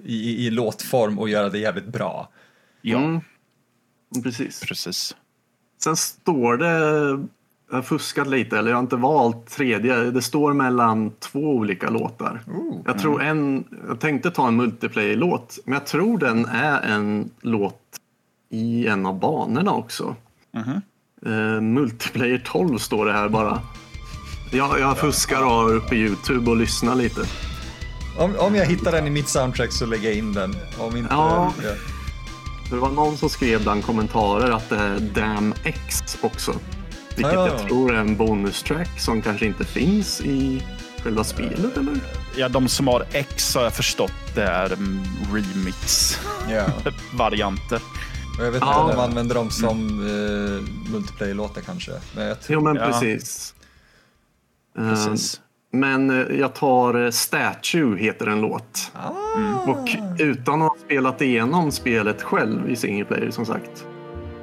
i, 0.05 0.45
i 0.47 0.49
låtform 0.49 1.19
och 1.19 1.29
göra 1.29 1.49
det 1.49 1.59
jävligt 1.59 1.87
bra. 1.87 2.29
Ja, 2.81 2.97
Mm. 2.97 3.21
Precis. 4.23 4.59
precis. 4.59 5.15
Sen 5.83 5.95
står 5.97 6.57
det, 6.57 6.69
jag 7.69 7.77
har 7.77 7.81
fuskat 7.81 8.27
lite, 8.27 8.57
eller 8.57 8.69
jag 8.69 8.77
har 8.77 8.83
inte 8.83 8.95
valt 8.95 9.49
tredje. 9.49 9.95
Det 9.95 10.21
står 10.21 10.53
mellan 10.53 11.11
två 11.19 11.39
olika 11.39 11.89
låtar. 11.89 12.41
Ooh. 12.47 12.81
Jag 12.85 12.99
tror 12.99 13.21
en, 13.21 13.63
jag 13.87 13.99
tänkte 13.99 14.31
ta 14.31 14.47
en 14.47 14.55
multiplayer-låt, 14.55 15.59
men 15.65 15.73
jag 15.73 15.85
tror 15.85 16.17
den 16.17 16.45
är 16.45 16.81
en 16.81 17.31
låt 17.41 17.81
i 18.49 18.87
en 18.87 19.05
av 19.05 19.19
banorna 19.19 19.71
också. 19.71 20.15
Mhm. 20.51 20.81
Eh, 21.25 21.61
multiplayer 21.61 22.41
12 22.45 22.77
står 22.77 23.05
det 23.05 23.13
här 23.13 23.29
bara. 23.29 23.61
Jag, 24.51 24.79
jag 24.79 24.97
fuskar 24.97 25.43
och 25.43 25.51
har 25.51 25.75
uppe 25.75 25.95
Youtube 25.95 26.51
och 26.51 26.57
lyssnar 26.57 26.95
lite. 26.95 27.21
Om, 28.19 28.35
om 28.39 28.55
jag 28.55 28.65
hittar 28.65 28.91
den 28.91 29.07
i 29.07 29.09
mitt 29.09 29.29
soundtrack 29.29 29.71
så 29.71 29.85
lägger 29.85 30.09
jag 30.09 30.17
in 30.17 30.33
den. 30.33 30.55
Om 30.79 30.97
inte... 30.97 31.13
Ja. 31.13 31.53
ja. 31.63 31.96
Det 32.69 32.75
var 32.75 32.89
någon 32.91 33.17
som 33.17 33.29
skrev 33.29 33.61
bland 33.63 33.85
kommentarer 33.85 34.51
att 34.51 34.69
det 34.69 34.75
är 34.77 34.99
Damn 34.99 35.53
X 35.63 36.17
också. 36.21 36.59
Vilket 37.15 37.37
Ah. 37.37 37.47
jag 37.47 37.67
tror 37.67 37.93
är 37.95 37.99
en 37.99 38.17
bonustrack 38.17 38.99
som 38.99 39.21
kanske 39.21 39.45
inte 39.45 39.65
finns 39.65 40.21
i 40.21 40.63
själva 41.03 41.23
spelet 41.23 41.77
eller? 41.77 41.99
Ja, 42.37 42.49
de 42.49 42.67
som 42.67 42.87
har 42.87 43.05
X 43.11 43.55
har 43.55 43.63
jag 43.63 43.73
förstått 43.73 44.11
det 44.35 44.43
är 44.43 44.73
mm, 44.73 45.03
remix-varianter. 45.33 47.81
Ja. 47.81 47.87
Och 48.39 48.45
jag 48.45 48.51
vet 48.51 48.61
inte 48.61 48.67
Ja. 48.71 48.83
om 48.83 48.89
de 48.91 48.99
använder 48.99 49.35
dem 49.35 49.51
som 49.51 49.99
eh, 49.99 50.61
multiplayer-låtar 50.91 51.61
kanske. 51.61 51.91
Men 52.15 52.25
jag 52.27 52.41
tror... 52.41 52.53
Jo 52.53 52.61
men 52.63 52.75
Ja. 52.75 52.85
precis. 52.85 53.53
Eh, 54.77 54.89
Precis. 54.89 55.41
Men 55.79 56.09
eh, 56.09 56.37
jag 56.39 56.53
tar 56.53 57.03
eh, 57.05 57.09
Statue 57.09 57.97
heter 57.97 58.27
en 58.27 58.41
låt. 58.41 58.91
Ah. 58.93 59.71
Och 59.71 59.89
utan 60.19 60.61
att 60.61 60.69
ha 60.69 60.77
spelat 60.85 61.21
igenom 61.21 61.71
spelet 61.71 62.21
själv 62.21 62.69
i 62.69 62.75
single 62.75 63.05
player 63.05 63.31
som 63.31 63.45
sagt. 63.45 63.85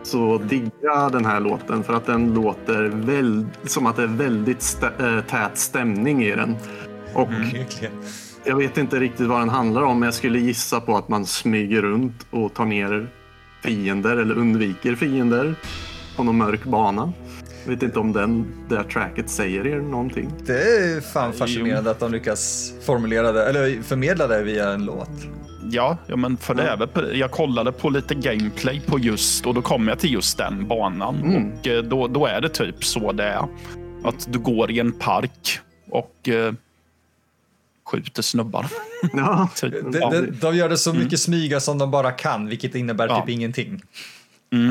Så 0.03 0.39
diggar 0.39 0.70
jag 0.82 1.12
den 1.12 1.24
här 1.24 1.41
låten 1.41 1.82
för 1.82 1.95
att 1.95 2.07
den 2.07 2.35
låter 2.35 2.82
väl, 2.82 3.47
som 3.64 3.87
att 3.87 3.97
det 3.97 4.03
är 4.03 4.07
väldigt 4.07 4.59
stä- 4.59 5.16
äh, 5.16 5.24
tät 5.24 5.59
stämning 5.59 6.22
i 6.24 6.30
den. 6.37 6.57
Och 7.14 7.30
Verkligen. 7.30 7.93
jag 8.45 8.57
vet 8.57 8.78
inte 8.78 9.01
riktigt 9.01 9.26
vad 9.26 9.41
den 9.41 9.49
handlar 9.49 9.82
om 9.82 9.99
men 10.01 10.07
jag 10.07 10.14
skulle 10.14 10.39
gissa 10.39 10.80
på 10.80 10.97
att 10.97 11.09
man 11.09 11.26
smyger 11.26 11.82
runt 11.82 12.26
och 12.30 12.55
tar 12.55 12.64
ner 12.64 13.09
fiender 13.62 14.16
eller 14.16 14.39
undviker 14.39 14.95
fiender 14.95 15.55
på 16.16 16.24
någon 16.24 16.37
mörk 16.37 16.64
bana. 16.64 17.12
Jag 17.64 17.70
vet 17.70 17.82
inte 17.82 17.98
om 17.98 18.12
den, 18.12 18.46
det 18.68 18.76
här 18.76 18.84
tracket 18.84 19.30
säger 19.30 19.66
er 19.66 19.80
någonting. 19.80 20.30
Det 20.46 20.62
är 20.62 21.00
fan 21.00 21.32
fascinerande 21.32 21.90
att 21.90 22.00
de 22.00 22.12
lyckas 22.12 22.72
formulera 22.86 23.32
det, 23.32 23.46
eller 23.46 23.82
förmedla 23.82 24.26
det 24.26 24.42
via 24.42 24.68
en 24.68 24.84
låt. 24.84 25.10
Ja, 25.70 25.98
ja, 26.06 26.16
men 26.16 26.36
för 26.36 26.54
det 26.54 26.62
är 26.62 26.76
väl, 26.76 27.18
jag 27.18 27.30
kollade 27.30 27.72
på 27.72 27.90
lite 27.90 28.14
gameplay 28.14 28.80
på 28.86 28.98
just 28.98 29.46
och 29.46 29.54
då 29.54 29.62
kom 29.62 29.88
jag 29.88 29.98
till 29.98 30.12
just 30.12 30.38
den 30.38 30.68
banan. 30.68 31.16
Mm. 31.22 31.52
Och 31.52 31.66
eh, 31.66 31.82
då, 31.82 32.08
då 32.08 32.26
är 32.26 32.40
det 32.40 32.48
typ 32.48 32.84
så 32.84 33.12
det 33.12 33.24
är. 33.24 33.46
Att 34.04 34.32
du 34.32 34.38
går 34.38 34.70
i 34.70 34.80
en 34.80 34.92
park 34.92 35.58
och 35.90 36.28
eh, 36.28 36.52
skjuter 37.86 38.22
snubbar. 38.22 38.66
Ja, 39.12 39.48
Typ. 39.56 39.72
De, 39.92 39.98
de, 39.98 40.26
de 40.40 40.56
gör 40.56 40.68
det 40.68 40.76
så 40.78 40.92
mycket 40.92 41.20
smyga 41.20 41.60
som 41.60 41.78
de 41.78 41.90
bara 41.90 42.10
kan, 42.12 42.48
vilket 42.48 42.74
innebär 42.74 43.08
Ja. 43.08 43.20
typ 43.20 43.28
ingenting. 43.28 43.82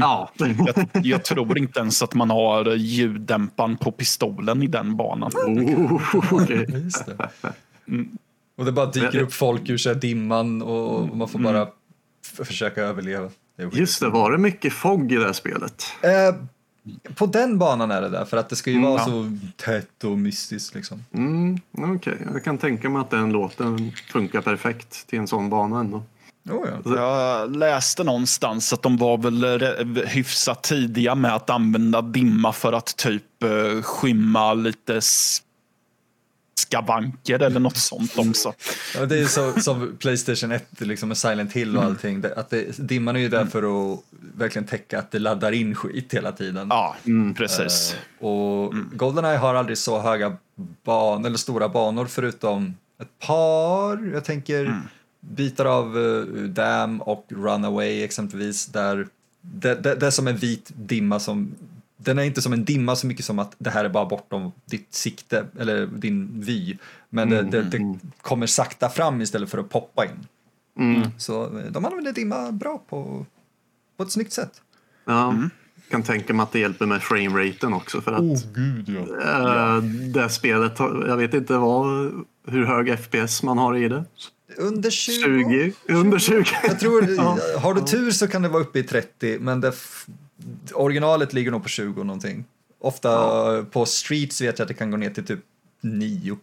Ja. 0.01 0.29
Jag, 0.38 0.88
jag 1.05 1.23
tror 1.25 1.57
inte 1.57 1.79
ens 1.79 2.03
att 2.03 2.13
man 2.13 2.29
har 2.29 2.75
ljuddämparen 2.75 3.77
på 3.77 3.91
pistolen 3.91 4.63
i 4.63 4.67
den 4.67 4.97
banan. 4.97 5.31
Oh. 5.36 6.51
Just 6.84 7.05
det. 7.05 7.29
Och 8.57 8.65
det 8.65 8.71
bara 8.71 8.86
dyker 8.86 9.19
upp 9.21 9.34
folk 9.34 9.69
ur 9.69 9.77
sig 9.77 9.95
dimman 9.95 10.61
och 10.61 11.17
man 11.17 11.27
får 11.27 11.39
bara 11.39 11.61
f- 11.61 12.47
försöka 12.47 12.81
överleva. 12.84 13.29
Det 13.57 13.73
Just 13.73 13.99
det, 13.99 14.09
var 14.09 14.31
det 14.31 14.38
mycket 14.38 14.73
fog 14.73 15.11
i 15.11 15.15
det 15.15 15.25
här 15.25 15.34
spelet? 15.34 15.84
Eh, 16.01 16.36
på 17.15 17.25
den 17.25 17.57
banan 17.59 17.91
är 17.91 18.01
det 18.01 18.09
där, 18.09 18.25
för 18.25 18.38
att 18.38 18.49
det 18.49 18.55
ska 18.55 18.69
ju 18.71 18.77
Mm, 18.77 18.89
vara 18.89 18.99
ja. 19.01 19.05
så 19.05 19.38
tätt 19.55 20.03
och 20.03 20.17
mystiskt 20.17 20.75
liksom. 20.75 21.03
Mm, 21.13 21.59
Okej, 21.95 22.17
jag 22.34 22.43
kan 22.43 22.57
tänka 22.57 22.89
mig 22.89 22.99
att 23.01 23.09
den 23.09 23.29
låten 23.31 23.91
funkar 24.11 24.41
perfekt 24.41 25.07
till 25.07 25.19
en 25.19 25.27
sån 25.27 25.49
bana 25.49 25.79
ändå. 25.79 26.03
Oh, 26.49 26.67
ja. 26.85 26.95
Jag 26.95 27.55
läste 27.55 28.03
någonstans 28.03 28.73
att 28.73 28.81
de 28.81 28.97
var 28.97 29.17
väl 29.17 30.05
hyfsat 30.07 30.63
tidiga 30.63 31.15
med 31.15 31.35
att 31.35 31.49
använda 31.49 32.01
dimma 32.01 32.53
för 32.53 32.73
att 32.73 32.97
typ 32.97 33.43
eh, 33.43 33.81
skymma 33.81 34.53
lite 34.53 35.01
skavanker 36.55 37.39
eller 37.39 37.59
något 37.59 37.77
sånt 37.77 38.17
också. 38.17 38.53
Ja, 38.95 39.05
det 39.05 39.19
är 39.19 39.25
så, 39.25 39.61
som 39.61 39.97
Playstation 39.99 40.51
1 40.51 40.81
liksom 40.81 41.07
med 41.09 41.17
Silent 41.17 41.53
Hill 41.53 41.77
och 41.77 41.83
allting. 41.83 42.21
Det, 42.21 42.35
att 42.35 42.49
det, 42.49 42.77
dimman 42.77 43.15
är 43.15 43.19
ju 43.19 43.29
där 43.29 43.45
för 43.45 43.93
att 43.93 43.99
verkligen 44.35 44.67
täcka 44.67 44.99
att 44.99 45.11
det 45.11 45.19
laddar 45.19 45.51
in 45.51 45.75
skit 45.75 46.13
hela 46.13 46.31
tiden. 46.31 46.67
Ja, 46.69 46.95
precis. 47.37 47.95
Eh, 48.19 48.27
och 48.27 48.73
Goldeneye 48.93 49.37
har 49.37 49.55
aldrig 49.55 49.77
så 49.77 49.99
höga 49.99 50.37
ban 50.83 51.25
eller 51.25 51.37
stora 51.37 51.69
banor 51.69 52.05
förutom 52.05 52.77
ett 53.01 53.27
par, 53.27 54.13
jag 54.13 54.25
tänker 54.25 54.81
bitar 55.30 55.65
av 55.65 55.97
uh, 55.97 56.43
Dam 56.43 57.01
och 57.01 57.26
Runaway 57.30 58.03
exempelvis 58.03 58.65
där 58.65 59.07
det, 59.41 59.76
det, 59.76 59.95
det 59.95 60.07
är 60.07 60.11
som 60.11 60.28
en 60.28 60.38
vit 60.38 60.71
dimma 60.76 61.19
som 61.19 61.55
den 61.97 62.19
är 62.19 62.24
inte 62.24 62.41
som 62.41 62.53
en 62.53 62.65
dimma 62.65 62.95
så 62.95 63.07
mycket 63.07 63.26
som 63.26 63.39
att 63.39 63.55
det 63.57 63.69
här 63.69 63.86
är 63.86 63.89
bara 63.89 64.05
bortom 64.05 64.51
ditt 64.65 64.93
sikte 64.93 65.45
eller 65.59 65.88
din 65.88 66.41
vy. 66.41 66.78
Men 67.09 67.30
det, 67.30 67.41
det, 67.41 67.61
det 67.61 67.99
kommer 68.21 68.47
sakta 68.47 68.89
fram 68.89 69.21
istället 69.21 69.49
för 69.49 69.57
att 69.57 69.69
poppa 69.69 70.05
in. 70.05 70.28
Mm. 70.78 71.09
Så 71.17 71.43
eh, 71.43 71.65
de 71.71 71.86
använder 71.86 72.11
dimma 72.11 72.51
bra 72.51 72.82
på, 72.89 73.26
på 73.97 74.03
ett 74.03 74.11
snyggt 74.11 74.34
sätt. 74.34 74.61
Ja, 75.05 75.36
kan 75.89 76.03
tänka 76.03 76.34
mig 76.34 76.43
att 76.43 76.51
det 76.51 76.59
hjälper 76.59 76.86
med 76.86 77.01
frameraten 77.01 77.74
också 77.74 78.01
för 78.01 78.11
att 78.11 78.43
gud 78.43 78.89
ja. 78.89 79.78
eh, 79.78 79.84
det 79.84 80.30
spelet, 80.30 80.80
jag 80.80 81.17
vet 81.17 81.34
inte 81.34 81.57
vad, 81.57 82.11
hur 82.47 82.65
hög 82.65 82.99
FPS 82.99 83.43
man 83.43 83.57
har 83.57 83.76
i 83.78 83.89
det. 83.89 84.05
Under 84.57 84.89
20? 84.89 85.73
20? 85.85 85.93
Under 85.93 86.19
20? 86.19 86.45
Jag 86.63 86.79
tror, 86.79 87.01
har 87.59 87.73
du 87.73 87.81
tur 87.81 88.11
så 88.11 88.27
kan 88.27 88.41
det 88.41 88.49
vara 88.49 88.61
uppe 88.61 88.79
i 88.79 88.83
30, 88.83 89.39
men 89.39 89.61
det 89.61 89.73
originalet 90.73 91.33
ligger 91.33 91.51
nog 91.51 91.63
på 91.63 91.69
20 91.69 92.03
någonting. 92.03 92.45
Ofta 92.79 93.65
på 93.71 93.85
streets 93.85 94.41
vet 94.41 94.59
jag 94.59 94.63
att 94.63 94.67
det 94.67 94.73
kan 94.73 94.91
gå 94.91 94.97
ner 94.97 95.09
till 95.09 95.25
typ 95.25 95.39
9. 95.81 96.37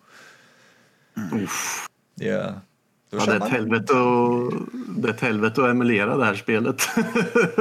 Uff. 1.32 1.88
Yeah. 2.20 2.54
Då 3.10 3.18
Ja, 3.18 3.26
det, 3.26 3.32
är 3.32 3.36
ett 3.36 3.48
helvete 3.48 3.92
att, 3.92 5.02
det 5.02 5.08
är 5.08 5.12
ett 5.12 5.20
helvete 5.20 5.62
att 5.62 5.70
emulera 5.70 6.16
det 6.16 6.24
här 6.24 6.34
spelet. 6.34 6.88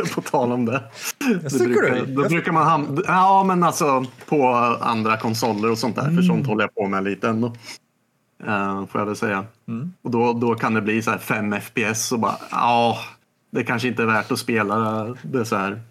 på 0.15 0.21
tal 0.21 0.51
om 0.51 0.65
det. 0.65 0.83
det 1.19 1.59
brukar? 1.59 2.05
Då 2.05 2.29
brukar 2.29 2.51
man 2.51 2.67
hamna, 2.67 3.01
ja 3.07 3.43
men 3.43 3.63
alltså 3.63 4.05
på 4.25 4.47
andra 4.81 5.17
konsoler 5.17 5.71
och 5.71 5.77
sånt 5.77 5.95
där. 5.95 6.15
För 6.15 6.21
sånt 6.21 6.47
håller 6.47 6.63
jag 6.63 6.75
på 6.75 6.87
med 6.87 7.03
lite 7.03 7.29
ändå. 7.29 7.55
Uh, 8.47 8.85
får 8.85 9.01
jag 9.01 9.05
väl 9.05 9.15
säga. 9.15 9.45
Och 10.01 10.11
då, 10.11 10.33
då 10.33 10.55
kan 10.55 10.73
det 10.73 10.81
bli 10.81 11.01
så 11.01 11.11
här 11.11 11.17
5 11.17 11.55
FPS 11.61 12.11
och 12.11 12.19
bara 12.19 12.37
ja, 12.51 12.97
det 13.51 13.63
kanske 13.63 13.87
inte 13.87 14.01
är 14.01 14.07
värt 14.07 14.31
att 14.31 14.39
spela 14.39 15.03
det 15.21 15.45
så 15.45 15.55
här. 15.55 15.81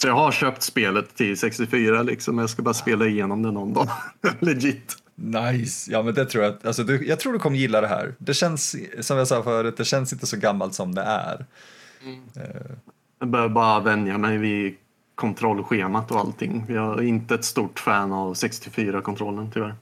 Så 0.00 0.08
jag 0.08 0.14
har 0.14 0.32
köpt 0.32 0.62
spelet 0.62 1.16
till 1.16 1.38
64 1.38 2.02
liksom. 2.02 2.38
Jag 2.38 2.50
ska 2.50 2.62
bara 2.62 2.74
spela 2.74 3.06
igenom 3.06 3.42
det 3.42 3.50
någon 3.50 3.74
dag. 3.74 3.88
Legit. 4.38 4.96
Nice, 5.14 5.92
ja 5.92 6.02
men 6.02 6.14
det 6.14 6.26
tror 6.26 6.44
jag 6.44 6.54
alltså, 6.64 6.84
du, 6.84 7.06
jag 7.06 7.20
tror 7.20 7.32
du 7.32 7.38
kommer 7.38 7.56
gilla 7.56 7.80
det 7.80 7.86
här. 7.86 8.14
Det 8.18 8.34
känns, 8.34 8.76
som 9.00 9.16
jag 9.16 9.28
sa 9.28 9.42
förut, 9.42 9.76
det 9.76 9.84
känns 9.84 10.12
inte 10.12 10.26
så 10.26 10.36
gammalt 10.36 10.74
som 10.74 10.94
det 10.94 11.02
är. 11.02 11.46
Jag 13.18 13.28
börjar 13.28 13.48
bara 13.48 13.80
vänja 13.80 14.18
mig 14.18 14.38
vid 14.38 14.76
kontrollschemat 15.14 16.10
och 16.10 16.20
allting. 16.20 16.64
Jag 16.68 16.98
är 16.98 17.02
inte 17.02 17.34
ett 17.34 17.44
stort 17.44 17.80
fan 17.80 18.12
av 18.12 18.34
64-kontrollen 18.34 19.50
tyvärr. 19.54 19.74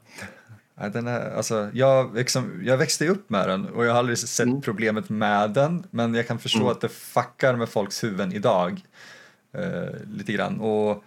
Den 0.79 1.07
är, 1.07 1.35
alltså, 1.35 1.69
jag, 1.73 2.15
liksom, 2.15 2.61
jag 2.65 2.77
växte 2.77 3.07
upp 3.07 3.29
med 3.29 3.49
den 3.49 3.65
och 3.65 3.85
jag 3.85 3.91
har 3.91 3.99
aldrig 3.99 4.17
sett 4.17 4.63
problemet 4.63 5.09
med 5.09 5.51
den 5.51 5.83
men 5.91 6.13
jag 6.13 6.27
kan 6.27 6.39
förstå 6.39 6.69
att 6.69 6.81
det 6.81 6.89
fuckar 6.89 7.55
med 7.55 7.69
folks 7.69 8.03
huvuden 8.03 8.33
idag. 8.33 8.81
Eh, 9.53 10.07
lite 10.17 10.33
grann. 10.33 10.59
Och 10.59 11.03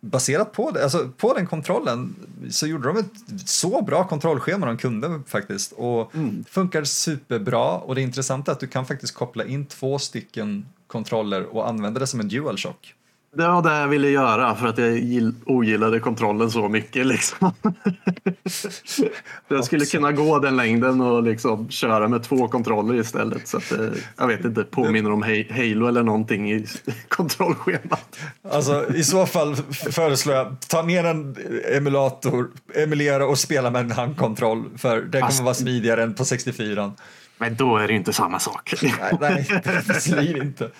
baserat 0.00 0.52
på, 0.52 0.70
det, 0.70 0.82
alltså, 0.82 1.10
på 1.16 1.34
den 1.34 1.46
kontrollen 1.46 2.14
så 2.50 2.66
gjorde 2.66 2.88
de 2.88 2.96
ett 2.96 3.48
så 3.48 3.82
bra 3.82 4.08
kontrollschema 4.08 4.66
de 4.66 4.76
kunde 4.76 5.20
faktiskt. 5.26 5.72
Och 5.72 6.12
det 6.12 6.48
funkar 6.48 6.84
superbra 6.84 7.78
och 7.78 7.94
det 7.94 8.02
intressanta 8.02 8.50
är 8.50 8.52
att 8.52 8.60
du 8.60 8.66
kan 8.66 8.86
faktiskt 8.86 9.14
koppla 9.14 9.44
in 9.44 9.66
två 9.66 9.98
stycken 9.98 10.66
kontroller 10.86 11.42
och 11.42 11.68
använda 11.68 12.00
det 12.00 12.06
som 12.06 12.20
en 12.20 12.28
DualShock. 12.28 12.94
Det 13.34 13.48
var 13.48 13.62
det 13.62 13.76
jag 13.78 13.88
ville 13.88 14.08
göra 14.08 14.54
för 14.54 14.66
att 14.66 14.78
jag 14.78 14.90
gill- 14.98 15.34
ogillade 15.46 16.00
kontrollen 16.00 16.50
så 16.50 16.68
mycket. 16.68 17.06
Liksom. 17.06 17.52
jag 19.48 19.64
skulle 19.64 19.84
kunna 19.86 20.12
gå 20.12 20.38
den 20.38 20.56
längden 20.56 21.00
och 21.00 21.22
liksom 21.22 21.70
köra 21.70 22.08
med 22.08 22.22
två 22.22 22.48
kontroller 22.48 22.94
istället. 23.00 23.48
Så 23.48 23.56
att, 23.56 23.72
eh, 23.72 23.88
jag 24.16 24.26
vet 24.26 24.44
inte, 24.44 24.64
påminner 24.64 25.12
om 25.12 25.22
Halo- 25.22 25.88
eller 25.88 26.02
någonting 26.02 26.52
i 26.52 26.66
kontrollschemat. 27.08 28.16
Alltså 28.50 28.94
i 28.94 29.04
så 29.04 29.26
fall 29.26 29.56
föreslår 29.90 30.34
jag, 30.36 30.56
ta 30.68 30.82
ner 30.82 31.04
en 31.04 31.36
emulator, 31.76 32.50
emulera 32.74 33.26
och 33.26 33.38
spela 33.38 33.70
med 33.70 33.80
en 33.80 33.90
handkontroll 33.90 34.64
för 34.78 35.00
det 35.02 35.20
kommer 35.20 35.42
vara 35.42 35.54
smidigare 35.54 36.02
än 36.02 36.14
på 36.14 36.24
64. 36.24 36.92
Men 37.38 37.56
då 37.56 37.76
är 37.76 37.86
det 37.86 37.92
ju 37.92 37.98
inte 37.98 38.12
samma 38.12 38.38
sak. 38.38 38.74
Nej, 38.82 39.16
nej 39.20 39.62
det 40.32 40.38
inte. 40.38 40.70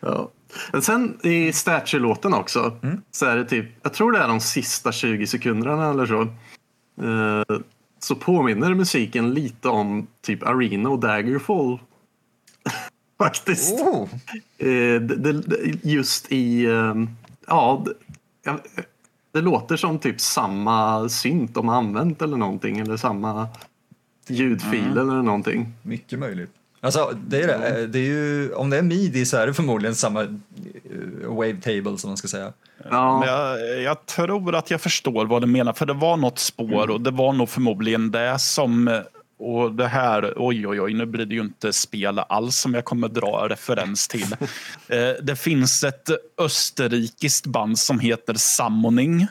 Ja. 0.00 0.30
Men 0.72 0.82
sen 0.82 1.18
i 1.22 1.52
Statue-låten 1.52 2.34
också 2.34 2.76
så 3.10 3.26
är 3.26 3.36
det 3.36 3.44
typ, 3.44 3.66
jag 3.82 3.92
tror 3.92 4.12
det 4.12 4.18
är 4.18 4.28
de 4.28 4.40
sista 4.40 4.92
20 4.92 5.26
sekunderna 5.26 5.90
eller 5.90 6.06
så. 6.06 6.22
Eh, 7.02 7.58
så 7.98 8.14
påminner 8.14 8.74
musiken 8.74 9.34
lite 9.34 9.68
om 9.68 10.06
typ 10.20 10.42
Arena 10.42 10.88
och 10.88 10.98
Daggerfall. 10.98 11.78
Faktiskt. 13.18 13.80
Oh, 13.80 14.08
Eh, 14.62 15.00
det, 15.00 15.32
det, 15.32 15.56
just 15.82 16.32
i, 16.32 16.64
eh, 16.64 16.94
ja, 17.46 17.84
det, 17.84 18.56
det 19.32 19.40
låter 19.40 19.76
som 19.76 19.98
typ 19.98 20.20
samma 20.20 21.08
synt 21.08 21.54
de 21.54 21.68
har 21.68 21.76
använt 21.76 22.22
eller 22.22 22.36
någonting 22.36 22.78
eller 22.78 22.96
samma 22.96 23.48
ljudfil 24.28 24.98
eller 24.98 25.22
någonting. 25.22 25.72
mycket 25.82 26.18
möjligt. 26.18 26.50
Alltså, 26.84 27.18
det 27.26 27.42
är 27.42 27.46
det. 27.46 27.86
det 27.86 27.98
är 27.98 28.02
ju, 28.02 28.52
om 28.54 28.70
det 28.70 28.78
är 28.78 28.82
midi 28.82 29.26
så 29.26 29.36
är 29.36 29.46
det 29.46 29.54
förmodligen 29.54 29.94
samma 29.94 30.22
eh, 30.22 30.28
wavetable 31.28 31.98
som 31.98 32.10
man 32.10 32.16
ska 32.16 32.28
säga. 32.28 32.52
Ja. 32.90 33.18
Men 33.18 33.28
jag, 33.28 33.82
jag 33.82 34.06
tror 34.06 34.54
att 34.54 34.70
jag 34.70 34.80
förstår 34.80 35.26
vad 35.26 35.42
du 35.42 35.46
menar, 35.46 35.72
för 35.72 35.86
det 35.86 35.92
var 35.92 36.16
något 36.16 36.38
spår 36.38 36.90
och 36.90 37.00
det 37.00 37.10
var 37.10 37.32
nog 37.32 37.48
förmodligen 37.48 38.10
det 38.10 38.38
som... 38.38 39.02
Och 39.44 39.72
det 39.72 39.86
här, 39.86 40.34
oj 40.36 40.68
oj 40.68 40.80
oj, 40.80 40.94
nu 40.94 41.06
blir 41.06 41.26
det 41.26 41.34
ju 41.34 41.40
inte 41.40 41.72
spel 41.72 42.18
alls 42.18 42.56
som 42.56 42.74
jag 42.74 42.84
kommer 42.84 43.08
dra 43.08 43.48
referens 43.48 44.08
till. 44.08 44.36
Eh, 44.88 45.22
det 45.22 45.36
finns 45.36 45.84
ett 45.84 46.08
österrikiskt 46.38 47.46
band 47.46 47.78
som 47.78 48.00
heter 48.00 48.34
Summoning. 48.34 49.26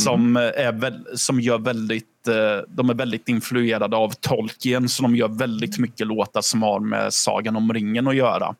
Som, 0.00 0.36
är 0.36 0.72
väl, 0.72 1.06
som 1.14 1.40
gör 1.40 1.58
väldigt, 1.58 2.06
eh, 2.19 2.19
de 2.68 2.90
är 2.90 2.94
väldigt 2.94 3.28
influerade 3.28 3.96
av 3.96 4.12
Tolkien, 4.20 4.88
så 4.88 5.02
de 5.02 5.16
gör 5.16 5.28
väldigt 5.28 5.78
mycket 5.78 6.06
låtar 6.06 6.40
som 6.40 6.62
har 6.62 6.80
med 6.80 7.12
Sagan 7.12 7.56
om 7.56 7.72
ringen 7.72 8.08
att 8.08 8.16
göra. 8.16 8.54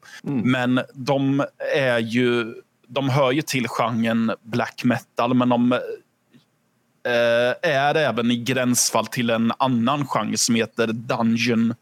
Men 0.44 0.80
de 0.94 1.44
är 1.76 1.98
ju 1.98 2.54
de 2.90 3.08
hör 3.08 3.32
ju 3.32 3.42
till 3.42 3.68
genren 3.68 4.32
black 4.42 4.84
metal, 4.84 5.34
men 5.34 5.48
de 5.48 5.72
eh, 5.72 7.70
är 7.70 7.94
även 7.94 8.30
i 8.30 8.36
gränsfall 8.36 9.06
till 9.06 9.30
en 9.30 9.52
annan 9.58 10.06
genre 10.06 10.36
som 10.36 10.54
heter 10.54 10.86
Dungeon 10.86 11.74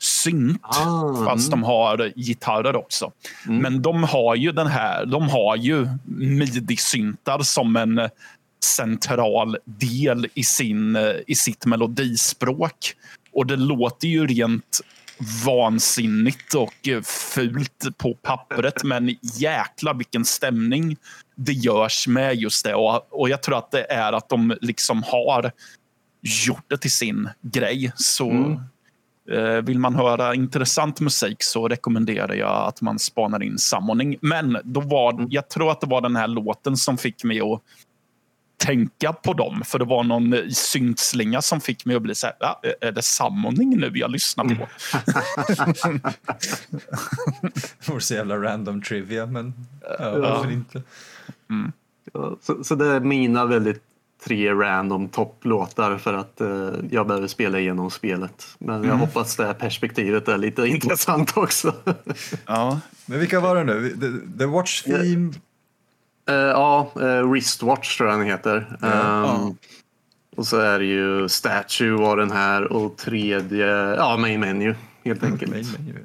synt. 0.00 0.60
Ah, 0.62 1.24
fast 1.24 1.50
de 1.50 1.62
har 1.62 2.12
gitarrer 2.16 2.76
också. 2.76 3.12
Men 3.44 3.82
de 3.82 4.04
har 4.04 4.34
ju 4.34 4.52
den 4.52 4.66
här, 4.66 5.06
de 5.06 5.28
har 5.28 5.56
ju 5.56 5.88
midi-syntar 6.04 7.42
som 7.42 7.76
en 7.76 8.00
central 8.64 9.56
del 9.64 10.26
i, 10.34 10.44
sin, 10.44 10.96
eh, 10.96 11.14
i 11.26 11.34
sitt 11.34 11.66
melodispråk. 11.66 12.94
Och 13.32 13.46
det 13.46 13.56
låter 13.56 14.08
ju 14.08 14.26
rent 14.26 14.80
vansinnigt 15.46 16.54
och 16.54 16.88
eh, 16.88 17.02
fult 17.02 17.86
på 17.96 18.14
pappret 18.14 18.84
men 18.84 19.16
jäkla 19.38 19.92
vilken 19.92 20.24
stämning 20.24 20.96
det 21.36 21.52
görs 21.52 22.08
med 22.08 22.36
just 22.36 22.64
det. 22.64 22.74
Och, 22.74 23.20
och 23.20 23.28
jag 23.28 23.42
tror 23.42 23.58
att 23.58 23.70
det 23.70 23.92
är 23.92 24.12
att 24.12 24.28
de 24.28 24.56
liksom 24.60 25.02
har 25.02 25.52
gjort 26.46 26.64
det 26.68 26.78
till 26.78 26.92
sin 26.92 27.28
grej. 27.42 27.92
Så 27.96 28.60
eh, 29.30 29.62
vill 29.62 29.78
man 29.78 29.94
höra 29.94 30.34
intressant 30.34 31.00
musik 31.00 31.42
så 31.42 31.68
rekommenderar 31.68 32.34
jag 32.34 32.68
att 32.68 32.80
man 32.80 32.98
spanar 32.98 33.42
in 33.42 33.58
Summoning. 33.58 34.16
Men 34.20 34.58
då 34.64 34.80
var, 34.80 35.26
jag 35.30 35.50
tror 35.50 35.70
att 35.70 35.80
det 35.80 35.86
var 35.86 36.00
den 36.00 36.16
här 36.16 36.28
låten 36.28 36.76
som 36.76 36.98
fick 36.98 37.24
mig 37.24 37.40
att 37.40 37.62
tänka 38.58 39.12
på 39.12 39.32
dem. 39.32 39.62
För 39.64 39.78
det 39.78 39.84
var 39.84 40.04
någon 40.04 40.54
syntslinga 40.54 41.42
som 41.42 41.60
fick 41.60 41.84
mig 41.84 41.96
att 41.96 42.02
bli 42.02 42.14
så 42.14 42.26
här, 42.26 42.36
ja, 42.40 42.60
är 42.80 42.92
det 42.92 43.02
Summoning 43.02 43.78
nu 43.78 43.90
jag 43.94 44.10
lyssnar 44.10 44.44
på? 44.44 44.68
Det 47.78 47.88
vore 47.88 48.00
så 48.00 48.14
jävla 48.14 48.36
random 48.36 48.82
trivia, 48.82 49.26
men 49.26 49.54
ja, 49.98 50.18
varför 50.18 50.50
inte? 50.50 50.82
Ja, 52.12 52.36
så, 52.42 52.64
så 52.64 52.74
det 52.74 52.86
är 52.86 53.00
mina 53.00 53.46
väldigt 53.46 53.82
tre 54.24 54.54
random 54.54 55.08
topplåtar 55.08 55.98
för 55.98 56.14
att 56.14 56.40
eh, 56.40 56.70
jag 56.90 57.06
behöver 57.06 57.26
spela 57.26 57.60
igenom 57.60 57.90
spelet. 57.90 58.46
Men 58.58 58.84
jag 58.84 58.94
hoppas 58.94 59.36
det 59.36 59.44
här 59.44 59.54
perspektivet 59.54 60.28
är 60.28 60.38
lite 60.38 60.62
intressant 60.68 61.36
också. 61.36 61.74
Ja, 62.46 62.80
Men 63.06 63.18
vilka 63.18 63.40
var 63.40 63.56
det 63.56 63.64
nu? 63.64 63.90
The, 63.90 64.38
the 64.38 64.46
Watch 64.46 64.82
Theme? 64.82 65.32
Eh, 66.28 66.34
ja, 66.34 66.90
uh, 66.96 67.30
Wristwatch 67.30 67.96
tror 67.96 68.10
jag 68.10 68.18
den 68.18 68.26
heter. 68.26 68.76
Ehm, 68.82 69.56
Och 70.36 70.46
så 70.46 70.56
är 70.58 70.78
det 70.78 70.84
ju 70.84 71.28
Statue 71.28 71.90
var 71.92 72.16
den 72.16 72.30
här 72.30 72.72
och 72.72 72.96
tredje, 72.96 73.66
ja 73.94 74.16
Main 74.16 74.40
Menu 74.40 74.74
helt 75.04 75.24
enkelt. 75.24 75.54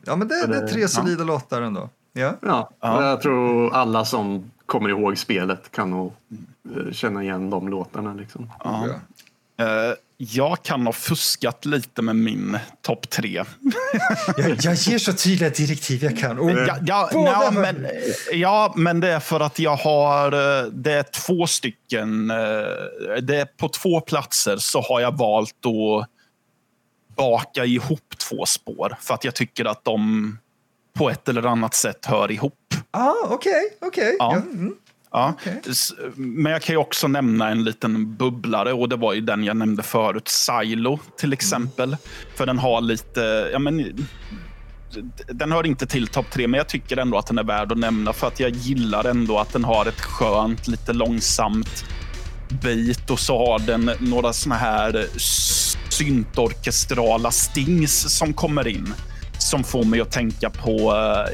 Ja, 0.06 0.16
men 0.16 0.28
det, 0.28 0.48
det 0.48 0.58
är 0.58 0.68
tre 0.68 0.88
solida 0.88 1.24
låtar 1.24 1.62
ändå. 1.62 1.90
Ja. 2.14 2.34
Ja, 2.42 2.70
Ja. 2.80 3.06
jag 3.10 3.22
tror 3.22 3.74
alla 3.74 4.06
som 4.06 4.52
kommer 4.66 4.90
ihåg 4.90 5.18
spelet 5.18 5.72
kan 5.72 5.90
nog 5.92 6.14
eh, 6.76 6.92
känna 6.92 7.24
igen 7.24 7.50
de 7.50 7.68
låtarna. 7.70 8.14
Liksom. 8.14 8.50
ja. 8.64 8.86
Eh, 9.58 9.94
jag 10.18 10.64
kan 10.64 10.86
ha 10.86 10.94
fuskat 10.94 11.66
lite 11.66 12.02
med 12.02 12.16
min 12.16 12.58
topp 12.82 13.10
tre. 13.10 13.44
Jag, 14.38 14.50
jag 14.62 14.74
ger 14.76 14.98
så 14.98 15.14
tydliga 15.14 15.50
direktiv 15.50 16.04
jag 16.04 16.18
kan. 16.18 16.40
Och 16.40 16.52
Ja, 16.52 16.78
ja, 16.86 17.10
ja, 17.14 17.52
men, 17.52 17.88
ja, 18.32 18.74
men 18.78 19.00
det 19.00 19.12
är 19.12 19.20
för 19.20 19.40
att 19.40 19.60
jag 19.60 19.76
har... 19.76 20.32
eh, 20.62 20.66
Det 20.66 20.92
är 20.94 21.04
två 21.04 21.48
stycken... 21.48 22.30
eh, 22.32 22.36
Det 23.22 23.36
är 23.40 23.46
på 23.58 23.70
två 23.70 24.02
platser 24.02 24.58
så 24.58 24.82
har 24.82 25.00
jag 25.00 25.18
valt 25.18 25.56
att 25.66 26.10
baka 27.16 27.66
ihop 27.66 28.14
två 28.30 28.46
spår. 28.46 28.98
För 29.02 29.14
att 29.14 29.24
jag 29.24 29.36
tycker 29.36 29.66
att 29.66 29.86
de 29.86 30.38
på 30.98 31.10
ett 31.10 31.30
eller 31.30 31.44
annat 31.46 31.74
sätt 31.76 32.06
hör 32.06 32.32
ihop. 32.32 32.54
Ah, 32.92 33.14
okej, 33.30 33.62
okej. 33.82 34.16
Ja. 34.20 34.32
Ja, 34.36 34.42
mm. 34.42 34.76
Ja. 35.14 35.34
S- 35.70 35.94
Men 36.16 36.52
jag 36.52 36.62
kan 36.62 36.74
ju 36.74 36.78
också 36.80 37.08
nämna 37.08 37.50
en 37.50 37.64
liten 37.64 38.16
bubblare 38.16 38.74
och 38.74 38.90
det 38.90 38.96
var 38.96 39.14
ju 39.14 39.22
den 39.22 39.44
jag 39.44 39.58
nämnde 39.58 39.84
förut, 39.84 40.28
Silo 40.28 41.00
till 41.18 41.34
exempel. 41.34 41.98
För 42.36 42.46
den 42.46 42.60
har 42.60 42.82
lite, 42.82 43.50
ja 43.54 43.60
men 43.60 44.08
den 45.28 45.52
hör 45.52 45.66
inte 45.66 45.86
till 45.88 46.08
topp 46.08 46.26
tre, 46.32 46.48
men 46.48 46.58
jag 46.58 46.70
tycker 46.70 46.98
ändå 46.98 47.18
att 47.18 47.28
den 47.28 47.38
är 47.38 47.44
värd 47.44 47.72
att 47.72 47.78
nämna 47.78 48.14
för 48.14 48.28
att 48.28 48.40
jag 48.40 48.50
gillar 48.52 49.06
ändå 49.06 49.40
att 49.40 49.54
den 49.54 49.64
har 49.64 49.86
ett 49.86 50.02
skönt, 50.02 50.68
lite 50.68 50.94
långsamt 50.94 51.86
beat 52.62 53.10
och 53.10 53.20
så 53.20 53.38
har 53.38 53.60
den 53.60 53.92
några 54.00 54.34
såna 54.34 54.56
här 54.56 55.06
syntorkestrala 55.90 57.32
stings 57.32 58.18
som 58.18 58.34
kommer 58.34 58.68
in. 58.68 58.94
Som 59.40 59.64
får 59.64 59.84
mig 59.84 60.02
att 60.02 60.12
tänka 60.12 60.50
på 60.50 60.72
eh, 60.72 61.34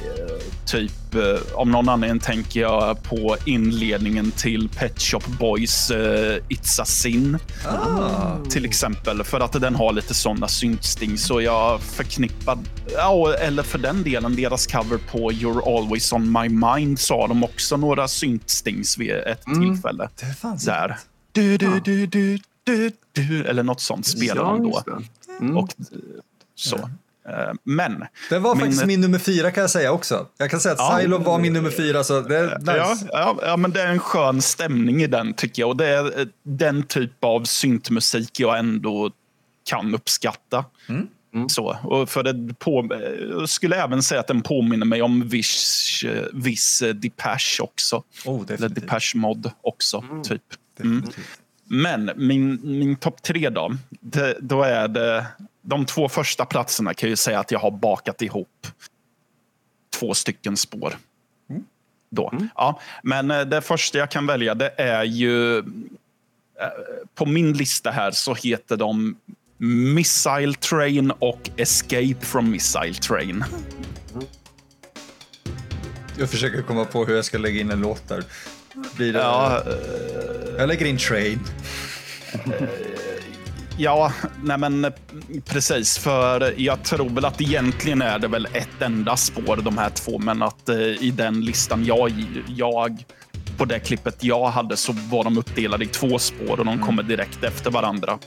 typ, 0.71 1.15
eh, 1.15 1.53
om 1.55 1.71
någon 1.71 1.89
annan 1.89 2.19
tänker 2.19 2.59
jag 2.59 3.03
på 3.03 3.37
inledningen 3.45 4.31
till 4.31 4.69
Pet 4.69 5.01
Shop 5.01 5.21
Boys 5.39 5.91
eh, 5.91 6.41
It's 6.49 6.81
a 6.81 6.85
Sin 6.85 7.37
Ah. 7.67 8.37
till 8.49 8.65
exempel. 8.65 9.23
För 9.23 9.39
att 9.39 9.51
den 9.61 9.75
har 9.75 9.93
lite 9.93 10.13
sådana 10.13 10.47
syntsting. 10.47 11.17
Så 11.17 11.41
jag 11.41 11.81
förknippar, 11.81 12.57
ja, 12.95 13.33
eller 13.33 13.63
för 13.63 13.79
den 13.79 14.03
delen, 14.03 14.35
deras 14.35 14.67
cover 14.67 14.97
på 15.11 15.31
You're 15.31 15.77
Always 15.77 16.13
On 16.13 16.31
My 16.31 16.49
Mind 16.49 16.99
har 17.09 17.27
de 17.27 17.43
också 17.43 17.77
några 17.77 18.07
syntstings 18.07 18.97
vid 18.97 19.11
ett 19.11 19.41
tillfälle. 19.43 20.09
Det 20.19 20.33
fanns 20.33 20.65
Där. 20.65 20.97
Du, 21.31 21.57
du, 21.57 21.79
du, 21.79 22.07
du, 22.07 22.39
du, 22.63 22.91
du, 23.11 23.45
eller 23.45 23.63
något 23.63 23.81
sånt 23.81 24.07
spelar 24.07 24.43
de 24.43 24.63
då. 24.63 24.83
Mm. 25.39 25.57
Och 25.57 25.69
så. 26.55 26.75
Eh, 26.75 26.85
Men 27.63 28.05
Det 28.29 28.39
var 28.39 28.55
Min- 28.55 28.59
faktiskt 28.61 28.85
min 28.85 29.01
nummer 29.01 29.19
fyra 29.19 29.51
kan 29.51 29.61
jag 29.61 29.69
säga 29.69 29.91
också. 29.91 30.27
Jag 30.37 30.49
kan 30.51 30.59
säga 30.59 30.73
att 30.73 30.79
Ja. 30.79 30.99
Silo 31.01 31.17
var 31.17 31.39
min 31.39 31.53
nummer 31.53 31.69
fyra, 31.69 32.03
så 32.03 32.21
det 32.21 32.37
är 32.37 32.57
nice. 32.59 32.71
Ja, 32.77 32.97
ja, 33.11 33.37
ja, 33.41 33.57
men 33.57 33.71
det 33.71 33.81
är 33.81 33.87
en 33.87 33.99
skön 33.99 34.41
stämning 34.41 35.01
i 35.01 35.07
den 35.07 35.33
tycker 35.33 35.61
jag. 35.61 35.69
Och 35.69 35.77
det 35.77 35.87
är 35.87 36.19
eh, 36.19 36.25
den 36.43 36.83
typ 36.83 37.23
av 37.23 37.43
syntmusik 37.43 38.39
jag 38.39 38.59
ändå 38.59 39.11
kan 39.69 39.95
uppskatta. 39.95 40.65
Så, 41.49 41.77
och 41.83 42.09
för 42.09 42.23
det 42.23 42.53
på, 42.53 42.89
jag 43.31 43.49
skulle 43.49 43.83
även 43.83 44.03
säga 44.03 44.19
att 44.21 44.27
den 44.27 44.41
påminner 44.41 44.85
mig 44.85 45.01
om 45.01 45.27
viss, 45.29 46.03
eh, 46.05 46.23
viss 46.33 46.81
eh, 46.81 46.93
Depeche 46.93 47.59
också. 47.63 48.03
Oh, 48.25 48.43
Eller. 48.49 48.69
Depeche 48.69 49.11
Mod 49.17 49.51
också, 49.61 50.03
typ. 50.23 50.41
definitivt. 50.77 51.25
Men 51.71 52.11
min, 52.15 52.59
min 52.63 52.95
topp 52.95 53.21
tre 53.23 53.49
då, 53.49 53.77
det, 53.89 54.37
då 54.41 54.63
är 54.63 54.87
det 54.87 55.25
de 55.69 55.85
två 55.85 56.09
första 56.09 56.45
platserna 56.45 56.93
kan 56.93 57.07
jag 57.07 57.11
ju 57.11 57.15
säga 57.15 57.39
att 57.39 57.51
jag 57.51 57.59
har 57.59 57.71
bakat 57.71 58.21
ihop 58.21 58.67
två 59.93 60.13
stycken 60.13 60.57
spår. 60.57 60.97
Då. 62.11 62.33
Ja, 62.55 62.79
men 63.03 63.31
eh, 63.31 63.41
det 63.41 63.61
första 63.61 63.97
jag 63.97 64.11
kan 64.11 64.27
välja 64.27 64.55
det 64.55 64.73
är 64.77 65.03
ju 65.03 65.57
eh, 65.57 65.63
på 67.15 67.25
min 67.25 67.53
lista 67.53 67.91
här 67.91 68.11
så 68.11 68.33
heter 68.33 68.77
de 68.77 69.17
Missile 69.95 70.53
Train 70.53 71.11
och 71.11 71.49
Escape 71.57 72.15
from 72.21 72.51
Missile 72.51 72.93
Train. 72.93 73.43
Jag 76.17 76.29
försöker 76.29 76.61
komma 76.61 76.85
på 76.85 77.05
hur 77.05 77.15
jag 77.15 77.25
ska 77.25 77.37
lägga 77.37 77.59
in 77.59 77.71
en 77.71 77.81
låt 77.81 78.07
där. 78.07 78.23
Blir 78.95 79.13
det... 79.13 79.19
Ja, 79.19 79.63
Jag 80.57 80.67
lägger 80.67 80.85
in 80.85 80.97
Train. 80.97 81.39
Ja, 83.81 84.11
nej 84.43 84.57
men 84.57 84.91
precis. 85.45 85.97
För 85.97 86.53
jag 86.57 86.83
tror 86.83 87.09
väl 87.09 87.25
att 87.25 87.41
egentligen 87.41 88.01
är 88.01 88.19
det 88.19 88.27
väl 88.27 88.47
ett 88.53 88.81
enda 88.81 89.17
spår 89.17 89.59
de 89.63 89.77
här 89.77 89.89
två. 89.89 90.19
Men 90.19 90.43
att 90.43 90.69
eh, 90.69 90.77
i 90.77 91.11
den 91.15 91.45
listan 91.45 91.85
jag, 91.85 92.25
jag 92.47 93.03
på 93.57 93.65
det 93.65 93.79
klippet 93.79 94.23
jag 94.23 94.47
hade 94.49 94.77
så 94.77 94.93
var 95.11 95.23
de 95.23 95.37
uppdelade 95.37 95.83
i 95.83 95.87
två 95.87 96.19
spår 96.19 96.59
och 96.59 96.65
de 96.65 96.79
kommer 96.79 97.03
direkt 97.03 97.43
efter 97.43 97.71
varandra. 97.71 98.19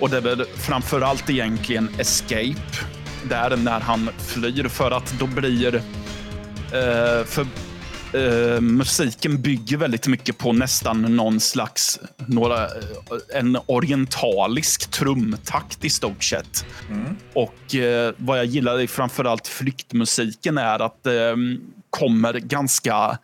Och 0.00 0.10
det 0.10 0.16
är 0.16 0.20
väl 0.20 0.44
framför 0.44 1.00
allt 1.00 1.30
egentligen 1.30 1.88
Escape. 1.98 2.86
Där 3.28 3.56
när 3.56 3.80
han 3.80 4.10
flyr 4.18 4.68
för 4.68 4.90
att 4.90 5.14
då 5.18 5.26
blir 5.26 5.74
eh, 5.74 7.24
för 7.24 7.46
eh, 8.12 8.60
musiken 8.60 9.42
bygger 9.42 9.76
väldigt 9.76 10.06
mycket 10.06 10.38
på 10.38 10.52
nästan 10.52 11.16
någon 11.16 11.40
slags 11.40 12.00
några, 12.26 12.64
eh, 12.64 12.70
en 13.34 13.58
orientalisk 13.66 14.90
trumtakt 14.90 15.84
i 15.84 15.90
stort 15.90 16.24
sett. 16.24 16.66
Och 17.32 17.74
eh, 17.74 18.14
vad 18.16 18.38
jag 18.38 18.46
gillar 18.46 18.80
i 18.80 18.86
framförallt 18.86 19.46
flyktmusiken 19.46 20.58
är 20.58 20.78
att 20.78 21.02
det 21.02 21.36
kommer 21.90 22.32
ganska 22.32 23.18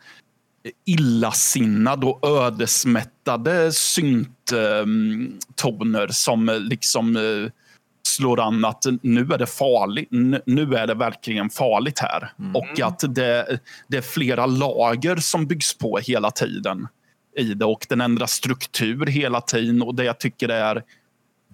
illasinnad 0.85 2.03
och 2.03 2.27
ödesmättade 2.27 3.71
synttoner 3.71 4.37
som 6.07 6.59
liksom 6.69 7.17
slår 8.07 8.39
an 8.39 8.65
att 8.65 8.85
nu 9.01 9.21
är 9.21 9.37
det 9.37 9.45
farligt. 9.45 10.07
Nu 10.45 10.75
är 10.75 10.87
det 10.87 10.93
verkligen 10.93 11.49
farligt 11.49 11.99
här. 11.99 12.31
Och 12.53 12.79
att 12.79 13.15
det, 13.15 13.59
det 13.87 13.97
är 13.97 14.01
flera 14.01 14.45
lager 14.45 15.15
som 15.15 15.47
byggs 15.47 15.77
på 15.77 15.97
hela 15.97 16.31
tiden 16.31 16.87
i 17.37 17.53
det 17.53 17.65
och 17.65 17.85
den 17.89 18.01
ändrar 18.01 18.25
struktur 18.25 19.05
hela 19.05 19.41
tiden. 19.41 19.81
Och 19.81 19.95
det 19.95 20.03
jag 20.03 20.19
tycker 20.19 20.49
är 20.49 20.83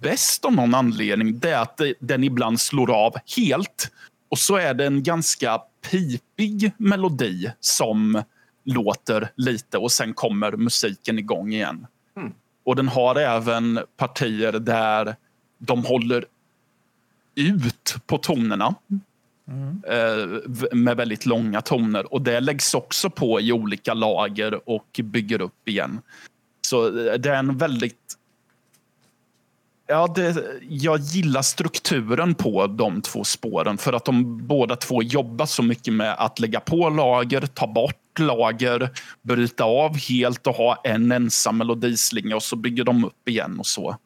bäst 0.02 0.46
av 0.46 0.54
någon 0.54 0.76
anledning 0.76 1.40
det 1.40 1.50
är 1.50 1.62
att 1.62 1.82
den 2.00 2.24
ibland 2.24 2.62
slår 2.62 2.92
av 2.92 3.16
helt. 3.38 3.92
Och 4.30 4.40
så 4.40 4.56
är 4.56 4.74
det 4.74 4.86
en 4.86 5.04
ganska 5.04 5.62
pipig 5.92 6.72
melodi 6.78 7.52
som 7.60 8.24
låter 8.66 9.32
lite 9.36 9.78
och 9.78 9.92
sen 9.92 10.14
kommer 10.14 10.52
musiken 10.52 11.20
igång 11.20 11.54
igen. 11.54 11.88
Och 12.66 12.76
den 12.76 12.88
har 12.88 13.16
även 13.16 13.80
partier 13.98 14.52
där 14.52 15.16
de 15.58 15.86
håller 15.86 16.26
ut 17.36 17.96
på 18.06 18.18
tonerna 18.18 18.76
Mm. 19.52 20.42
med 20.72 20.98
väldigt 20.98 21.26
långa 21.26 21.62
toner. 21.62 22.14
Och 22.14 22.22
det 22.22 22.40
läggs 22.40 22.74
också 22.74 23.10
på 23.10 23.42
i 23.42 23.52
olika 23.52 23.94
lager 23.94 24.70
och 24.70 25.00
bygger 25.04 25.42
upp 25.42 25.68
igen. 25.68 26.02
Så 26.62 26.88
eh, 26.88 27.14
det 27.14 27.30
är 27.30 27.36
en 27.36 27.58
väldigt... 27.58 28.18
Ja, 29.88 30.14
det, 30.16 30.44
jag 30.70 31.00
gillar 31.00 31.42
strukturen 31.42 32.36
på 32.36 32.68
de 32.68 33.02
två 33.02 33.24
spåren 33.24 33.78
för 33.78 33.94
att 33.94 34.06
de 34.06 34.48
båda 34.48 34.76
två 34.76 35.04
jobbar 35.04 35.46
så 35.46 35.64
mycket 35.64 35.94
med 35.94 36.16
att 36.18 36.40
lägga 36.40 36.60
på 36.60 36.90
lager, 36.90 37.42
ta 37.42 37.68
bort 37.68 38.20
lager, 38.20 38.90
bryta 39.22 39.64
av 39.64 39.98
helt 39.98 40.48
och 40.48 40.56
ha 40.56 40.82
en 40.84 41.12
ensam 41.12 41.58
melodislinga 41.58 42.36
och 42.36 42.44
så 42.44 42.56
bygger 42.56 42.84
de 42.84 43.06
upp 43.06 43.30
igen 43.30 43.60
och 43.60 43.68
så. 43.68 43.98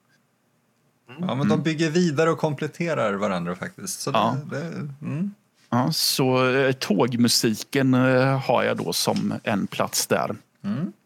Ja, 1.22 1.36
men 1.36 1.50
de 1.50 1.64
bygger 1.64 1.90
vidare 1.90 2.30
och 2.32 2.38
kompletterar 2.38 3.14
varandra 3.14 3.56
faktiskt. 3.56 4.00
Så 4.02 4.12
Ja. 4.14 4.38
det, 4.52 4.60
det, 4.60 5.06
mm. 5.06 5.34
Ja, 5.70 5.92
så 5.92 6.50
eh, 6.50 6.72
tågmusiken 6.72 7.94
eh, 7.94 8.40
har 8.40 8.64
jag 8.64 8.78
då 8.78 8.94
som 8.94 9.34
en 9.44 9.68
plats 9.68 10.08
där. 10.08 10.36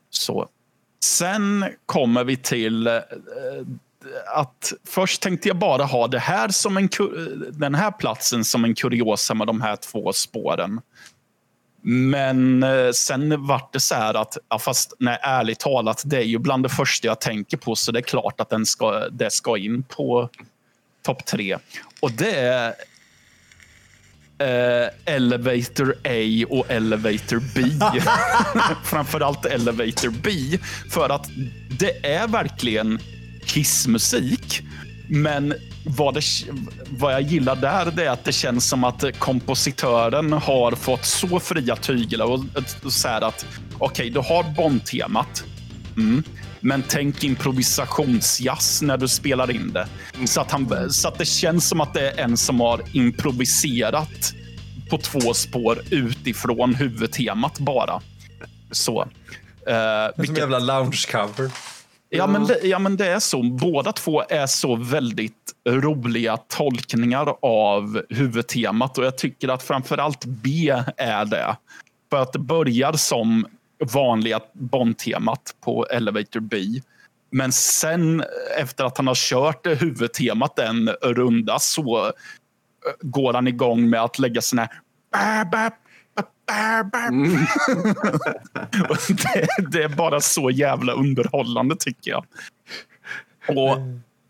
Så 0.10 0.48
Sen 1.04 1.66
kommer 1.86 2.24
vi 2.24 2.38
till 2.38 2.88
eh, 2.88 2.94
att 4.36 4.74
först 4.88 5.22
tänkte 5.22 5.48
jag 5.48 5.58
bara 5.58 5.84
ha 5.84 6.08
det 6.08 6.20
här 6.20 6.50
som 6.50 6.78
en, 6.78 6.90
den 7.52 7.76
här 7.76 7.92
platsen 7.92 8.44
som 8.44 8.66
en 8.66 8.76
kuriosa 8.76 9.34
med 9.34 9.48
de 9.48 9.62
här 9.62 9.76
två 9.76 10.14
spåren. 10.14 10.82
Men 11.82 12.64
eh, 12.64 12.92
sen 12.92 13.46
vart 13.46 13.74
det 13.74 13.80
så 13.80 13.96
här 13.96 14.14
att, 14.14 14.38
ja, 14.50 14.60
fast 14.60 14.94
nej, 15.00 15.20
ärligt 15.22 15.60
talat, 15.60 16.02
det 16.06 16.18
är 16.18 16.24
ju 16.24 16.38
bland 16.38 16.64
det 16.64 16.70
första 16.70 17.08
jag 17.08 17.22
tänker 17.22 17.58
på 17.58 17.76
så 17.76 17.92
det 17.92 18.00
är 18.00 18.04
klart 18.04 18.42
att 18.42 18.50
den 18.50 18.66
ska, 18.66 19.10
det 19.10 19.32
ska 19.32 19.58
in 19.58 19.84
på 19.84 20.30
topp 21.06 21.26
tre. 21.26 21.58
Och 22.02 22.12
det 22.12 22.36
är 22.36 22.74
eh, 24.40 24.90
Elevator 25.06 25.96
A 26.04 26.46
och 26.50 26.72
Elevator 26.72 27.42
B. 27.56 27.62
Framförallt 28.84 29.46
Elevator 29.46 30.10
B. 30.24 30.58
För 30.92 31.10
att 31.10 31.30
det 31.80 32.06
är 32.06 32.28
verkligen 32.28 33.00
hissmusik. 33.56 34.62
Men 35.12 35.54
vad, 35.86 36.14
det, 36.14 36.22
vad 36.90 37.14
jag 37.14 37.22
gillar 37.22 37.56
där 37.56 37.92
det 37.96 38.06
är 38.06 38.10
att 38.10 38.24
det 38.24 38.32
känns 38.32 38.70
som 38.70 38.84
att 38.84 39.20
kompositören 39.20 40.34
har 40.34 40.72
fått 40.72 41.06
så 41.06 41.40
fria 41.40 41.76
tyglar 41.76 42.26
och, 42.26 42.46
och 42.84 42.94
så 42.94 43.08
att 43.08 43.46
okej, 43.74 43.88
okay, 43.88 44.10
du 44.10 44.20
har 44.20 44.56
Bond-temat. 44.56 45.44
Mm. 45.98 46.24
Men 46.60 46.84
tänk 46.88 47.24
improvisationsjazz 47.24 48.82
när 48.82 48.98
du 48.98 49.08
spelar 49.08 49.52
in 49.52 49.74
det. 49.74 49.88
Så 50.28 50.42
att, 50.42 50.52
han, 50.52 50.92
så 50.94 51.08
att 51.08 51.18
det 51.18 51.26
känns 51.26 51.68
som 51.68 51.82
att 51.82 51.94
det 51.94 52.12
är 52.12 52.24
en 52.24 52.38
som 52.38 52.60
har 52.60 52.82
improviserat 52.94 54.34
på 54.90 54.98
två 54.98 55.34
spår 55.34 55.82
utifrån 55.90 56.76
huvudtemat 56.76 57.60
bara. 57.60 58.02
Så. 58.72 59.02
Uh, 59.02 59.08
vilket... 60.18 60.36
Som 60.36 60.36
en 60.36 60.52
jävla 60.52 60.60
lounge 60.60 61.06
cover. 61.12 61.52
Ja, 62.10 62.28
men 62.28 62.46
det, 62.46 62.60
ja, 62.64 62.80
men 62.80 62.98
det 62.98 63.08
är 63.08 63.20
så. 63.20 63.44
Båda 63.44 63.92
två 63.92 64.24
är 64.30 64.48
så 64.48 64.76
väldigt 64.76 65.54
roliga 65.70 66.38
tolkningar 66.38 67.36
av 67.42 68.02
huvudtemat 68.10 68.98
och 68.98 69.06
jag 69.06 69.18
tycker 69.18 69.48
att 69.48 69.64
framförallt 69.64 70.26
B 70.26 70.74
är 70.98 71.26
det. 71.26 71.58
För 72.10 72.22
att 72.22 72.34
det 72.34 72.40
börjar 72.40 72.94
som 72.94 73.46
vanliga 73.94 74.40
Bond-temat 74.54 75.56
på 75.62 75.86
Elevator 75.86 76.40
B. 76.40 76.58
Men 77.32 77.52
sen 77.52 78.24
efter 78.58 78.84
att 78.84 78.98
han 78.98 79.08
har 79.08 79.16
kört 79.16 79.68
huvudtemat 79.82 80.60
en 80.60 80.90
runda 80.90 81.60
så 81.60 82.06
eh, 82.06 82.12
går 83.02 83.34
han 83.34 83.48
igång 83.48 83.90
med 83.90 84.02
att 84.02 84.20
lägga 84.20 84.42
såna 84.42 84.62
här 84.62 85.46
Mm. 87.10 87.32
det, 89.08 89.48
det, 89.72 89.84
är 89.84 89.96
bara 89.96 90.22
så 90.22 90.50
jävla 90.50 90.94
underhållande 90.94 91.76
tycker 91.76 92.12
jag. 92.12 92.26
Och 93.48 93.78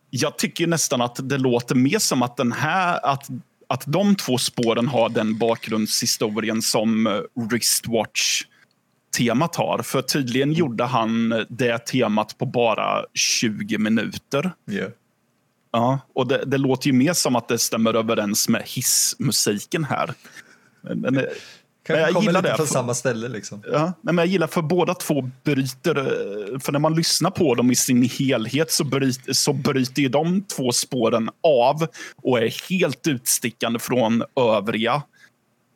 jag 0.10 0.38
tycker 0.38 0.68
nästan 0.68 1.02
att 1.02 1.30
det 1.30 1.38
låter 1.38 1.76
mer 1.76 2.00
som 2.00 2.22
att 2.22 2.38
den 2.38 2.52
här 2.52 3.06
att, 3.06 3.28
att 3.68 3.84
de 3.86 4.16
två 4.16 4.38
spåren 4.38 4.88
har 4.88 5.10
den 5.10 5.38
bakgrundshistorien 5.38 6.62
som 6.62 7.08
eh, 7.08 7.20
wristwatch 7.36 8.44
temat 9.18 9.56
har. 9.56 9.82
För 9.84 10.02
tydligen 10.02 10.54
gjorde 10.54 10.84
han 10.84 11.46
det 11.50 11.86
temat 11.86 12.38
på 12.38 12.46
bara 12.46 13.06
20 13.14 13.78
minuter. 13.78 14.52
Yeah. 14.72 14.92
Ja, 15.72 16.00
och 16.14 16.28
det, 16.28 16.44
det, 16.46 16.58
låter 16.58 16.88
ju 16.88 16.94
mer 16.94 17.14
som 17.14 17.36
att 17.36 17.48
det 17.48 17.58
stämmer 17.58 17.94
överens 17.94 18.50
med 18.50 18.64
hissmusiken 18.66 19.84
här. 19.84 20.14
Men, 20.82 21.26
Kanske 21.90 22.06
jag 22.06 22.14
kommer 22.14 22.42
lite 22.42 22.56
från 22.56 22.68
samma 22.68 22.94
ställe. 22.94 23.28
Liksom. 23.28 23.64
Ja, 23.72 23.94
men 24.02 24.18
jag 24.18 24.28
gillar 24.28 24.48
för 24.48 24.62
båda 24.62 24.94
två 24.94 25.30
bryter, 25.44 25.98
eh, 25.98 26.60
för 26.60 26.72
när 26.72 26.80
man 26.80 26.96
lyssnar 26.96 27.32
på 27.32 27.56
dem 27.56 27.72
i 27.72 27.76
sin 27.76 28.04
helhet 28.04 28.72
så 28.72 28.84
bryter, 28.84 29.34
så 29.34 29.54
bryter 29.54 30.02
ju 30.02 30.10
de 30.10 30.42
två 30.42 30.72
spåren 30.72 31.30
av 31.44 31.88
och 32.24 32.40
är 32.40 32.70
helt 32.70 33.08
utstickande 33.08 33.80
från 33.80 34.24
övriga 34.36 35.02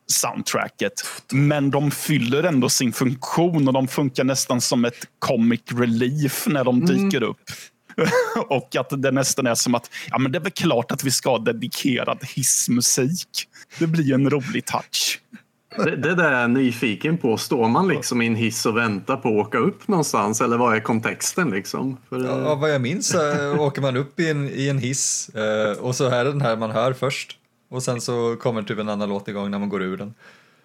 soundtracket. 0.06 0.92
Men 1.32 1.70
de 1.70 1.90
fyller 1.90 2.42
ändå 2.42 2.68
sin 2.68 2.92
funktion 2.92 3.68
och 3.68 3.74
de 3.74 3.88
funkar 3.88 4.24
nästan 4.24 4.60
som 4.60 4.84
ett 4.84 5.08
comic 5.18 5.60
relief 5.66 6.46
när 6.46 6.64
de 6.64 6.82
mm. 6.82 6.86
dyker 6.86 7.22
upp. 7.22 7.40
och 8.48 8.76
att 8.76 9.02
det 9.02 9.10
nästan 9.10 9.46
är 9.46 9.54
som 9.54 9.74
att 9.74 9.90
ja, 10.10 10.18
men 10.18 10.32
det 10.32 10.38
är 10.38 10.40
väl 10.40 10.52
klart 10.52 10.92
att 10.92 11.04
vi 11.04 11.10
ska 11.10 11.30
ha 11.30 11.38
dedikerad 11.38 12.18
hissmusik. 12.22 13.28
Det 13.78 13.86
blir 13.86 14.14
en 14.14 14.30
rolig 14.30 14.64
touch. 14.64 15.20
Det, 15.76 15.96
det 15.96 16.14
där 16.14 16.32
är 16.32 16.40
jag 16.40 16.50
nyfiken 16.50 17.18
på. 17.18 17.36
Står 17.36 17.68
man 17.68 17.88
liksom 17.88 18.22
i 18.22 18.26
en 18.26 18.34
hiss 18.34 18.66
och 18.66 18.76
väntar 18.76 19.16
på 19.16 19.28
att 19.28 19.46
åka 19.46 19.58
upp 19.58 19.88
någonstans 19.88 20.40
eller 20.40 20.56
vad 20.56 20.76
är 20.76 20.80
kontexten? 20.80 21.50
Liksom? 21.50 21.96
För, 22.08 22.24
ja, 22.24 22.54
vad 22.54 22.70
jag 22.70 22.80
minns 22.80 23.08
så 23.08 23.56
åker 23.58 23.82
man 23.82 23.96
upp 23.96 24.20
i 24.20 24.30
en, 24.30 24.48
i 24.48 24.68
en 24.68 24.78
hiss 24.78 25.28
eh, 25.28 25.78
och 25.78 25.96
så 25.96 26.04
är 26.04 26.24
det 26.24 26.30
den 26.30 26.40
här 26.40 26.56
man 26.56 26.70
hör 26.70 26.92
först 26.92 27.38
och 27.68 27.82
sen 27.82 28.00
så 28.00 28.36
kommer 28.36 28.62
typ 28.62 28.78
en 28.78 28.88
annan 28.88 29.08
låt 29.08 29.28
igång 29.28 29.50
när 29.50 29.58
man 29.58 29.68
går 29.68 29.82
ur 29.82 29.96
den. 29.96 30.14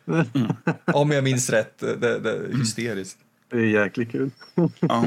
Mm. 0.07 0.55
Om 0.85 1.11
jag 1.11 1.23
minns 1.23 1.49
rätt. 1.49 1.79
Det, 1.79 2.19
det 2.19 2.31
är 2.31 2.57
hysteriskt. 2.57 3.17
Det 3.49 3.57
är 3.57 3.65
jäkligt 3.65 4.11
kul. 4.11 4.31
ja. 4.79 5.05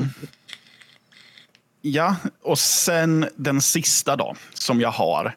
ja, 1.81 2.17
och 2.43 2.59
sen 2.59 3.27
den 3.37 3.61
sista 3.61 4.17
då 4.17 4.35
som 4.55 4.81
jag 4.81 4.91
har 4.91 5.35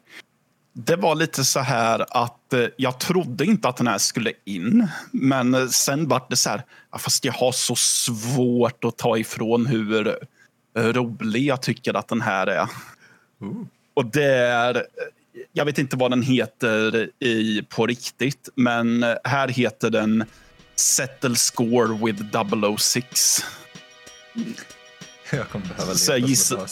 det 0.78 0.96
var 0.96 1.14
lite 1.14 1.44
så 1.44 1.60
här 1.60 2.06
att 2.10 2.52
eh, 2.52 2.66
jag 2.76 3.00
trodde 3.00 3.44
inte 3.44 3.68
att 3.68 3.76
den 3.76 3.86
här 3.86 3.98
skulle 3.98 4.32
in. 4.44 4.88
Men 5.10 5.54
eh, 5.54 5.66
sen 5.66 6.08
var 6.08 6.26
det 6.30 6.36
så 6.36 6.50
här, 6.50 6.62
fast 6.98 7.24
jag 7.24 7.32
har 7.32 7.52
så 7.52 7.76
svårt 7.76 8.84
att 8.84 8.98
ta 8.98 9.18
ifrån 9.18 9.66
hur 9.66 10.08
eh, 10.78 10.82
rolig 10.82 11.46
jag 11.46 11.62
tycker 11.62 11.94
att 11.94 12.08
den 12.08 12.20
här 12.20 12.46
är. 12.46 12.62
Uh. 12.62 13.62
Och 13.94 14.06
det 14.06 14.34
är, 14.34 14.86
jag 15.52 15.64
vet 15.64 15.78
inte 15.78 15.96
vad 15.96 16.10
den 16.10 16.22
heter 16.22 17.10
i, 17.24 17.62
på 17.62 17.86
riktigt, 17.86 18.48
men 18.54 19.04
här 19.24 19.48
heter 19.48 19.90
den 19.90 20.24
Settle 20.74 21.36
Score 21.36 22.06
with 22.06 22.22
006. 22.78 23.44
Jag 25.30 25.48
kommer 25.48 25.66
behöva 25.66 25.84
leta 25.84 25.98
så 25.98 26.12
jag 26.12 26.18
gissar, 26.18 26.70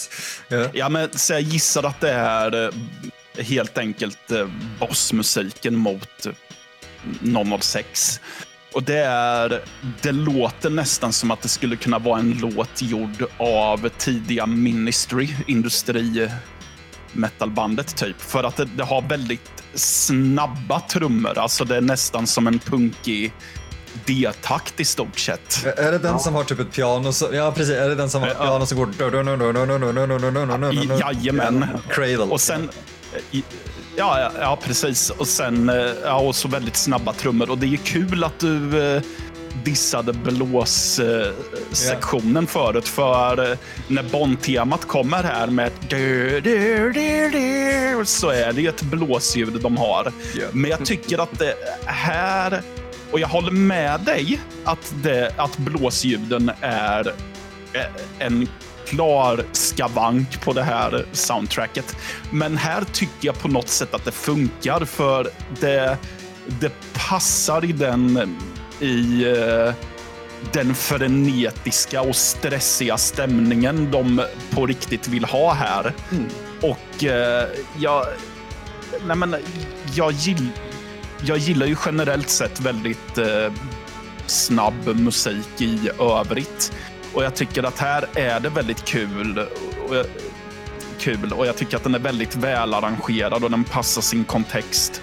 ja. 0.49 0.69
ja, 0.73 0.89
men 0.89 1.19
så 1.19 1.33
jag 1.33 1.41
gissar 1.41 1.83
att 1.83 2.01
det 2.01 2.13
är 2.13 2.73
helt 3.39 3.78
enkelt 3.78 4.30
eh, 4.30 4.49
bossmusiken 4.80 5.76
mot 5.76 6.26
006. 7.61 8.20
Och 8.74 8.82
det 8.82 8.99
är, 8.99 9.62
det 10.03 10.12
låter 10.12 10.70
nästan 10.70 11.12
som 11.12 11.30
att 11.30 11.43
det 11.43 11.49
skulle 11.49 11.76
kunna 11.76 11.99
vara 11.99 12.18
en 12.18 12.39
låt 12.41 12.82
gjord 12.82 13.24
av 13.37 13.89
tidiga 13.89 14.47
Ministry, 14.47 15.28
industri 15.47 16.30
metalbandet 17.12 17.97
typ. 17.97 18.20
För 18.20 18.45
att 18.45 18.57
det, 18.57 18.64
det, 18.64 18.85
har 18.85 19.03
väldigt 19.03 19.64
snabba 19.74 20.80
trummor. 20.80 21.39
Alltså 21.39 21.64
det 21.64 21.76
är 21.76 21.80
nästan 21.80 22.26
som 22.26 22.47
en 22.47 22.59
punkig 22.59 23.32
D-takt 24.07 24.80
i 24.80 24.85
stort 24.85 25.18
sett. 25.18 25.66
Är 25.78 25.93
det 25.93 25.99
den 25.99 26.12
ja. 26.12 26.18
som 26.18 26.35
har 26.35 26.45
typ 26.45 26.61
ett 26.61 26.72
piano? 26.72 27.12
Så, 27.12 27.28
ja, 27.32 27.53
precis. 27.57 27.74
Är 27.74 27.89
det 27.89 27.95
den 27.95 28.11
som 28.11 28.22
har 28.22 28.28
ett 28.28 28.39
piano 28.39 28.66
som 28.66 28.78
går... 28.78 28.89
Jajamän. 31.01 31.66
Cradle. 31.89 32.24
Och 32.24 32.41
sen 32.41 32.70
Ja, 33.97 34.21
ja, 34.21 34.31
ja, 34.41 34.59
precis. 34.62 35.11
Och 35.11 35.29
sen 35.29 35.69
eh, 35.69 35.91
ja, 36.05 36.21
och 36.21 36.37
så 36.37 36.49
väldigt 36.49 36.77
snabba 36.77 37.12
trummor. 37.12 37.51
Och 37.51 37.59
det 37.59 37.67
är 37.67 37.77
kul 37.77 38.25
att 38.25 38.39
du 38.39 38.83
eh, 38.95 39.03
dissade 39.65 40.12
blåssektionen 40.12 42.45
eh, 42.45 42.49
förut. 42.49 42.89
För 42.89 43.57
när 43.89 44.03
Bond-temat 44.03 44.85
kommer 44.85 45.23
här 45.23 45.47
med 45.47 45.71
du, 45.89 46.41
du, 46.41 46.93
du, 46.93 48.05
så 48.05 48.29
är 48.29 48.53
det 48.53 48.67
ett 48.67 48.83
blåsljud 48.83 49.61
de 49.61 49.77
har. 49.77 50.12
Yeah. 50.37 50.55
Men 50.55 50.71
jag 50.71 50.85
tycker 50.85 51.19
att 51.19 51.39
det 51.39 51.55
här, 51.85 52.62
och 53.11 53.21
jag 53.21 53.29
håller 53.29 53.51
med 53.51 54.01
dig 54.01 54.41
att, 54.65 54.95
det, 55.03 55.35
att 55.37 55.57
blåsljuden 55.57 56.51
är 56.61 57.12
en 58.19 58.49
klar 58.87 59.45
skavank 59.53 60.41
på 60.41 60.53
det 60.53 60.62
här 60.62 61.07
soundtracket. 61.12 61.97
Men 62.30 62.57
här 62.57 62.85
tycker 62.93 63.26
jag 63.26 63.39
på 63.39 63.49
något 63.49 63.68
sätt 63.68 63.95
att 63.95 64.05
det 64.05 64.12
funkar 64.12 64.85
för 64.85 65.30
det, 65.61 65.99
det 66.47 66.72
passar 67.09 67.64
i 67.64 67.72
den 67.72 68.37
i 68.80 69.26
uh, 69.26 69.74
den 70.53 70.74
frenetiska 70.74 72.03
och 72.03 72.16
stressiga 72.16 72.99
stämningen 72.99 73.91
de 73.91 74.26
på 74.51 74.66
riktigt 74.66 75.09
vill 75.09 75.24
ha 75.24 75.53
här. 75.53 75.93
Mm. 76.11 76.26
Och 76.62 77.03
uh, 77.03 77.11
jag, 77.78 78.07
nej 79.07 79.16
men, 79.16 79.37
jag, 79.95 80.12
gill, 80.12 80.49
jag 81.22 81.39
gillar 81.39 81.66
ju 81.66 81.76
generellt 81.87 82.28
sett 82.28 82.61
väldigt 82.61 83.18
uh, 83.18 83.53
snabb 84.26 84.97
musik 84.97 85.61
i 85.61 85.91
övrigt. 86.01 86.72
Och 87.15 87.25
jag 87.25 87.35
tycker 87.35 87.62
att 87.62 87.79
här 87.79 88.05
är 88.15 88.41
det 88.41 88.49
väldigt 88.49 88.85
kul. 88.85 89.39
Och 89.89 89.97
jag, 89.97 90.07
kul 90.99 91.33
och 91.33 91.47
jag 91.47 91.57
tycker 91.57 91.77
att 91.77 91.83
den 91.83 91.95
är 91.95 91.99
väldigt 91.99 92.37
välarrangerad 92.37 93.45
och 93.45 93.51
den 93.51 93.65
passar 93.65 94.03
sin 94.03 94.25
kontext 94.25 95.03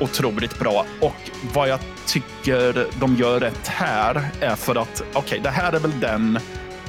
otroligt 0.00 0.58
bra. 0.58 0.86
Och 1.00 1.30
vad 1.54 1.68
jag 1.68 1.80
tycker 2.06 2.86
de 3.00 3.16
gör 3.16 3.40
rätt 3.40 3.68
här 3.68 4.28
är 4.40 4.56
för 4.56 4.76
att 4.76 5.00
okej, 5.00 5.20
okay, 5.20 5.38
det 5.38 5.50
här 5.50 5.72
är 5.72 5.80
väl 5.80 6.00
den 6.00 6.38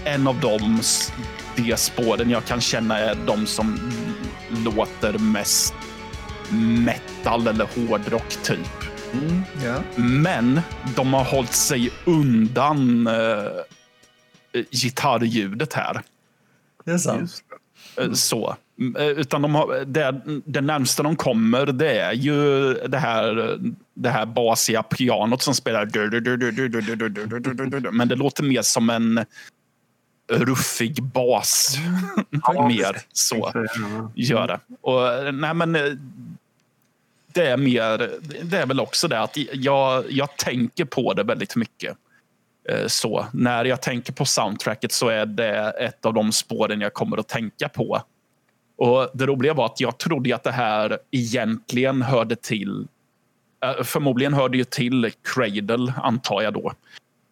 en 0.05 0.27
av 0.27 0.39
de, 0.39 0.81
de 1.55 1.77
spåren 1.77 2.29
jag 2.29 2.45
kan 2.45 2.61
känna 2.61 2.99
är 2.99 3.17
de 3.25 3.45
som 3.45 3.91
låter 4.49 5.17
mest 5.17 5.73
metal 6.85 7.47
eller 7.47 7.67
hårdrock 7.75 8.29
typ. 8.43 8.69
Mm, 9.13 9.43
ja. 9.65 9.75
Men 9.95 10.61
de 10.95 11.13
har 11.13 11.23
hållit 11.23 11.53
sig 11.53 11.91
undan 12.05 13.07
uh, 13.07 13.47
gitarrljudet 14.71 15.73
här. 15.73 16.01
Det 16.83 16.91
är 16.91 16.97
sant. 16.97 17.43
Uh, 18.01 18.13
så. 18.13 18.55
Utan 18.97 19.41
de 19.41 19.55
har, 19.55 19.85
det, 19.85 20.21
det 20.45 20.61
närmsta 20.61 21.03
de 21.03 21.15
kommer 21.15 21.65
det 21.65 21.99
är 21.99 22.13
ju 22.13 22.73
det 22.73 22.97
här, 22.97 23.57
det 23.93 24.09
här 24.09 24.25
basiga 24.25 24.83
pianot 24.83 25.41
som 25.41 25.53
spelar. 25.53 27.91
Men 27.91 28.07
det 28.07 28.15
låter 28.15 28.43
mer 28.43 28.61
som 28.61 28.89
en 28.89 29.25
ruffig 30.29 31.03
bas. 31.03 31.77
mer 32.67 33.01
så 33.13 33.51
gör 34.15 34.47
det. 34.47 34.59
Och, 34.81 35.33
nej, 35.33 35.53
men, 35.53 35.77
det 37.35 37.47
är 37.47 37.57
mer, 37.57 38.11
det 38.43 38.57
är 38.57 38.65
väl 38.65 38.79
också 38.79 39.07
det 39.07 39.19
att 39.19 39.37
jag, 39.53 40.11
jag 40.11 40.37
tänker 40.37 40.85
på 40.85 41.13
det 41.13 41.23
väldigt 41.23 41.55
mycket. 41.55 41.97
Eh, 42.69 42.87
så 42.87 43.25
när 43.33 43.65
jag 43.65 43.81
tänker 43.81 44.13
på 44.13 44.25
soundtracket 44.25 44.91
så 44.91 45.09
är 45.09 45.25
det 45.25 45.69
ett 45.69 46.05
av 46.05 46.13
de 46.13 46.31
spåren 46.31 46.81
jag 46.81 46.93
kommer 46.93 47.17
att 47.17 47.27
tänka 47.27 47.69
på. 47.69 48.01
Och 48.77 49.09
Det 49.13 49.25
roliga 49.25 49.53
var 49.53 49.65
att 49.65 49.79
jag 49.79 49.97
trodde 49.97 50.35
att 50.35 50.43
det 50.43 50.51
här 50.51 50.99
egentligen 51.11 52.01
hörde 52.01 52.35
till 52.35 52.87
eh, 53.63 53.83
Förmodligen 53.83 54.33
hörde 54.33 54.57
ju 54.57 54.63
till 54.63 55.11
Cradle, 55.23 55.93
antar 56.03 56.41
jag 56.41 56.53
då. 56.53 56.73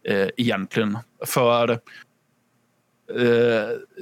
Eh, 0.08 0.28
egentligen. 0.38 0.98
För 1.26 1.80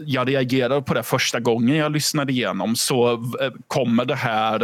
jag 0.05 0.29
reagerade 0.29 0.81
på 0.81 0.93
det 0.93 1.03
första 1.03 1.39
gången 1.39 1.75
jag 1.75 1.91
lyssnade 1.91 2.31
igenom 2.31 2.75
så 2.75 3.23
kommer 3.67 4.05
det 4.05 4.15
här 4.15 4.59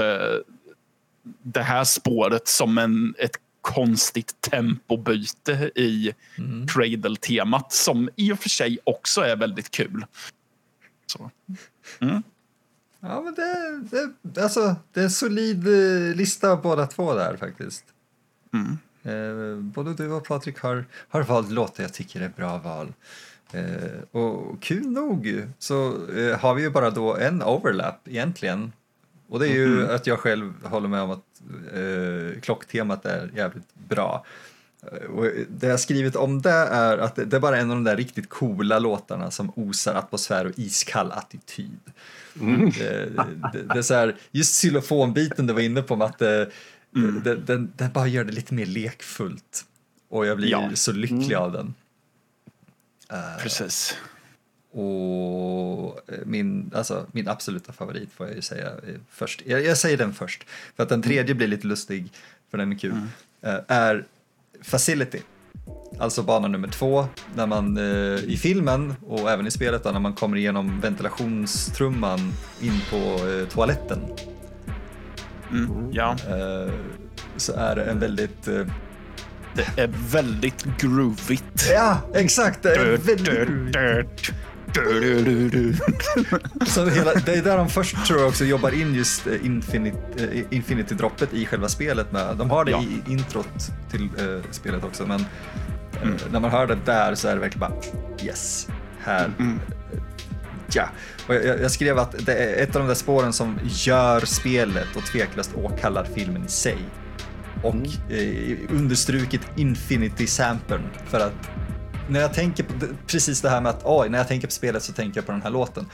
det 1.23 1.61
här 1.61 1.83
spåret 1.83 2.47
som 2.47 2.77
en, 2.77 3.15
ett 3.17 3.37
konstigt 3.67 4.41
tempobyte 4.41 5.71
i 5.75 6.13
mm. 6.37 6.67
Cradle-temat 6.67 7.73
som 7.73 8.09
i 8.15 8.31
och 8.31 8.39
för 8.39 8.49
sig 8.49 8.79
också 8.83 9.21
är 9.21 9.35
väldigt 9.35 9.71
kul. 9.71 10.05
Så. 11.05 11.31
Mm. 11.99 12.23
Ja, 12.99 13.21
men 13.21 13.33
det, 13.33 13.81
det, 14.21 14.43
alltså, 14.43 14.75
det 14.93 14.99
är 14.99 15.03
en 15.03 15.11
solid 15.11 15.67
eh, 15.67 16.15
lista 16.15 16.55
båda 16.55 16.87
två 16.87 17.13
där 17.13 17.37
faktiskt. 17.37 17.83
Mm. 18.53 18.77
Eh, 19.03 19.57
både 19.61 19.93
du 19.93 20.11
och 20.11 20.27
Patrik 20.27 20.59
har, 20.59 20.85
har 21.09 21.23
valt 21.23 21.51
låtar 21.51 21.83
jag 21.83 21.93
tycker 21.93 22.21
är 22.21 22.29
bra 22.29 22.57
val. 22.57 22.93
Eh, 23.51 24.21
och 24.21 24.61
kul 24.61 24.87
nog 24.87 25.45
så 25.59 26.07
eh, 26.09 26.39
har 26.39 26.53
vi 26.53 26.61
ju 26.61 26.69
bara 26.69 26.89
då 26.89 27.15
en 27.15 27.43
overlap 27.43 28.07
egentligen. 28.07 28.71
Och 29.29 29.39
det 29.39 29.47
är 29.47 29.53
ju 29.53 29.81
mm. 29.81 29.95
att 29.95 30.07
jag 30.07 30.19
själv 30.19 30.65
håller 30.65 30.87
med 30.87 31.01
om 31.01 31.11
att 31.11 31.26
eh, 31.73 32.41
klocktemat 32.41 33.05
är 33.05 33.31
jävligt 33.35 33.75
bra. 33.75 34.25
Och 35.09 35.25
det 35.49 35.67
jag 35.67 35.79
skrivit 35.79 36.15
om 36.15 36.41
det 36.41 36.49
är 36.51 36.97
att 36.97 37.15
det 37.15 37.33
är 37.33 37.39
bara 37.39 37.57
en 37.57 37.71
av 37.71 37.75
de 37.75 37.83
där 37.83 37.97
riktigt 37.97 38.29
coola 38.29 38.79
låtarna 38.79 39.31
som 39.31 39.51
osar 39.55 39.95
atmosfär 39.95 40.45
och 40.45 40.59
iskall 40.59 41.11
attityd. 41.11 41.79
Mm. 42.41 42.69
Det, 42.69 43.09
det, 43.53 43.63
det, 43.73 43.79
är 43.79 43.81
så 43.81 43.93
här, 43.93 44.15
just 44.31 44.61
xylofonbiten 44.61 45.47
du 45.47 45.53
var 45.53 45.61
inne 45.61 45.81
på, 45.81 46.03
att 46.03 46.19
det, 46.19 46.51
mm. 46.95 47.21
den, 47.23 47.45
den, 47.45 47.71
den, 47.75 47.91
bara 47.91 48.07
gör 48.07 48.23
det 48.23 48.31
lite 48.31 48.53
mer 48.53 48.65
lekfullt. 48.65 49.65
Och 50.09 50.25
jag 50.25 50.37
blir 50.37 50.49
ja. 50.49 50.69
så 50.73 50.91
lycklig 50.91 51.31
mm. 51.31 51.43
av 51.43 51.51
den. 51.51 51.73
Precis. 53.41 53.95
Och 54.71 55.99
min, 56.25 56.71
alltså, 56.75 57.05
min 57.11 57.27
absoluta 57.27 57.73
favorit 57.73 58.09
får 58.13 58.27
jag 58.27 58.35
ju 58.35 58.41
säga 58.41 58.71
först. 59.09 59.41
Jag, 59.45 59.65
jag 59.65 59.77
säger 59.77 59.97
den 59.97 60.13
först, 60.13 60.45
för 60.75 60.83
att 60.83 60.89
den 60.89 61.01
tredje 61.01 61.35
blir 61.35 61.47
lite 61.47 61.67
lustig, 61.67 62.11
för 62.51 62.57
den 62.57 62.71
är 62.71 62.77
kul. 62.77 62.91
Uh, 62.91 63.59
är 63.67 64.05
Facility. 64.61 65.19
Alltså 65.99 66.23
bana 66.23 66.47
nummer 66.47 66.67
två, 66.67 67.07
när 67.35 67.47
man 67.47 67.77
eh, 67.77 68.23
i 68.23 68.37
filmen 68.41 68.95
och 69.07 69.31
även 69.31 69.47
i 69.47 69.51
spelet 69.51 69.83
då, 69.83 69.91
när 69.91 69.99
man 69.99 70.13
kommer 70.13 70.37
igenom 70.37 70.81
ventilationstrumman 70.81 72.33
in 72.61 72.81
på 72.89 73.27
eh, 73.27 73.47
toaletten. 73.47 73.99
Mm, 75.51 75.91
ja. 75.91 76.11
Eh, 76.11 76.73
så 77.37 77.53
är 77.53 77.75
det 77.75 77.83
en 77.83 77.99
väldigt... 77.99 78.47
Eh, 78.47 78.65
det 79.55 79.81
är 79.81 79.89
väldigt 80.11 80.65
groovigt. 80.79 81.69
Ja, 81.73 82.01
exakt! 82.13 82.63
Det 82.63 82.75
är 82.75 82.97
väldigt. 82.97 84.31
Så 86.65 86.85
hela, 86.85 87.13
det 87.13 87.33
är 87.33 87.41
där 87.41 87.57
de 87.57 87.69
först 87.69 88.05
tror 88.05 88.19
jag 88.19 88.27
också 88.27 88.45
jobbar 88.45 88.81
in 88.81 88.95
just 88.95 89.27
Infinity, 89.27 90.43
Infinity-droppet 90.49 91.33
i 91.33 91.45
själva 91.45 91.69
spelet. 91.69 92.11
Med. 92.11 92.37
De 92.37 92.49
har 92.49 92.65
det 92.65 92.71
ja. 92.71 92.81
i 92.81 93.11
introt 93.11 93.71
till 93.91 94.01
uh, 94.01 94.41
spelet 94.51 94.83
också, 94.83 95.05
men 95.05 95.25
mm. 96.01 96.13
uh, 96.13 96.19
när 96.31 96.39
man 96.39 96.51
hör 96.51 96.67
det 96.67 96.77
där 96.85 97.15
så 97.15 97.27
är 97.27 97.35
det 97.35 97.41
verkligen 97.41 97.69
bara 97.69 97.81
yes, 98.23 98.67
här. 98.99 99.31
Mm. 99.39 99.59
Ja, 100.73 100.89
och 101.27 101.35
jag, 101.35 101.61
jag, 101.61 101.71
skrev 101.71 101.99
att 101.99 102.25
det 102.25 102.33
är 102.33 102.63
ett 102.63 102.75
av 102.75 102.81
de 102.81 102.87
där 102.87 102.95
spåren 102.95 103.33
som 103.33 103.59
gör 103.63 104.19
spelet 104.19 104.95
och 104.95 105.05
tveklöst 105.05 105.55
åkallar 105.55 106.07
filmen 106.15 106.45
i 106.45 106.49
sig. 106.49 106.77
Och 107.63 107.75
mm. 107.75 107.91
eh, 108.09 108.57
understrukit 108.69 109.41
Infinity-sampern 109.55 110.81
för 111.09 111.19
att 111.19 111.49
när 112.09 112.19
jag 112.19 112.33
tänker 112.33 112.63
på 112.63 112.73
precis 113.07 113.41
det 113.41 113.49
här 113.49 113.61
med 113.61 113.69
att 113.69 113.81
oj, 113.85 114.09
när 114.09 114.17
jag 114.17 114.27
tänker 114.27 114.47
på 114.47 114.53
spelet 114.53 114.83
så 114.83 114.93
tänker 114.93 115.17
jag 115.17 115.25
på 115.25 115.31
den 115.31 115.41
här 115.41 115.49
låten. 115.49 115.85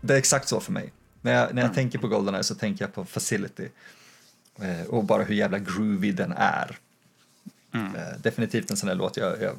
Det 0.00 0.14
är 0.14 0.18
exakt 0.18 0.48
så 0.48 0.60
för 0.60 0.72
mig. 0.72 0.92
När 1.22 1.32
jag, 1.32 1.54
när 1.54 1.62
jag 1.62 1.66
mm. 1.66 1.74
tänker 1.74 1.98
på 1.98 2.08
Goldeneye 2.08 2.42
så 2.42 2.54
tänker 2.54 2.84
jag 2.84 2.94
på 2.94 3.04
Facility. 3.04 3.68
Eh, 4.60 4.86
och 4.88 5.04
bara 5.04 5.22
hur 5.22 5.34
jävla 5.34 5.58
groovy 5.58 6.12
den 6.12 6.32
är. 6.36 6.78
Mm. 7.74 7.94
Eh, 7.94 8.02
definitivt 8.22 8.70
en 8.70 8.76
sån 8.76 8.88
här 8.88 8.96
låt 8.96 9.16
jag, 9.16 9.42
jag, 9.42 9.56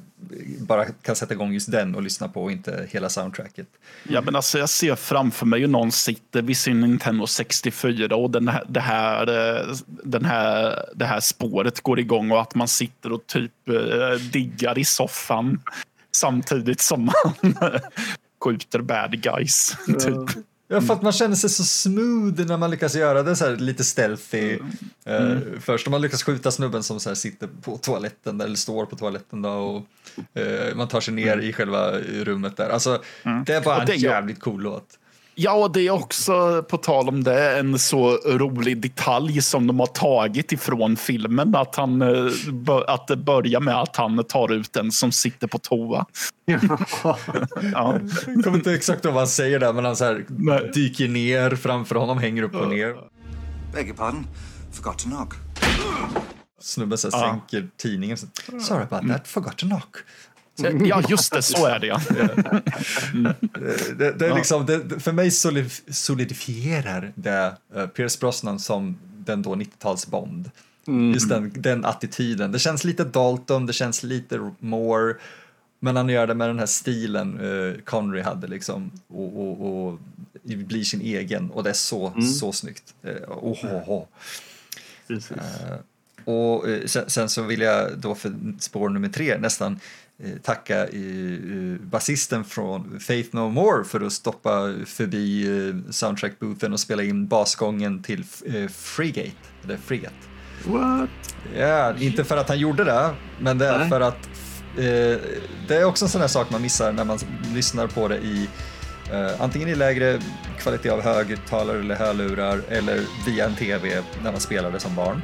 bara 0.59 0.85
kan 0.85 1.15
sätta 1.15 1.33
igång 1.33 1.53
just 1.53 1.71
den 1.71 1.95
och 1.95 2.01
lyssna 2.01 2.27
på 2.27 2.43
och 2.43 2.51
inte 2.51 2.87
hela 2.89 3.09
soundtracket. 3.09 3.67
Ja, 4.03 4.21
men 4.21 4.35
alltså, 4.35 4.59
jag 4.59 4.69
ser 4.69 4.95
framför 4.95 5.45
mig 5.45 5.59
hur 5.59 5.67
någon 5.67 5.91
sitter 5.91 6.41
vid 6.41 6.57
sin 6.57 6.81
Nintendo 6.81 7.27
64 7.27 8.15
och 8.15 8.31
den 8.31 8.47
här, 8.47 8.65
det, 8.69 8.79
här, 8.79 9.57
eh, 9.59 9.75
den 9.87 10.25
här, 10.25 10.85
det 10.95 11.05
här 11.05 11.19
spåret 11.19 11.81
går 11.81 11.99
igång 11.99 12.31
och 12.31 12.41
att 12.41 12.55
man 12.55 12.67
sitter 12.67 13.11
och 13.11 13.27
typ 13.27 13.69
eh, 13.69 14.21
diggar 14.31 14.79
i 14.79 14.85
soffan 14.85 15.59
samtidigt 16.19 16.81
som 16.81 17.05
man 17.05 17.55
skjuter 18.43 18.81
bad 18.81 19.21
guys. 19.21 19.77
Typ. 19.85 20.43
Ja, 20.69 20.81
för 20.81 20.93
att 20.93 21.01
man 21.01 21.11
känner 21.11 21.35
sig 21.35 21.49
så 21.49 21.63
smooth 21.63 22.45
när 22.45 22.57
man 22.57 22.71
lyckas 22.71 22.95
göra 22.95 23.23
det 23.23 23.35
så 23.35 23.45
här 23.45 23.55
lite 23.55 23.83
stealthy. 23.83 24.59
Mm. 25.05 25.31
Uh, 25.31 25.59
först 25.59 25.87
om 25.87 25.91
man 25.91 26.01
lyckas 26.01 26.23
skjuta 26.23 26.51
snubben 26.51 26.83
som 26.83 26.99
så 26.99 27.15
sitter 27.15 27.49
på 27.61 27.77
toaletten 27.77 28.41
eller 28.41 28.55
står 28.55 28.85
på 28.85 28.95
toaletten 28.95 29.41
då 29.41 29.49
och 29.49 29.83
uh, 30.39 30.75
man 30.75 30.87
tar 30.87 31.01
sig 31.01 31.13
ner 31.13 31.33
mm. 31.33 31.45
i 31.45 31.53
själva 31.53 31.91
rummet 31.99 32.57
där. 32.57 32.69
Alltså, 32.69 33.01
mm. 33.23 33.43
det 33.43 33.53
är 33.53 33.61
bara 33.61 33.83
en 33.83 33.99
jävligt 33.99 34.39
cool 34.39 34.61
låt. 34.61 34.99
Ja, 35.39 35.53
och 35.53 35.71
det 35.71 35.81
är 35.81 35.91
också, 35.91 36.63
på 36.69 36.77
tal 36.77 37.09
om 37.09 37.23
det, 37.23 37.59
en 37.59 37.79
så 37.79 38.17
rolig 38.25 38.81
detalj 38.81 39.41
som 39.41 39.67
de 39.67 39.79
har 39.79 39.87
tagit 39.87 40.51
ifrån 40.51 40.95
filmen. 40.95 41.55
Att, 41.55 41.75
han, 41.75 42.01
eh, 42.01 42.31
att 42.87 43.07
det 43.07 43.17
börjar 43.17 43.59
med 43.59 43.81
att 43.81 43.95
han 43.95 44.23
tar 44.23 44.51
ut 44.51 44.73
den 44.73 44.91
som 44.91 45.11
sitter 45.11 45.47
på 45.47 45.57
toa. 45.57 46.05
ja. 46.45 47.99
Jag 48.27 48.43
kommer 48.43 48.57
inte 48.57 48.73
exakt 48.73 49.05
ihåg 49.05 49.13
vad 49.13 49.21
han 49.21 49.27
säger 49.27 49.59
där, 49.59 49.73
men 49.73 49.85
han 49.85 49.95
så 49.95 50.03
här 50.05 50.71
dyker 50.73 51.07
ner 51.07 51.55
framför 51.55 51.95
honom, 51.95 52.17
hänger 52.17 52.43
upp 52.43 52.55
och 52.55 52.69
ner. 52.69 52.95
Beg 53.73 53.87
your 53.87 53.97
pardon, 53.97 54.27
forgot 54.71 54.99
to 54.99 55.09
knock. 55.09 55.33
Snubben 56.59 56.97
så 56.97 57.09
här, 57.11 57.29
sänker 57.29 57.69
tidningen. 57.77 58.17
Sorry 58.61 58.83
about 58.89 59.11
that, 59.11 59.27
forgot 59.27 59.57
to 59.57 59.65
knock. 59.65 59.97
Ja, 60.57 61.03
just 61.09 61.33
det, 61.33 61.41
så 61.41 61.65
är 61.65 61.79
det 61.79 61.87
ja. 61.87 62.01
Mm. 63.13 63.33
Det, 63.97 64.11
det, 64.11 64.27
är 64.27 64.35
liksom, 64.35 64.65
det, 64.65 64.99
för 64.99 65.11
mig 65.11 65.31
solidifierar 65.91 67.11
det 67.15 67.55
uh, 67.75 67.87
Pierce 67.87 68.19
Brosnan 68.19 68.59
som 68.59 68.97
den 69.17 69.41
då 69.41 69.55
90-tals 69.55 70.07
Bond. 70.07 70.51
Mm. 70.87 71.13
Just 71.13 71.29
den, 71.29 71.51
den 71.55 71.85
attityden. 71.85 72.51
Det 72.51 72.59
känns 72.59 72.83
lite 72.83 73.03
Dalton, 73.03 73.65
det 73.65 73.73
känns 73.73 74.03
lite 74.03 74.51
Moore. 74.59 75.15
Men 75.79 75.95
han 75.95 76.09
gör 76.09 76.27
det 76.27 76.33
med 76.33 76.49
den 76.49 76.59
här 76.59 76.65
stilen 76.65 77.39
uh, 77.39 77.77
Connery 77.83 78.21
hade 78.21 78.47
liksom. 78.47 78.91
Och, 79.07 79.41
och, 79.41 79.87
och 79.87 79.99
blir 80.43 80.83
sin 80.83 81.01
egen. 81.01 81.51
Och 81.51 81.63
det 81.63 81.69
är 81.69 81.73
så, 81.73 82.07
mm. 82.07 82.21
så 82.21 82.51
snyggt. 82.51 82.93
Uh, 83.05 83.11
oh, 83.27 83.65
oh, 83.65 83.89
oh. 83.89 84.05
Precis. 85.07 85.31
Uh, 85.31 85.77
och 86.25 86.65
sen, 86.85 87.09
sen, 87.09 87.29
så 87.29 87.41
vill 87.41 87.61
jag 87.61 87.97
då 87.97 88.15
för 88.15 88.33
spår 88.59 88.89
nummer 88.89 89.09
tre 89.09 89.37
nästan 89.37 89.79
Eh, 90.06 90.06
tacka 90.43 90.87
basisten 91.81 92.43
från 92.43 92.99
Faith 92.99 93.35
No 93.35 93.49
More 93.49 93.83
för 93.83 94.01
att 94.01 94.13
stoppa 94.13 94.73
förbi 94.85 95.47
eh, 95.47 95.91
soundtrack-boothen 95.91 96.73
och 96.73 96.79
spela 96.79 97.03
in 97.03 97.27
basgången 97.27 98.03
till 98.03 98.23
eh, 98.45 98.67
Frigate, 98.67 99.31
eller 99.63 99.77
Frigate. 99.77 100.15
What? 100.65 101.09
Ja, 101.57 101.97
inte 101.97 102.23
för 102.23 102.37
att 102.37 102.49
han 102.49 102.59
gjorde 102.59 102.83
det, 102.83 103.09
men 103.39 103.57
det 103.57 103.67
är 103.67 103.79
Nej. 103.79 103.89
för 103.89 104.01
att 104.01 104.29
eh, 104.77 105.19
det 105.67 105.75
är 105.75 105.83
också 105.83 106.05
en 106.05 106.09
sån 106.09 106.21
här 106.21 106.27
sak 106.27 106.49
man 106.49 106.61
missar 106.61 106.91
när 106.91 107.05
man 107.05 107.19
lyssnar 107.53 107.87
på 107.87 108.07
det 108.07 108.17
i 108.17 108.49
eh, 109.11 109.41
antingen 109.41 109.69
i 109.69 109.75
lägre 109.75 110.19
kvalitet 110.59 110.89
av 110.89 111.01
högtalare 111.01 111.79
eller 111.79 111.95
hörlurar 111.95 112.61
eller 112.69 113.01
via 113.25 113.45
en 113.45 113.55
TV 113.55 114.03
när 114.23 114.31
man 114.31 114.41
spelar 114.41 114.71
det 114.71 114.79
som 114.79 114.95
barn. 114.95 115.21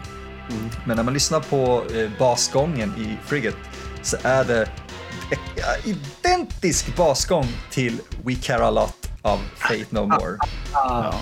Mm. 0.49 0.69
Men 0.85 0.97
när 0.97 1.03
man 1.03 1.13
lyssnar 1.13 1.39
på 1.39 1.83
eh, 1.95 2.09
basgången 2.19 2.93
i 2.97 3.17
Frigate 3.25 3.57
så 4.01 4.17
är 4.23 4.43
det 4.43 4.61
eh, 4.61 4.67
identisk 5.83 6.95
basgång 6.95 7.47
till 7.71 7.99
We 8.25 8.35
Care 8.35 8.65
A 8.65 8.71
Lot 8.71 9.09
av 9.21 9.39
Fate 9.55 9.85
No 9.89 9.99
More. 9.99 10.37
Ja. 10.73 11.13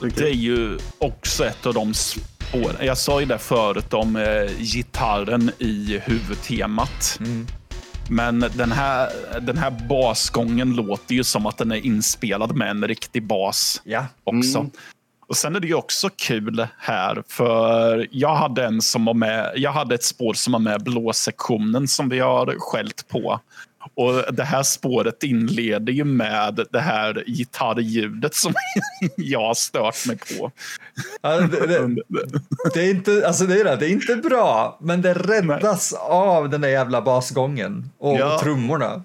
Det 0.00 0.24
är 0.24 0.34
ju 0.34 0.78
också 0.98 1.44
ett 1.44 1.66
av 1.66 1.74
de 1.74 1.94
spåren. 1.94 2.76
Jag 2.80 2.98
sa 2.98 3.20
ju 3.20 3.26
det 3.26 3.38
förut 3.38 3.94
om 3.94 4.16
eh, 4.16 4.58
gitarren 4.58 5.50
i 5.58 6.00
huvudtemat. 6.04 7.16
Mm. 7.20 7.46
Men 8.10 8.40
den 8.40 8.72
här, 8.72 9.10
den 9.40 9.58
här 9.58 9.70
basgången 9.70 10.74
låter 10.74 11.14
ju 11.14 11.24
som 11.24 11.46
att 11.46 11.58
den 11.58 11.72
är 11.72 11.86
inspelad 11.86 12.56
med 12.56 12.70
en 12.70 12.88
riktig 12.88 13.26
bas 13.26 13.82
Ja. 13.84 14.06
också. 14.24 14.58
Mm. 14.58 14.70
Och 15.28 15.36
Sen 15.36 15.56
är 15.56 15.60
det 15.60 15.66
ju 15.66 15.74
också 15.74 16.08
kul 16.16 16.66
här, 16.78 17.22
för 17.28 18.08
jag 18.10 18.34
hade 18.34 18.64
en 18.64 18.82
som 18.82 19.04
var 19.04 19.14
med. 19.14 19.52
Jag 19.56 19.72
hade 19.72 19.94
ett 19.94 20.04
spår 20.04 20.34
som 20.34 20.52
var 20.52 20.60
med 20.60 20.82
blåsektionen 20.84 21.88
som 21.88 22.08
vi 22.08 22.18
har 22.18 22.54
skällt 22.58 23.08
på. 23.08 23.40
Och 23.94 24.34
Det 24.34 24.44
här 24.44 24.62
spåret 24.62 25.22
inleder 25.22 25.92
ju 25.92 26.04
med 26.04 26.60
det 26.70 26.80
här 26.80 27.24
gitarrljudet 27.26 28.34
som 28.34 28.52
jag 29.16 29.40
har 29.40 29.54
stört 29.54 30.06
mig 30.06 30.16
på. 30.16 30.50
Ja, 31.22 31.40
det, 31.40 31.66
det, 31.66 32.02
det, 32.74 32.80
är 32.80 32.90
inte, 32.90 33.26
alltså 33.26 33.44
det, 33.44 33.60
är 33.60 33.64
det, 33.64 33.76
det 33.76 33.86
är 33.86 33.90
inte 33.90 34.16
bra, 34.16 34.78
men 34.80 35.02
det 35.02 35.14
räddas 35.14 35.92
av 35.92 36.50
den 36.50 36.60
där 36.60 36.68
jävla 36.68 37.02
basgången 37.02 37.90
och 37.98 38.16
Ja. 38.18 38.38
trummorna. 38.42 39.04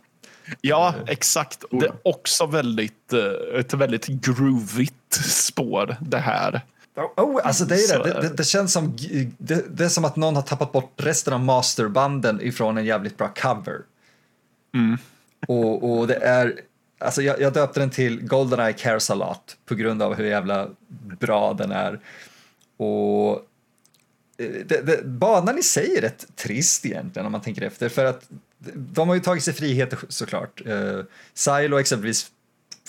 Ja, 0.62 0.94
exakt. 1.08 1.64
Det 1.72 1.86
är 1.86 1.94
också 2.04 2.46
väldigt, 2.46 3.14
eh, 3.14 3.60
ett 3.60 3.74
väldigt 3.74 4.08
groovigt 4.08 4.94
spår 5.14 5.98
det 6.02 6.18
här. 6.18 6.62
Oh, 6.96 7.40
alltså 7.44 7.66
det, 7.66 7.76
är 7.76 8.04
det. 8.04 8.14
Det, 8.14 8.22
det, 8.22 8.36
det 8.36 8.44
känns 8.44 8.74
som, 8.74 8.98
det, 9.38 9.84
är 9.84 9.90
som 9.90 10.06
att 10.06 10.16
någon 10.16 10.36
har 10.36 10.42
tappat 10.42 10.72
bort 10.72 10.94
resten 10.96 11.34
av 11.34 11.40
masterbanden 11.40 12.42
ifrån 12.42 12.78
en 12.78 12.86
jävligt 12.86 13.18
bra 13.18 13.28
cover. 13.28 13.82
Mm. 14.74 14.98
Och, 15.48 15.92
och 15.92 16.08
det 16.08 16.16
är, 16.16 16.62
alltså 17.00 17.22
jag, 17.22 17.42
jag 17.42 17.54
döpte 17.54 17.80
den 17.80 17.90
till 17.90 18.28
Goldeneye 18.28 18.74
Cares 18.74 19.10
A 19.10 19.16
Lot 19.16 19.58
på 19.66 19.76
grund 19.76 20.02
av 20.02 20.16
hur 20.16 20.26
jävla 20.26 20.70
bra 21.20 21.54
den 21.54 21.72
är. 21.72 22.00
Och 22.78 23.32
eh, 24.38 24.66
det, 24.66 24.82
det, 24.86 25.06
banan 25.06 25.58
i 25.58 25.64
sig 25.64 25.98
är 25.98 26.02
rätt 26.02 26.36
trist 26.36 26.86
egentligen 26.86 27.26
om 27.26 27.32
man 27.32 27.42
tänker 27.42 27.62
efter 27.62 27.90
för 27.90 28.06
att 28.06 28.28
de 28.76 29.08
har 29.08 29.16
ju 29.16 29.22
tagit 29.22 29.44
sig 29.44 29.54
friheter 29.54 30.00
såklart. 30.10 30.62
Uh, 30.68 31.04
Silo 31.34 31.80
exempelvis 31.80 32.32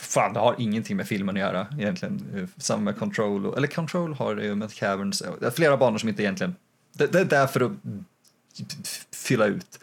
Fan, 0.00 0.32
det 0.32 0.40
har 0.40 0.54
ingenting 0.58 0.96
med 0.96 1.08
filmen 1.08 1.36
att 1.36 1.40
göra 1.40 1.66
egentligen. 1.78 2.48
Samma 2.56 2.82
med 2.82 2.98
Control, 2.98 3.46
och, 3.46 3.56
eller 3.56 3.68
Control 3.68 4.14
har 4.14 4.34
det 4.34 4.44
ju 4.44 4.54
med 4.54 4.74
Caverns. 4.74 5.22
Det 5.40 5.46
är 5.46 5.50
flera 5.50 5.76
banor 5.76 5.98
som 5.98 6.08
inte 6.08 6.22
egentligen... 6.22 6.54
Det, 6.92 7.06
det 7.06 7.20
är 7.20 7.24
där 7.24 7.46
för 7.46 7.60
att 7.60 7.72
fylla 9.12 9.46
ut. 9.46 9.80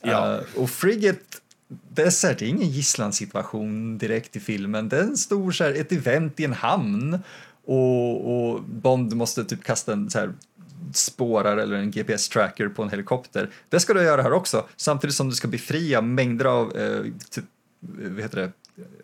Ja. 0.00 0.34
Eh, 0.34 0.40
och 0.56 0.70
Frigate, 0.70 1.20
det 1.68 2.02
är, 2.02 2.10
så 2.10 2.26
här, 2.26 2.36
det 2.38 2.44
är 2.44 2.48
ingen 2.48 2.68
gisslansituation 2.68 3.98
direkt 3.98 4.36
i 4.36 4.40
filmen. 4.40 4.88
Det 4.88 4.98
är 4.98 5.02
en 5.02 5.16
stor, 5.16 5.52
så 5.52 5.64
här, 5.64 5.74
ett 5.74 5.92
event 5.92 6.40
i 6.40 6.44
en 6.44 6.52
hamn 6.52 7.18
och, 7.64 8.52
och 8.52 8.62
Bond 8.62 9.16
måste 9.16 9.44
typ 9.44 9.64
kasta 9.64 9.92
en 9.92 10.10
så 10.10 10.18
här, 10.18 10.32
spårar 10.92 11.56
eller 11.56 11.76
en 11.76 11.90
GPS-tracker 11.90 12.68
på 12.68 12.82
en 12.82 12.90
helikopter. 12.90 13.50
Det 13.68 13.80
ska 13.80 13.94
du 13.94 14.02
göra 14.02 14.22
här 14.22 14.32
också, 14.32 14.66
samtidigt 14.76 15.16
som 15.16 15.28
du 15.28 15.34
ska 15.34 15.48
befria 15.48 16.00
mängder 16.00 16.44
av 16.44 16.76
eh, 16.76 17.02
typ, 17.30 17.44
eh, 18.02 18.10
vad 18.10 18.22
heter 18.22 18.40
det? 18.40 18.52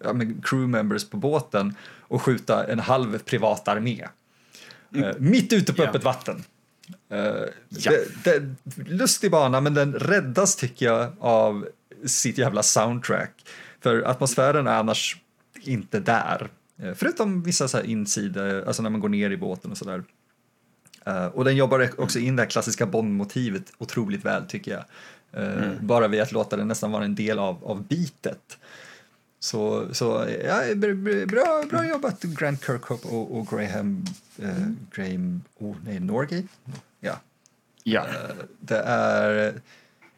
Ja, 0.04 0.12
crew 0.42 0.66
members 0.68 1.10
på 1.10 1.16
båten 1.16 1.74
och 2.00 2.22
skjuta 2.22 2.64
en 2.66 2.78
halv 2.78 3.18
privat 3.18 3.68
armé. 3.68 4.08
Eh, 4.96 5.10
mitt 5.18 5.52
ute 5.52 5.74
på 5.74 5.82
Ja. 5.82 5.88
öppet 5.88 6.04
vatten. 6.04 6.44
Eh, 7.08 7.18
Ja. 7.68 7.92
det, 8.24 8.38
det, 8.64 8.90
lustig 8.90 9.30
bana, 9.30 9.60
men 9.60 9.74
den 9.74 9.92
räddas 9.94 10.56
tycker 10.56 10.86
jag 10.86 11.12
av 11.20 11.68
sitt 12.06 12.38
jävla 12.38 12.62
soundtrack. 12.62 13.44
För 13.80 14.02
atmosfären 14.02 14.66
är 14.66 14.74
annars 14.78 15.16
inte 15.62 16.00
där. 16.00 16.48
Eh, 16.82 16.94
förutom 16.94 17.42
vissa 17.42 17.68
så 17.68 17.76
här 17.76 17.84
insidor, 17.84 18.64
alltså 18.64 18.82
när 18.82 18.90
man 18.90 19.00
går 19.00 19.08
ner 19.08 19.30
i 19.30 19.36
båten 19.36 19.70
och 19.70 19.78
sådär. 19.78 20.04
Eh, 21.06 21.26
och 21.26 21.44
den 21.44 21.56
jobbar 21.56 21.90
också 22.00 22.18
in 22.18 22.36
det 22.36 22.42
här 22.42 22.50
klassiska 22.50 22.86
Bond-motivet 22.86 23.72
otroligt 23.78 24.24
väl 24.24 24.44
tycker 24.46 24.70
jag. 24.72 24.84
Eh, 25.42 25.68
Bara 25.80 26.08
vid 26.08 26.20
att 26.20 26.32
låta 26.32 26.56
den 26.56 26.68
nästan 26.68 26.90
vara 26.92 27.04
en 27.04 27.14
del 27.14 27.38
av, 27.38 27.64
av 27.64 27.86
beatet. 27.86 28.58
Så, 29.42 29.94
så 29.94 30.04
ja, 30.44 30.62
br- 30.62 31.02
br- 31.02 31.26
bra, 31.26 31.64
bra 31.70 31.86
jobbat 31.86 32.22
Grant 32.22 32.64
Kirkhope 32.64 33.08
och, 33.08 33.38
och 33.38 33.46
Graham, 33.48 34.04
eh, 34.42 34.66
Graham, 34.94 35.42
oh 35.58 35.76
nej, 35.84 36.00
Norgate? 36.00 36.46
Ja, 37.00 37.20
Ja. 37.84 38.06
det 38.60 38.78
är... 38.86 39.54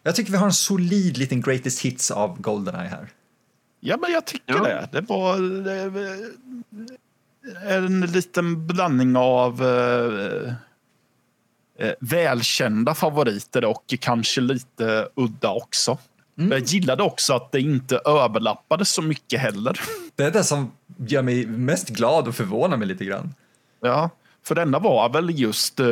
Jag 0.02 0.16
tycker 0.16 0.32
vi 0.32 0.38
har 0.38 0.46
en 0.46 0.52
solid 0.52 1.18
liten 1.18 1.40
greatest 1.40 1.80
hits 1.80 2.10
av 2.10 2.40
Goldeneye 2.40 2.88
här. 2.88 3.08
ja, 3.80 3.96
men 3.96 4.12
jag 4.12 4.24
tycker 4.24 4.54
Ja. 4.54 4.62
det. 4.64 4.88
Det 4.92 5.00
var 5.00 5.34
eh, 5.68 5.92
en 7.76 8.00
liten 8.00 8.66
blandning 8.66 9.16
av 9.16 9.62
eh, 9.64 10.52
eh, 11.78 11.92
välkända 12.00 12.94
favoriter 12.94 13.64
och 13.64 13.94
kanske 14.00 14.40
lite 14.40 15.08
udda 15.14 15.50
också. 15.50 15.98
Jag 16.34 16.60
gillade 16.60 17.02
också 17.02 17.34
att 17.34 17.52
det 17.52 17.60
inte 17.60 18.00
överlappade 18.04 18.84
så 18.84 19.02
mycket 19.02 19.40
heller. 19.40 19.80
Det 20.14 20.24
är 20.24 20.30
det 20.30 20.44
som 20.44 20.72
gör 20.96 21.22
mig 21.22 21.46
mest 21.46 21.88
glad 21.88 22.28
och 22.28 22.34
förvånar 22.34 22.76
mig 22.76 22.88
lite 22.88 23.04
grann. 23.04 23.34
Ja, 23.80 24.10
för 24.44 24.54
denna 24.54 24.78
var 24.78 25.08
väl 25.08 25.38
just 25.40 25.80
eh, 25.80 25.86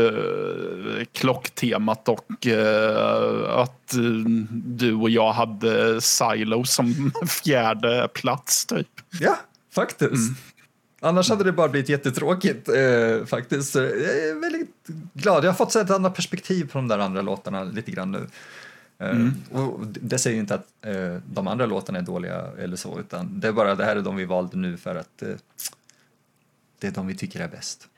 klocktemat 1.13 2.09
och 2.09 2.47
eh, 2.47 3.59
att 3.59 3.95
eh, 3.95 4.01
du 4.51 4.95
och 4.95 5.11
jag 5.11 5.33
hade 5.33 6.01
Silo 6.01 6.65
som 6.65 7.13
fjärde 7.45 8.09
plats 8.15 8.67
typ. 8.67 8.89
Ja, 9.21 9.39
faktiskt. 9.75 10.33
Annars 11.01 11.31
hade 11.31 11.45
det 11.45 11.53
bara 11.53 11.69
blivit 11.69 11.89
jättetråkigt 11.89 12.69
eh, 12.69 13.27
faktiskt. 13.27 13.75
Jag 13.75 13.85
är 13.85 14.41
väldigt 14.41 14.87
glad. 15.15 15.45
Jag 15.45 15.51
har 15.51 15.57
fått 15.57 15.73
se 15.73 15.81
ett 15.81 15.91
annat 15.91 16.15
perspektiv 16.15 16.71
på 16.73 16.79
de 16.79 16.89
där 16.89 16.99
andra 16.99 17.23
låtarna 17.23 17.65
lite 17.65 17.91
grann 17.91 18.13
nu. 18.13 18.27
Eh, 18.99 19.29
och 19.51 19.87
det 19.87 20.19
säger 20.19 20.35
ju 20.35 20.41
inte 20.41 20.55
att 20.55 20.67
eh, 20.83 21.17
de 21.27 21.49
andra 21.49 21.67
låtarna 21.67 21.99
är 21.99 22.03
dåliga 22.03 22.47
eller 22.59 22.77
så, 22.77 23.01
utan 23.01 23.41
det 23.41 23.49
är 23.49 23.53
bara 23.53 23.75
det 23.75 23.85
här 23.85 23.97
är 23.97 24.01
de 24.01 24.17
vi 24.17 24.25
valde 24.25 24.57
nu 24.57 24.77
för 24.77 24.95
att 24.95 25.23
eh, 25.23 25.29
det 26.79 26.87
är 26.87 26.91
de 26.91 27.07
vi 27.07 27.15
tycker 27.15 27.41
är 27.41 27.49
bäst. 27.49 27.89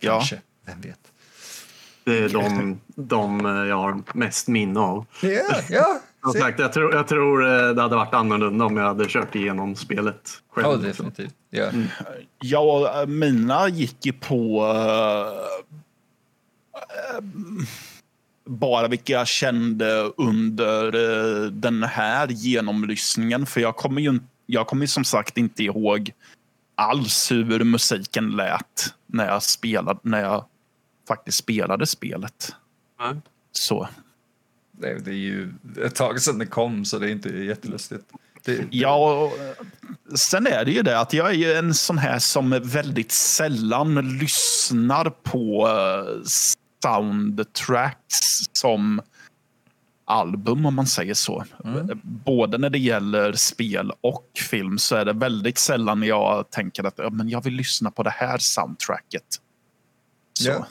Ja. 0.00 0.12
Kanske, 0.12 0.40
vem 0.64 0.80
vet. 0.80 1.12
Det 2.04 2.18
är 2.18 2.28
de, 2.28 2.80
de 2.86 3.46
eh, 3.46 3.52
jag 3.52 3.76
har 3.76 4.02
mest 4.14 4.48
minne 4.48 4.80
av. 4.80 5.06
Ja, 5.22 5.60
ja. 5.68 6.00
Som 6.22 6.32
sagt, 6.32 6.58
jag, 6.58 6.72
tror, 6.72 6.94
jag 6.94 7.08
tror 7.08 7.44
eh, 7.44 7.74
det 7.74 7.82
hade 7.82 7.96
varit 7.96 8.14
annorlunda 8.14 8.64
om 8.64 8.76
jag 8.76 8.84
hade 8.84 9.08
kört 9.08 9.34
igenom 9.34 9.76
spelet 9.76 10.30
själv. 10.50 10.66
Ja, 10.66 10.76
definitivt. 10.76 11.34
Ja. 11.50 11.70
Ja, 12.40 13.00
eh, 13.00 13.06
mina 13.06 13.68
gick 13.68 14.06
ju 14.06 14.12
på 14.12 14.64
eh, 14.64 15.26
eh, 17.16 17.22
bara 18.52 18.88
vilka 18.88 19.12
jag 19.12 19.26
kände 19.26 20.12
under 20.16 20.84
eh, 20.94 21.50
den 21.50 21.82
här 21.82 22.28
genomlyssningen. 22.28 23.46
För 23.46 23.60
jag 23.60 23.76
kommer 23.76 24.00
ju, 24.00 24.18
jag 24.46 24.66
kommer 24.66 24.82
ju 24.82 24.88
som 24.88 25.04
sagt 25.04 25.38
inte 25.38 25.62
ihåg 25.62 26.12
alls 26.74 27.30
hur 27.30 27.64
musiken 27.64 28.30
lät 28.30 28.94
när 29.06 29.26
jag, 29.26 29.42
spelade, 29.42 30.00
när 30.02 30.20
jag 30.20 30.44
faktiskt 31.08 31.38
spelade 31.38 31.86
spelet. 31.86 32.54
Nej. 33.00 33.20
Så 33.52 33.88
Det, 34.72 35.04
det 35.04 35.10
är 35.10 35.14
ju 35.14 35.52
ett 35.84 35.94
tag 35.94 36.20
sedan 36.20 36.38
det 36.38 36.46
kom, 36.46 36.84
så 36.84 36.98
det 36.98 37.06
är 37.06 37.10
inte 37.10 37.28
jättelustigt. 37.28 38.04
Det, 38.44 38.64
Ja, 38.70 39.22
och 39.22 39.38
eh, 39.40 39.54
sen 40.14 40.46
är 40.46 40.64
det 40.64 40.70
ju 40.70 40.82
det 40.82 41.00
att 41.00 41.12
jag 41.12 41.28
är 41.28 41.34
ju 41.34 41.52
en 41.52 41.74
sån 41.74 41.98
här 41.98 42.18
som 42.18 42.60
väldigt 42.64 43.12
sällan 43.12 44.18
lyssnar 44.18 45.10
på 45.10 45.68
eh, 45.68 46.22
soundtracks 46.82 48.40
som 48.52 49.00
album 50.04 50.66
om 50.66 50.74
man 50.74 50.86
säger 50.86 51.14
så. 51.14 51.44
Både 52.02 52.58
när 52.58 52.70
det 52.70 52.78
gäller 52.78 53.32
spel 53.32 53.92
och 54.00 54.26
film 54.50 54.78
så 54.78 54.96
är 54.96 55.04
det 55.04 55.12
väldigt 55.12 55.58
sällan 55.58 56.02
jag 56.02 56.50
tänker 56.50 56.84
att 56.84 56.94
ja, 56.96 57.10
men 57.10 57.28
jag 57.28 57.44
vill 57.44 57.54
lyssna 57.54 57.90
på 57.90 58.02
det 58.02 58.10
här 58.10 58.38
soundtracket. 58.38 59.24
Så. 60.38 60.50
Ja. 60.50 60.66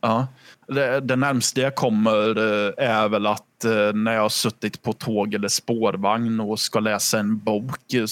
Ja. 0.00 0.26
Det, 0.66 1.00
det 1.00 1.16
närmaste 1.16 1.60
jag 1.60 1.74
kommer 1.74 2.38
eh, 2.38 2.72
är 2.76 3.08
väl 3.08 3.26
att 3.26 3.64
eh, 3.64 3.92
när 3.92 4.12
jag 4.12 4.22
har 4.22 4.28
suttit 4.28 4.82
på 4.82 4.92
tåg 4.92 5.34
eller 5.34 5.48
spårvagn 5.48 6.40
och 6.40 6.60
ska 6.60 6.80
läsa 6.80 7.18
en 7.18 7.38
bok 7.38 7.92
eh, 7.94 8.04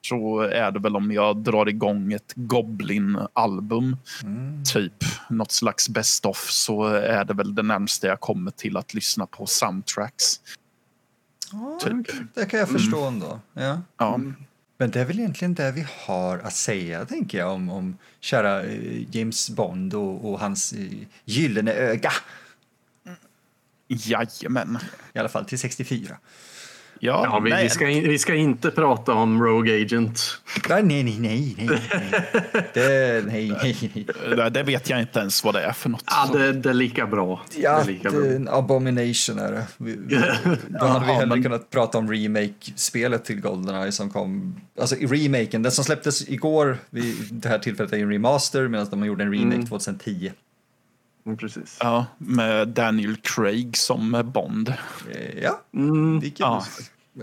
så 0.00 0.40
är 0.40 0.70
det 0.70 0.78
väl 0.78 0.96
om 0.96 1.12
jag 1.12 1.36
drar 1.36 1.68
igång 1.68 2.12
ett 2.12 2.32
Goblin-album. 2.34 3.96
Typ 4.72 5.04
något 5.30 5.52
slags 5.52 5.88
best 5.88 6.26
of 6.26 6.50
så 6.50 6.84
är 6.86 7.24
det 7.24 7.34
väl 7.34 7.54
det 7.54 7.62
närmaste 7.62 8.06
jag 8.06 8.20
kommer 8.20 8.50
till 8.50 8.76
att 8.76 8.94
lyssna 8.94 9.26
på 9.26 9.46
soundtracks. 9.46 10.40
Typ. 11.80 12.06
Det 12.34 12.46
kan 12.46 12.60
jag 12.60 12.68
förstå 12.68 13.04
ändå. 13.04 13.40
Ja. 13.52 13.82
Ja. 13.96 14.20
Men 14.80 14.90
det 14.90 15.00
är 15.00 15.04
väl 15.04 15.18
egentligen 15.18 15.54
det 15.54 15.72
vi 15.72 15.86
har 16.06 16.38
att 16.38 16.54
säga, 16.54 17.04
tänker 17.04 17.38
jag, 17.38 17.52
om, 17.52 17.70
om 17.70 17.98
kära 18.20 18.62
eh, 18.62 19.16
James 19.16 19.50
Bond 19.50 19.94
och, 19.94 20.30
och 20.30 20.40
hans 20.40 20.72
eh, 20.72 20.92
gyllene 21.24 21.72
öga. 21.72 22.12
Jajamän. 23.88 24.78
I 25.12 25.18
alla 25.18 25.28
fall 25.28 25.44
till 25.44 25.58
64. 25.58 26.16
Ja, 27.02 27.22
Ja, 27.24 27.38
vi, 27.40 27.62
vi, 27.62 27.68
ska 27.68 27.88
in, 27.88 28.08
vi 28.08 28.18
ska 28.18 28.34
inte 28.34 28.70
prata 28.70 29.12
om 29.12 29.42
Rogue 29.42 29.82
Agent. 29.82 30.40
Nej, 30.68 30.82
nej, 30.82 31.02
nej, 31.04 31.18
nej, 31.20 31.56
nej. 31.58 31.78
Det, 32.74 33.26
nej, 33.26 33.52
nej, 33.62 34.06
nej. 34.36 34.50
det, 34.50 34.62
vet 34.62 34.90
jag 34.90 35.00
inte 35.00 35.18
ens 35.20 35.44
vad 35.44 35.54
det 35.54 35.60
är 35.62 35.72
för 35.72 35.88
något. 35.88 36.04
Ja, 36.06 36.28
det, 36.38 36.52
det 36.52 36.68
är 36.70 36.74
lika 36.74 37.06
bra. 37.06 37.40
det 37.54 37.60
Ja, 37.62 37.80
är 37.80 37.84
lika 37.84 38.10
det 38.10 38.16
är 38.16 38.20
bra. 38.22 38.30
en 38.30 38.48
abomination 38.48 39.38
är 39.38 39.52
det. 39.52 39.66
Vi, 39.76 39.96
vi, 40.06 40.16
då 40.68 40.84
hade 40.86 41.06
vi 41.06 41.12
hellre 41.12 41.42
kunnat 41.42 41.70
prata 41.70 41.98
om 41.98 42.10
remake-spelet 42.12 43.24
till 43.24 43.40
Goldeneye 43.40 43.92
som 43.92 44.10
kom, 44.10 44.60
alltså 44.80 44.94
remaken, 45.00 45.62
den 45.62 45.72
som 45.72 45.84
släpptes 45.84 46.28
igår 46.28 46.78
vid 46.90 47.14
det 47.30 47.48
här 47.48 47.58
tillfället 47.58 47.92
är 47.92 47.98
en 47.98 48.10
remaster 48.12 48.68
medan 48.68 48.86
de 48.90 49.04
gjorde 49.04 49.24
en 49.24 49.32
remake 49.32 49.54
Mm. 49.54 49.66
2010. 49.66 50.32
Mm, 51.26 51.38
Precis. 51.38 51.76
Ja, 51.80 52.06
med 52.18 52.68
Daniel 52.68 53.16
Craig 53.16 53.76
som 53.76 54.30
Bond. 54.34 54.68
Eh, 55.14 55.38
Ja, 55.42 55.60
Mm, 55.74 56.20
vilket 56.20 56.40
Ja. 56.40 56.64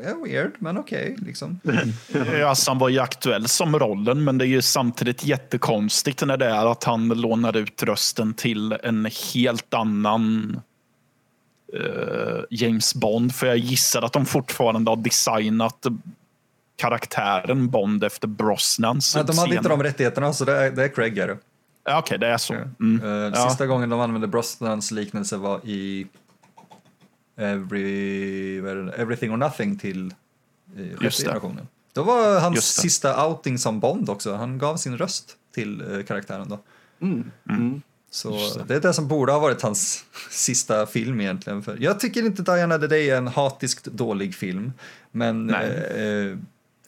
är 0.04 0.24
weird, 0.26 0.52
men 0.60 0.78
okej 0.78 1.16
liksom. 1.20 1.60
Ja, 2.34 2.48
Alltså, 2.50 2.72
han 2.72 2.78
var 2.80 2.90
ju 2.90 3.00
aktuell 3.00 3.48
som 3.48 3.80
rollen, 3.80 4.24
men 4.24 4.38
det 4.38 4.46
är 4.46 4.48
ju 4.48 4.62
samtidigt 4.62 5.24
jättekonstigt 5.26 6.26
när 6.26 6.38
det 6.38 6.46
är 6.46 6.72
att 6.72 6.84
han 6.84 7.08
lånar 7.08 7.58
ut 7.58 7.84
rösten 7.84 8.34
till 8.34 8.72
en 8.84 9.08
helt 9.34 9.74
annan 9.74 10.60
eh, 11.74 12.40
James 12.50 12.96
Bond. 12.96 13.36
För 13.36 13.48
jag 13.48 13.58
gissar 13.58 14.02
att 14.02 14.14
de 14.14 14.26
fortfarande 14.26 14.92
har 14.92 14.96
designat 14.96 15.86
karaktären 16.76 17.70
Bond 17.70 18.04
efter 18.04 18.28
Brosnans 18.28 19.16
Nej, 19.16 19.24
de 19.28 19.38
hade 19.38 19.56
inte 19.56 19.70
de 19.70 19.84
rättigheterna 19.84 20.34
så 20.34 20.46
det 20.46 20.58
är, 20.66 20.72
det 20.72 20.84
är 20.84 20.88
Craig 20.88 21.18
är 21.18 21.28
det. 21.28 21.38
Ja, 21.90 22.00
Okej, 22.00 22.18
det 22.18 22.28
är 22.28 22.38
så. 22.38 22.54
Mm. 22.54 23.32
Ja. 23.34 23.50
Sista 23.50 23.66
gången 23.66 23.90
de 23.90 24.00
använde 24.00 24.28
Brosnans 24.28 24.92
liknelse 24.92 25.38
var 25.38 25.62
i 25.66 26.08
Every, 27.38 28.58
Everything 28.98 29.32
or 29.32 29.38
Nothing 29.38 29.78
till 29.78 30.14
Just 30.76 31.00
sjätte 31.02 31.18
det. 31.24 31.28
generationen. 31.28 31.68
Då 31.94 32.04
var 32.04 32.40
hans 32.40 32.56
Just 32.56 32.76
det. 32.76 32.82
sista 32.82 33.28
outing 33.28 33.58
som 33.58 33.80
Bond 33.80 34.10
också. 34.10 34.36
Han 34.36 34.58
gav 34.58 34.78
sin 34.78 34.98
röst 34.98 35.38
till 35.54 35.82
eh, 35.98 36.04
karaktären 36.06 36.50
då. 36.50 36.60
mm, 37.02 37.32
mm. 37.50 37.82
Så 38.12 38.34
Just 38.34 38.56
det. 38.58 38.64
det 38.68 38.76
är 38.76 38.80
det 38.82 38.94
som 38.94 39.08
borde 39.08 39.32
ha 39.32 39.40
varit 39.40 39.62
hans 39.62 40.06
sista 40.30 40.86
film 40.86 41.22
egentligen. 41.22 41.64
För 41.64 41.78
jag 41.80 42.00
tycker 42.00 42.26
inte 42.26 42.42
Diana 42.42 42.78
the 42.78 42.88
Day 42.88 43.10
är 43.10 43.18
en 43.18 43.28
hatiskt 43.28 43.86
dålig 43.86 44.36
film. 44.36 44.74
Men 45.12 45.50
eh, 45.50 46.38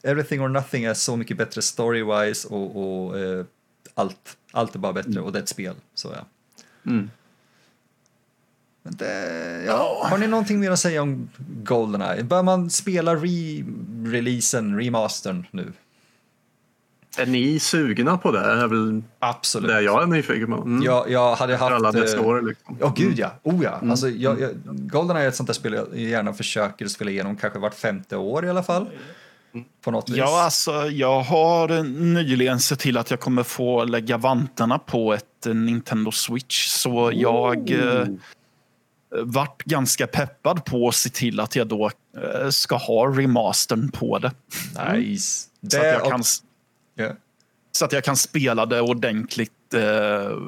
Everything 0.02 0.40
or 0.42 0.48
Nothing 0.48 0.84
är 0.84 0.94
så 0.94 1.16
mycket 1.16 1.36
bättre 1.38 1.60
story-wise 1.60 2.46
och, 2.46 2.76
och 3.06 3.18
eh, 3.18 3.44
allt. 3.94 4.36
Allt 4.52 4.74
är 4.74 4.78
bara 4.78 4.92
bättre 4.92 5.20
och 5.20 5.32
det 5.32 5.38
är 5.38 5.42
ett 5.42 5.48
spel. 5.48 5.74
Så 5.94 6.08
ja. 6.16 6.26
Mm. 6.90 7.10
Men 8.82 8.96
det, 8.96 9.64
ja. 9.66 10.06
Har 10.10 10.18
ni 10.18 10.26
någonting 10.26 10.60
mer 10.60 10.70
att 10.70 10.78
säga 10.78 11.02
om 11.02 11.30
Goldeneye? 11.62 12.22
Bör 12.22 12.42
man 12.42 12.70
spela 12.70 13.14
re-releasen, 13.14 14.76
remastern 14.76 15.46
nu? 15.50 15.72
Är 17.18 17.26
ni 17.26 17.58
sugna 17.58 18.18
på 18.18 18.32
det? 18.32 18.38
är 18.38 18.66
väl 18.66 19.02
Absolut. 19.18 19.68
det 19.70 19.80
jag 19.80 20.02
är 20.02 20.06
nyfiken 20.06 20.46
på. 20.46 20.62
Mm. 20.62 20.82
Jag, 20.82 21.10
jag 21.10 21.34
hade 21.34 21.56
haft... 21.56 21.72
alla 21.72 21.92
dessa 21.92 22.16
eh, 22.16 22.26
år 22.26 22.42
liksom. 22.42 22.76
Ja, 22.80 22.92
gud 22.96 23.18
ja. 23.18 23.30
Oh 23.42 23.64
ja. 23.64 23.80
Alltså, 23.90 24.08
jag, 24.08 24.40
jag, 24.40 24.50
Goldeneye 24.64 25.24
är 25.24 25.28
ett 25.28 25.36
sånt 25.36 25.46
där 25.46 25.54
spel 25.54 25.72
jag 25.72 25.98
gärna 25.98 26.32
försöker 26.32 26.86
spela 26.86 27.10
igenom 27.10 27.36
kanske 27.36 27.58
vart 27.58 27.74
femte 27.74 28.16
år 28.16 28.44
i 28.44 28.50
alla 28.50 28.62
fall. 28.62 28.86
På 29.82 29.90
något 29.90 30.08
vis. 30.10 30.16
Ja, 30.16 30.42
alltså, 30.44 30.86
jag 30.86 31.20
har 31.20 31.82
nyligen 31.82 32.60
sett 32.60 32.78
till 32.78 32.98
att 32.98 33.10
jag 33.10 33.20
kommer 33.20 33.42
få 33.42 33.84
lägga 33.84 34.16
vantarna 34.16 34.78
på 34.78 35.14
ett 35.14 35.46
eh, 35.46 35.54
Nintendo 35.54 36.10
Switch. 36.12 36.66
Så 36.66 37.10
jag 37.14 37.70
eh, 37.70 38.06
vart 39.22 39.62
ganska 39.62 40.06
peppad 40.06 40.64
på 40.64 40.88
att 40.88 40.94
se 40.94 41.10
till 41.10 41.40
att 41.40 41.56
jag 41.56 41.66
då 41.66 41.90
eh, 42.16 42.48
ska 42.50 42.76
ha 42.76 43.06
remastern 43.06 43.90
på 43.90 44.18
det. 44.18 44.32
Nice. 44.94 45.48
Så 45.62 45.76
att, 45.76 45.82
Det 45.82 45.88
jag 45.92 46.02
och- 46.02 46.10
kan, 46.10 46.22
ja. 46.94 47.10
så 47.72 47.84
att 47.84 47.92
jag 47.92 48.04
kan 48.04 48.16
spela 48.16 48.66
det 48.66 48.80
ordentligt 48.80 49.74
eh, 49.74 50.38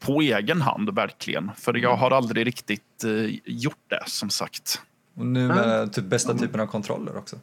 på 0.00 0.20
egen 0.20 0.62
hand, 0.62 0.94
verkligen. 0.94 1.50
För 1.56 1.74
jag 1.74 1.96
har 1.96 2.10
aldrig 2.10 2.46
riktigt 2.46 3.04
eh, 3.04 3.34
gjort 3.44 3.78
det, 3.88 4.02
som 4.06 4.30
sagt. 4.30 4.80
Och 5.16 5.26
nu 5.26 5.48
med 5.48 5.92
typ 5.92 6.04
bästa 6.04 6.34
typen 6.38 6.60
av 6.60 6.66
kontroller 6.66 7.16
också. 7.16 7.36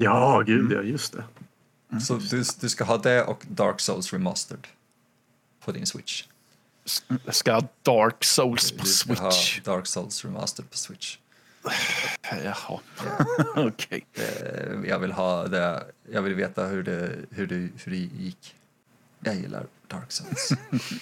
Ja, 0.00 0.42
gud 0.46 0.72
ja, 0.72 0.82
just 0.82 1.12
det. 1.12 1.24
Så 2.00 2.14
du, 2.16 2.44
du 2.60 2.68
ska 2.68 2.84
ha 2.84 2.96
det 2.96 3.22
och 3.24 3.44
Dark 3.48 3.80
Souls 3.80 4.12
Remastered 4.12 4.66
på 5.64 5.72
din 5.72 5.86
Switch. 5.86 6.24
S- 6.84 7.02
Ska 7.30 7.50
jag 7.50 7.60
ha 7.60 7.68
Dark 7.82 8.24
Souls 8.24 8.72
på 8.72 8.82
Du 8.84 8.88
ska 8.90 9.14
ha 9.14 9.30
Switch? 9.30 9.60
Dark 9.64 9.86
Souls 9.86 10.24
Remastered 10.24 10.70
på 10.70 10.76
Switch. 10.76 11.18
Jaha, 12.44 12.80
okej. 13.56 14.06
Eh, 14.14 14.88
Jag 14.88 14.98
vill 14.98 15.12
ha 15.12 15.46
det, 15.48 15.84
jag 16.12 16.22
vill 16.22 16.34
veta 16.34 16.66
hur 16.66 16.82
det, 16.82 17.16
hur 17.30 17.46
det, 17.46 17.54
hur 17.54 17.92
det 17.92 17.96
gick. 17.96 18.54
Jag 19.20 19.34
gillar 19.36 19.66
Dark 19.86 20.12
Souls. 20.12 20.48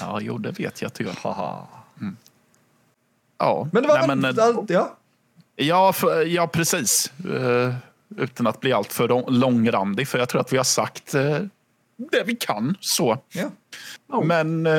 Ja, 0.00 0.20
jo, 0.20 0.38
det 0.38 0.50
vet 0.60 0.82
jag 0.82 0.86
att 0.86 0.94
du 0.94 1.04
gör. 1.04 1.12
Haha. 1.22 1.66
Ja, 3.38 3.68
Men 3.72 3.82
det 3.82 3.88
var 3.88 3.98
nej, 3.98 4.08
väl 4.08 4.18
men, 4.18 4.38
eh, 4.38 4.44
allt, 4.44 4.70
ja. 4.70 4.96
ja, 5.56 5.92
för, 5.92 6.22
ja, 6.22 6.46
precis. 6.46 7.12
Eh, 7.24 7.74
utan 8.16 8.46
att 8.46 8.60
bli 8.60 8.72
allt 8.72 8.92
för 8.92 9.08
lång- 9.08 9.30
långrandig, 9.30 10.08
för 10.08 10.18
jag 10.18 10.28
tror 10.28 10.40
att 10.40 10.52
vi 10.52 10.56
har 10.56 10.64
sagt 10.64 11.14
eh, 11.14 11.38
det 11.96 12.22
vi 12.26 12.36
kan. 12.36 12.74
så. 12.80 13.18
ja. 14.08 14.22
Men 14.22 14.66
eh, 14.66 14.72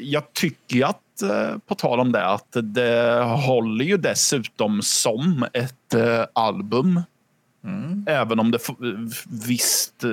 jag 0.00 0.32
tycker 0.32 0.84
att, 0.86 1.22
eh, 1.22 1.58
på 1.66 1.74
tal 1.74 2.00
om 2.00 2.12
det, 2.12 2.26
att 2.26 2.56
det 2.62 3.22
håller 3.24 3.84
ju 3.84 3.96
dessutom 3.96 4.82
som 4.82 5.46
ett 5.52 5.94
eh, 5.94 6.24
album. 6.32 7.00
Mm. 7.64 8.04
Även 8.08 8.40
om 8.40 8.50
det 8.50 8.58
visst 9.46 10.04
eh, 10.04 10.10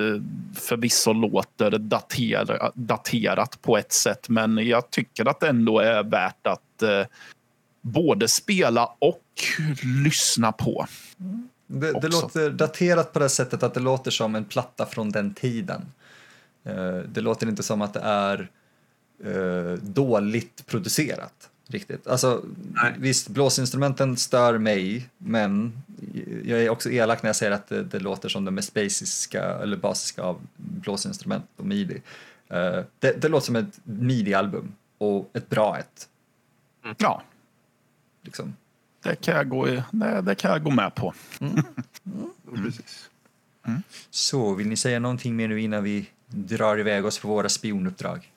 förvisso 0.54 1.12
låter 1.12 1.70
datera, 1.70 2.70
daterat 2.74 3.62
på 3.62 3.78
ett 3.78 3.92
sätt. 3.92 4.28
Men 4.28 4.58
jag 4.58 4.90
tycker 4.90 5.28
att 5.28 5.40
det 5.40 5.48
ändå 5.48 5.78
är 5.78 6.02
värt 6.02 6.46
att 6.46 6.82
eh, 6.82 7.04
både 7.80 8.28
spela 8.28 8.86
och 8.98 9.22
lyssna 10.04 10.52
på. 10.52 10.86
Det, 11.80 11.92
det 12.00 12.08
låter 12.08 12.50
daterat 12.50 13.12
på 13.12 13.18
det 13.18 13.28
sättet 13.28 13.62
att 13.62 13.74
det 13.74 13.80
låter 13.80 14.10
som 14.10 14.34
en 14.34 14.44
platta 14.44 14.86
från 14.86 15.10
den 15.10 15.34
tiden. 15.34 15.86
Eh, 16.64 16.96
Det 16.96 17.20
låter 17.20 17.46
inte 17.48 17.62
som 17.62 17.82
att 17.82 17.94
det 17.94 18.00
är 18.00 18.50
eh, 19.24 19.78
dåligt 19.82 20.66
producerat. 20.66 21.48
Riktigt. 21.66 22.06
Alltså, 22.06 22.44
Nej. 22.72 22.94
visst, 22.98 23.28
blåsinstrumenten 23.28 24.16
stör 24.16 24.58
mig, 24.58 25.08
men 25.18 25.82
jag 26.44 26.62
är 26.62 26.70
också 26.70 26.90
elak 26.90 27.22
när 27.22 27.28
jag 27.28 27.36
säger 27.36 27.52
att 27.52 27.66
det, 27.68 27.82
det 27.82 27.98
låter 27.98 28.28
som 28.28 28.44
det 28.44 28.50
mest 28.50 28.74
basiska, 28.74 29.42
eller 29.44 29.76
basiska 29.76 30.22
av 30.22 30.40
blåsinstrument 30.56 31.44
och 31.56 31.66
midi. 31.66 32.02
Eh, 32.48 32.80
Det, 32.98 33.22
det 33.22 33.28
låter 33.28 33.46
som 33.46 33.56
ett 33.56 33.80
midi-album, 33.84 34.74
och 34.98 35.30
ett 35.32 35.48
bra 35.48 35.78
ett. 35.78 36.08
Ja, 36.98 37.22
Liksom. 38.24 38.54
Det 39.02 39.16
kan 39.20 39.36
jag 39.36 39.48
gå, 39.48 39.68
i- 39.68 39.82
det, 39.90 40.20
det 40.20 40.34
kan 40.34 40.50
jag 40.50 40.62
gå 40.64 40.70
med 40.70 40.94
på. 40.94 41.14
Precis. 42.54 43.08
Så, 44.10 44.54
vill 44.54 44.68
ni 44.68 44.76
säga 44.76 44.98
någonting 44.98 45.36
mer 45.36 45.48
nu 45.48 45.60
innan 45.60 45.84
vi 45.84 46.06
drar 46.28 46.78
iväg 46.80 47.06
oss 47.06 47.18
på 47.18 47.28
våra 47.28 47.48
spionuppdrag? 47.48 48.30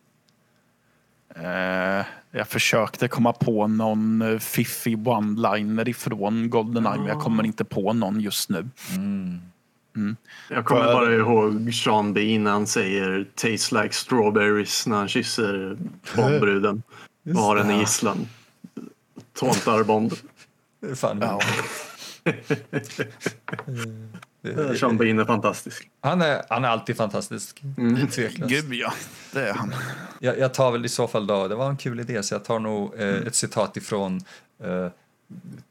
Eh, 1.35 2.05
jag 2.31 2.47
försökte 2.47 3.07
komma 3.07 3.33
på 3.33 3.67
någon 3.67 4.21
eh, 4.21 4.39
fiffig 4.39 4.97
one-liner 5.07 5.89
ifrån 5.89 6.49
Goldeneye, 6.49 6.97
men 6.97 7.07
jag 7.07 7.19
kommer 7.21 7.43
inte 7.45 7.63
på 7.65 7.93
någon 7.93 8.19
just 8.21 8.49
nu. 8.49 8.69
Jag 10.49 10.65
kommer 10.65 10.81
För- 10.83 10.93
bara 10.93 11.13
ihåg 11.15 11.73
Sean 11.73 12.13
Bean 12.13 12.43
när 12.43 12.51
han 12.51 12.67
säger 12.67 13.27
“Tastes 13.35 13.71
like 13.71 13.93
strawberries” 13.93 14.87
när 14.87 14.97
han 14.97 15.07
kysser 15.07 15.77
Bondbruden 16.15 16.83
och 17.25 17.35
har 17.41 17.57
henne 17.57 17.75
i 17.75 17.79
gisslan. 17.79 18.27
Tåntar 19.33 19.83
Bond. 19.83 20.13
Fan. 20.95 21.19
Ja. 21.21 21.41
Sean 24.79 24.97
Bean 24.97 25.19
är 25.19 25.25
fantastisk. 25.25 25.89
Han, 26.01 26.21
är, 26.21 26.41
han 26.49 26.65
är 26.65 26.69
alltid 26.69 26.97
fantastisk. 26.97 27.63
Mm. 27.77 28.07
Tveklöst. 28.07 28.51
Gud 28.51 28.73
ja, 28.73 28.93
det 29.31 29.49
är 29.49 29.53
han. 29.53 29.75
Jag, 30.19 30.39
jag 30.39 30.53
tar 30.53 30.71
väl 30.71 30.85
i 30.85 30.89
så 30.89 31.07
fall 31.07 31.27
då, 31.27 31.47
det 31.47 31.55
var 31.55 31.69
en 31.69 31.77
kul 31.77 31.99
idé, 31.99 32.23
så 32.23 32.33
jag 32.33 32.45
tar 32.45 32.59
nog 32.59 32.93
eh, 32.97 33.07
ett 33.07 33.35
citat 33.35 33.77
ifrån 33.77 34.21
eh, 34.63 34.87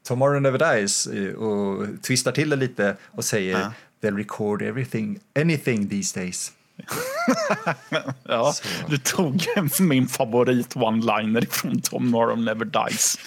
Tomorrow 0.03 0.41
Never 0.41 0.75
Dies 0.75 1.07
eh, 1.07 1.33
och 1.33 1.87
twistar 2.01 2.31
till 2.31 2.49
det 2.49 2.55
lite 2.55 2.95
och 3.11 3.25
säger 3.25 3.59
Ja. 3.59 3.73
They'll 4.01 4.17
record 4.17 4.61
everything, 4.61 5.19
anything 5.39 5.89
these 5.89 6.19
days. 6.19 6.51
Ja, 8.23 8.53
du 8.87 8.97
tog 8.97 9.45
min 9.79 10.07
favorit 10.07 10.75
one-liner 10.75 11.47
från 11.49 11.81
Tomorrow 11.81 12.37
Never 12.37 12.65
Dies. 12.65 13.17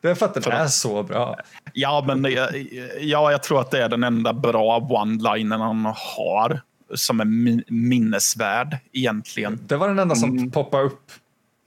Det 0.00 0.10
är 0.10 0.14
för 0.14 0.26
att 0.26 0.34
den 0.34 0.52
är 0.52 0.66
så 0.66 1.02
bra. 1.02 1.36
Ja, 1.72 2.04
men 2.06 2.26
ja, 3.00 3.30
jag 3.30 3.42
tror 3.42 3.60
att 3.60 3.70
det 3.70 3.82
är 3.82 3.88
den 3.88 4.04
enda 4.04 4.32
bra 4.32 4.80
one-linern 4.80 5.60
han 5.60 5.94
har 6.16 6.60
som 6.94 7.20
är 7.20 7.24
min 7.24 7.64
minnesvärd 7.68 8.76
egentligen. 8.92 9.60
Det 9.66 9.76
var 9.76 9.88
den 9.88 9.98
enda 9.98 10.14
som 10.14 10.30
mm. 10.30 10.50
poppade 10.50 10.84
upp. 10.84 11.12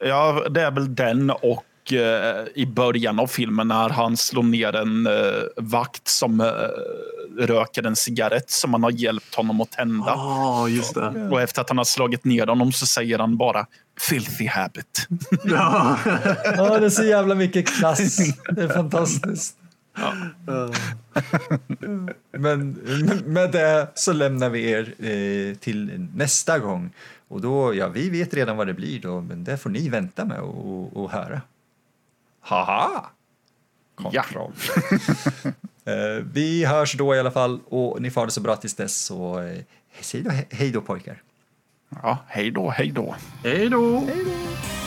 Ja, 0.04 0.48
det 0.50 0.62
är 0.62 0.72
väl 0.72 0.96
den 0.96 1.30
och 1.30 1.64
eh, 1.94 2.46
i 2.56 2.66
början 2.66 3.20
av 3.20 3.28
filmen 3.28 3.68
när 3.68 3.90
han 3.90 4.18
slår 4.18 4.44
ner 4.44 4.76
en 4.76 5.08
eh, 5.08 5.14
vakt 5.58 6.08
som 6.08 6.42
eh, 6.42 7.46
röker 7.46 7.84
en 7.84 7.96
cigarett 7.96 8.50
som 8.50 8.72
man 8.72 8.84
har 8.84 8.92
hjälpt 8.92 9.36
honom 9.36 9.62
att 9.62 9.72
tända. 9.72 10.14
Oh, 10.16 10.76
just 10.76 10.96
det. 10.96 11.30
Och 11.32 11.42
efter 11.42 11.62
att 11.62 11.70
han 11.70 11.78
har 11.78 11.86
slagit 11.86 12.26
ner 12.26 12.48
honom 12.48 12.72
så 12.72 12.86
säger 12.86 13.20
han 13.20 13.38
bara 13.38 13.66
filthy 14.00 14.48
habit. 14.48 15.08
Ja, 15.44 15.98
ja 16.44 16.80
det 16.80 16.86
är 16.86 16.90
så 16.90 17.04
jävla 17.04 17.36
mycket 17.36 17.68
klass. 17.68 18.18
Det 18.50 18.64
är 18.64 18.68
fantastiskt. 18.68 19.56
Ja. 19.96 20.14
Men 22.32 22.72
med 23.26 23.52
det 23.52 23.88
så 23.96 24.14
lämnar 24.14 24.50
vi 24.50 24.72
er 24.72 24.94
eh, 25.00 25.56
till 25.56 26.08
nästa 26.16 26.60
gång. 26.60 26.92
Och 27.28 27.42
då, 27.42 27.76
ja, 27.76 27.88
vi 27.88 28.10
vet 28.10 28.34
redan 28.34 28.58
vad 28.58 28.68
det 28.68 28.74
blir 28.74 29.02
då, 29.02 29.22
men 29.22 29.44
det 29.44 29.58
får 29.58 29.70
ni 29.70 29.90
vänta 29.90 30.26
med 30.26 30.40
och, 30.40 30.98
och 30.98 31.12
höra. 31.12 31.42
Haha! 32.50 33.10
Kontroll. 33.96 34.54
Ja. 35.44 35.52
Eh, 35.86 36.24
vi 36.34 36.66
hörs 36.66 36.94
då 36.94 37.16
i 37.16 37.20
alla 37.20 37.32
fall 37.32 37.60
och 37.70 38.02
ni 38.02 38.12
får 38.12 38.26
det 38.26 38.32
så 38.32 38.42
bra 38.42 38.56
tills 38.56 38.76
dess. 38.76 38.98
Så 38.98 39.40
eh, 39.40 39.60
säg 40.02 40.22
då 40.22 40.32
hej 40.50 40.72
då 40.72 40.82
pojkar. 40.82 41.22
Ja, 41.90 42.18
hej 42.28 42.52
då, 42.52 42.70
hej 42.70 42.92
då. 42.92 43.16
Hej 43.44 43.70
då. 43.70 44.00
Hej 44.00 44.26
då. 44.26 44.79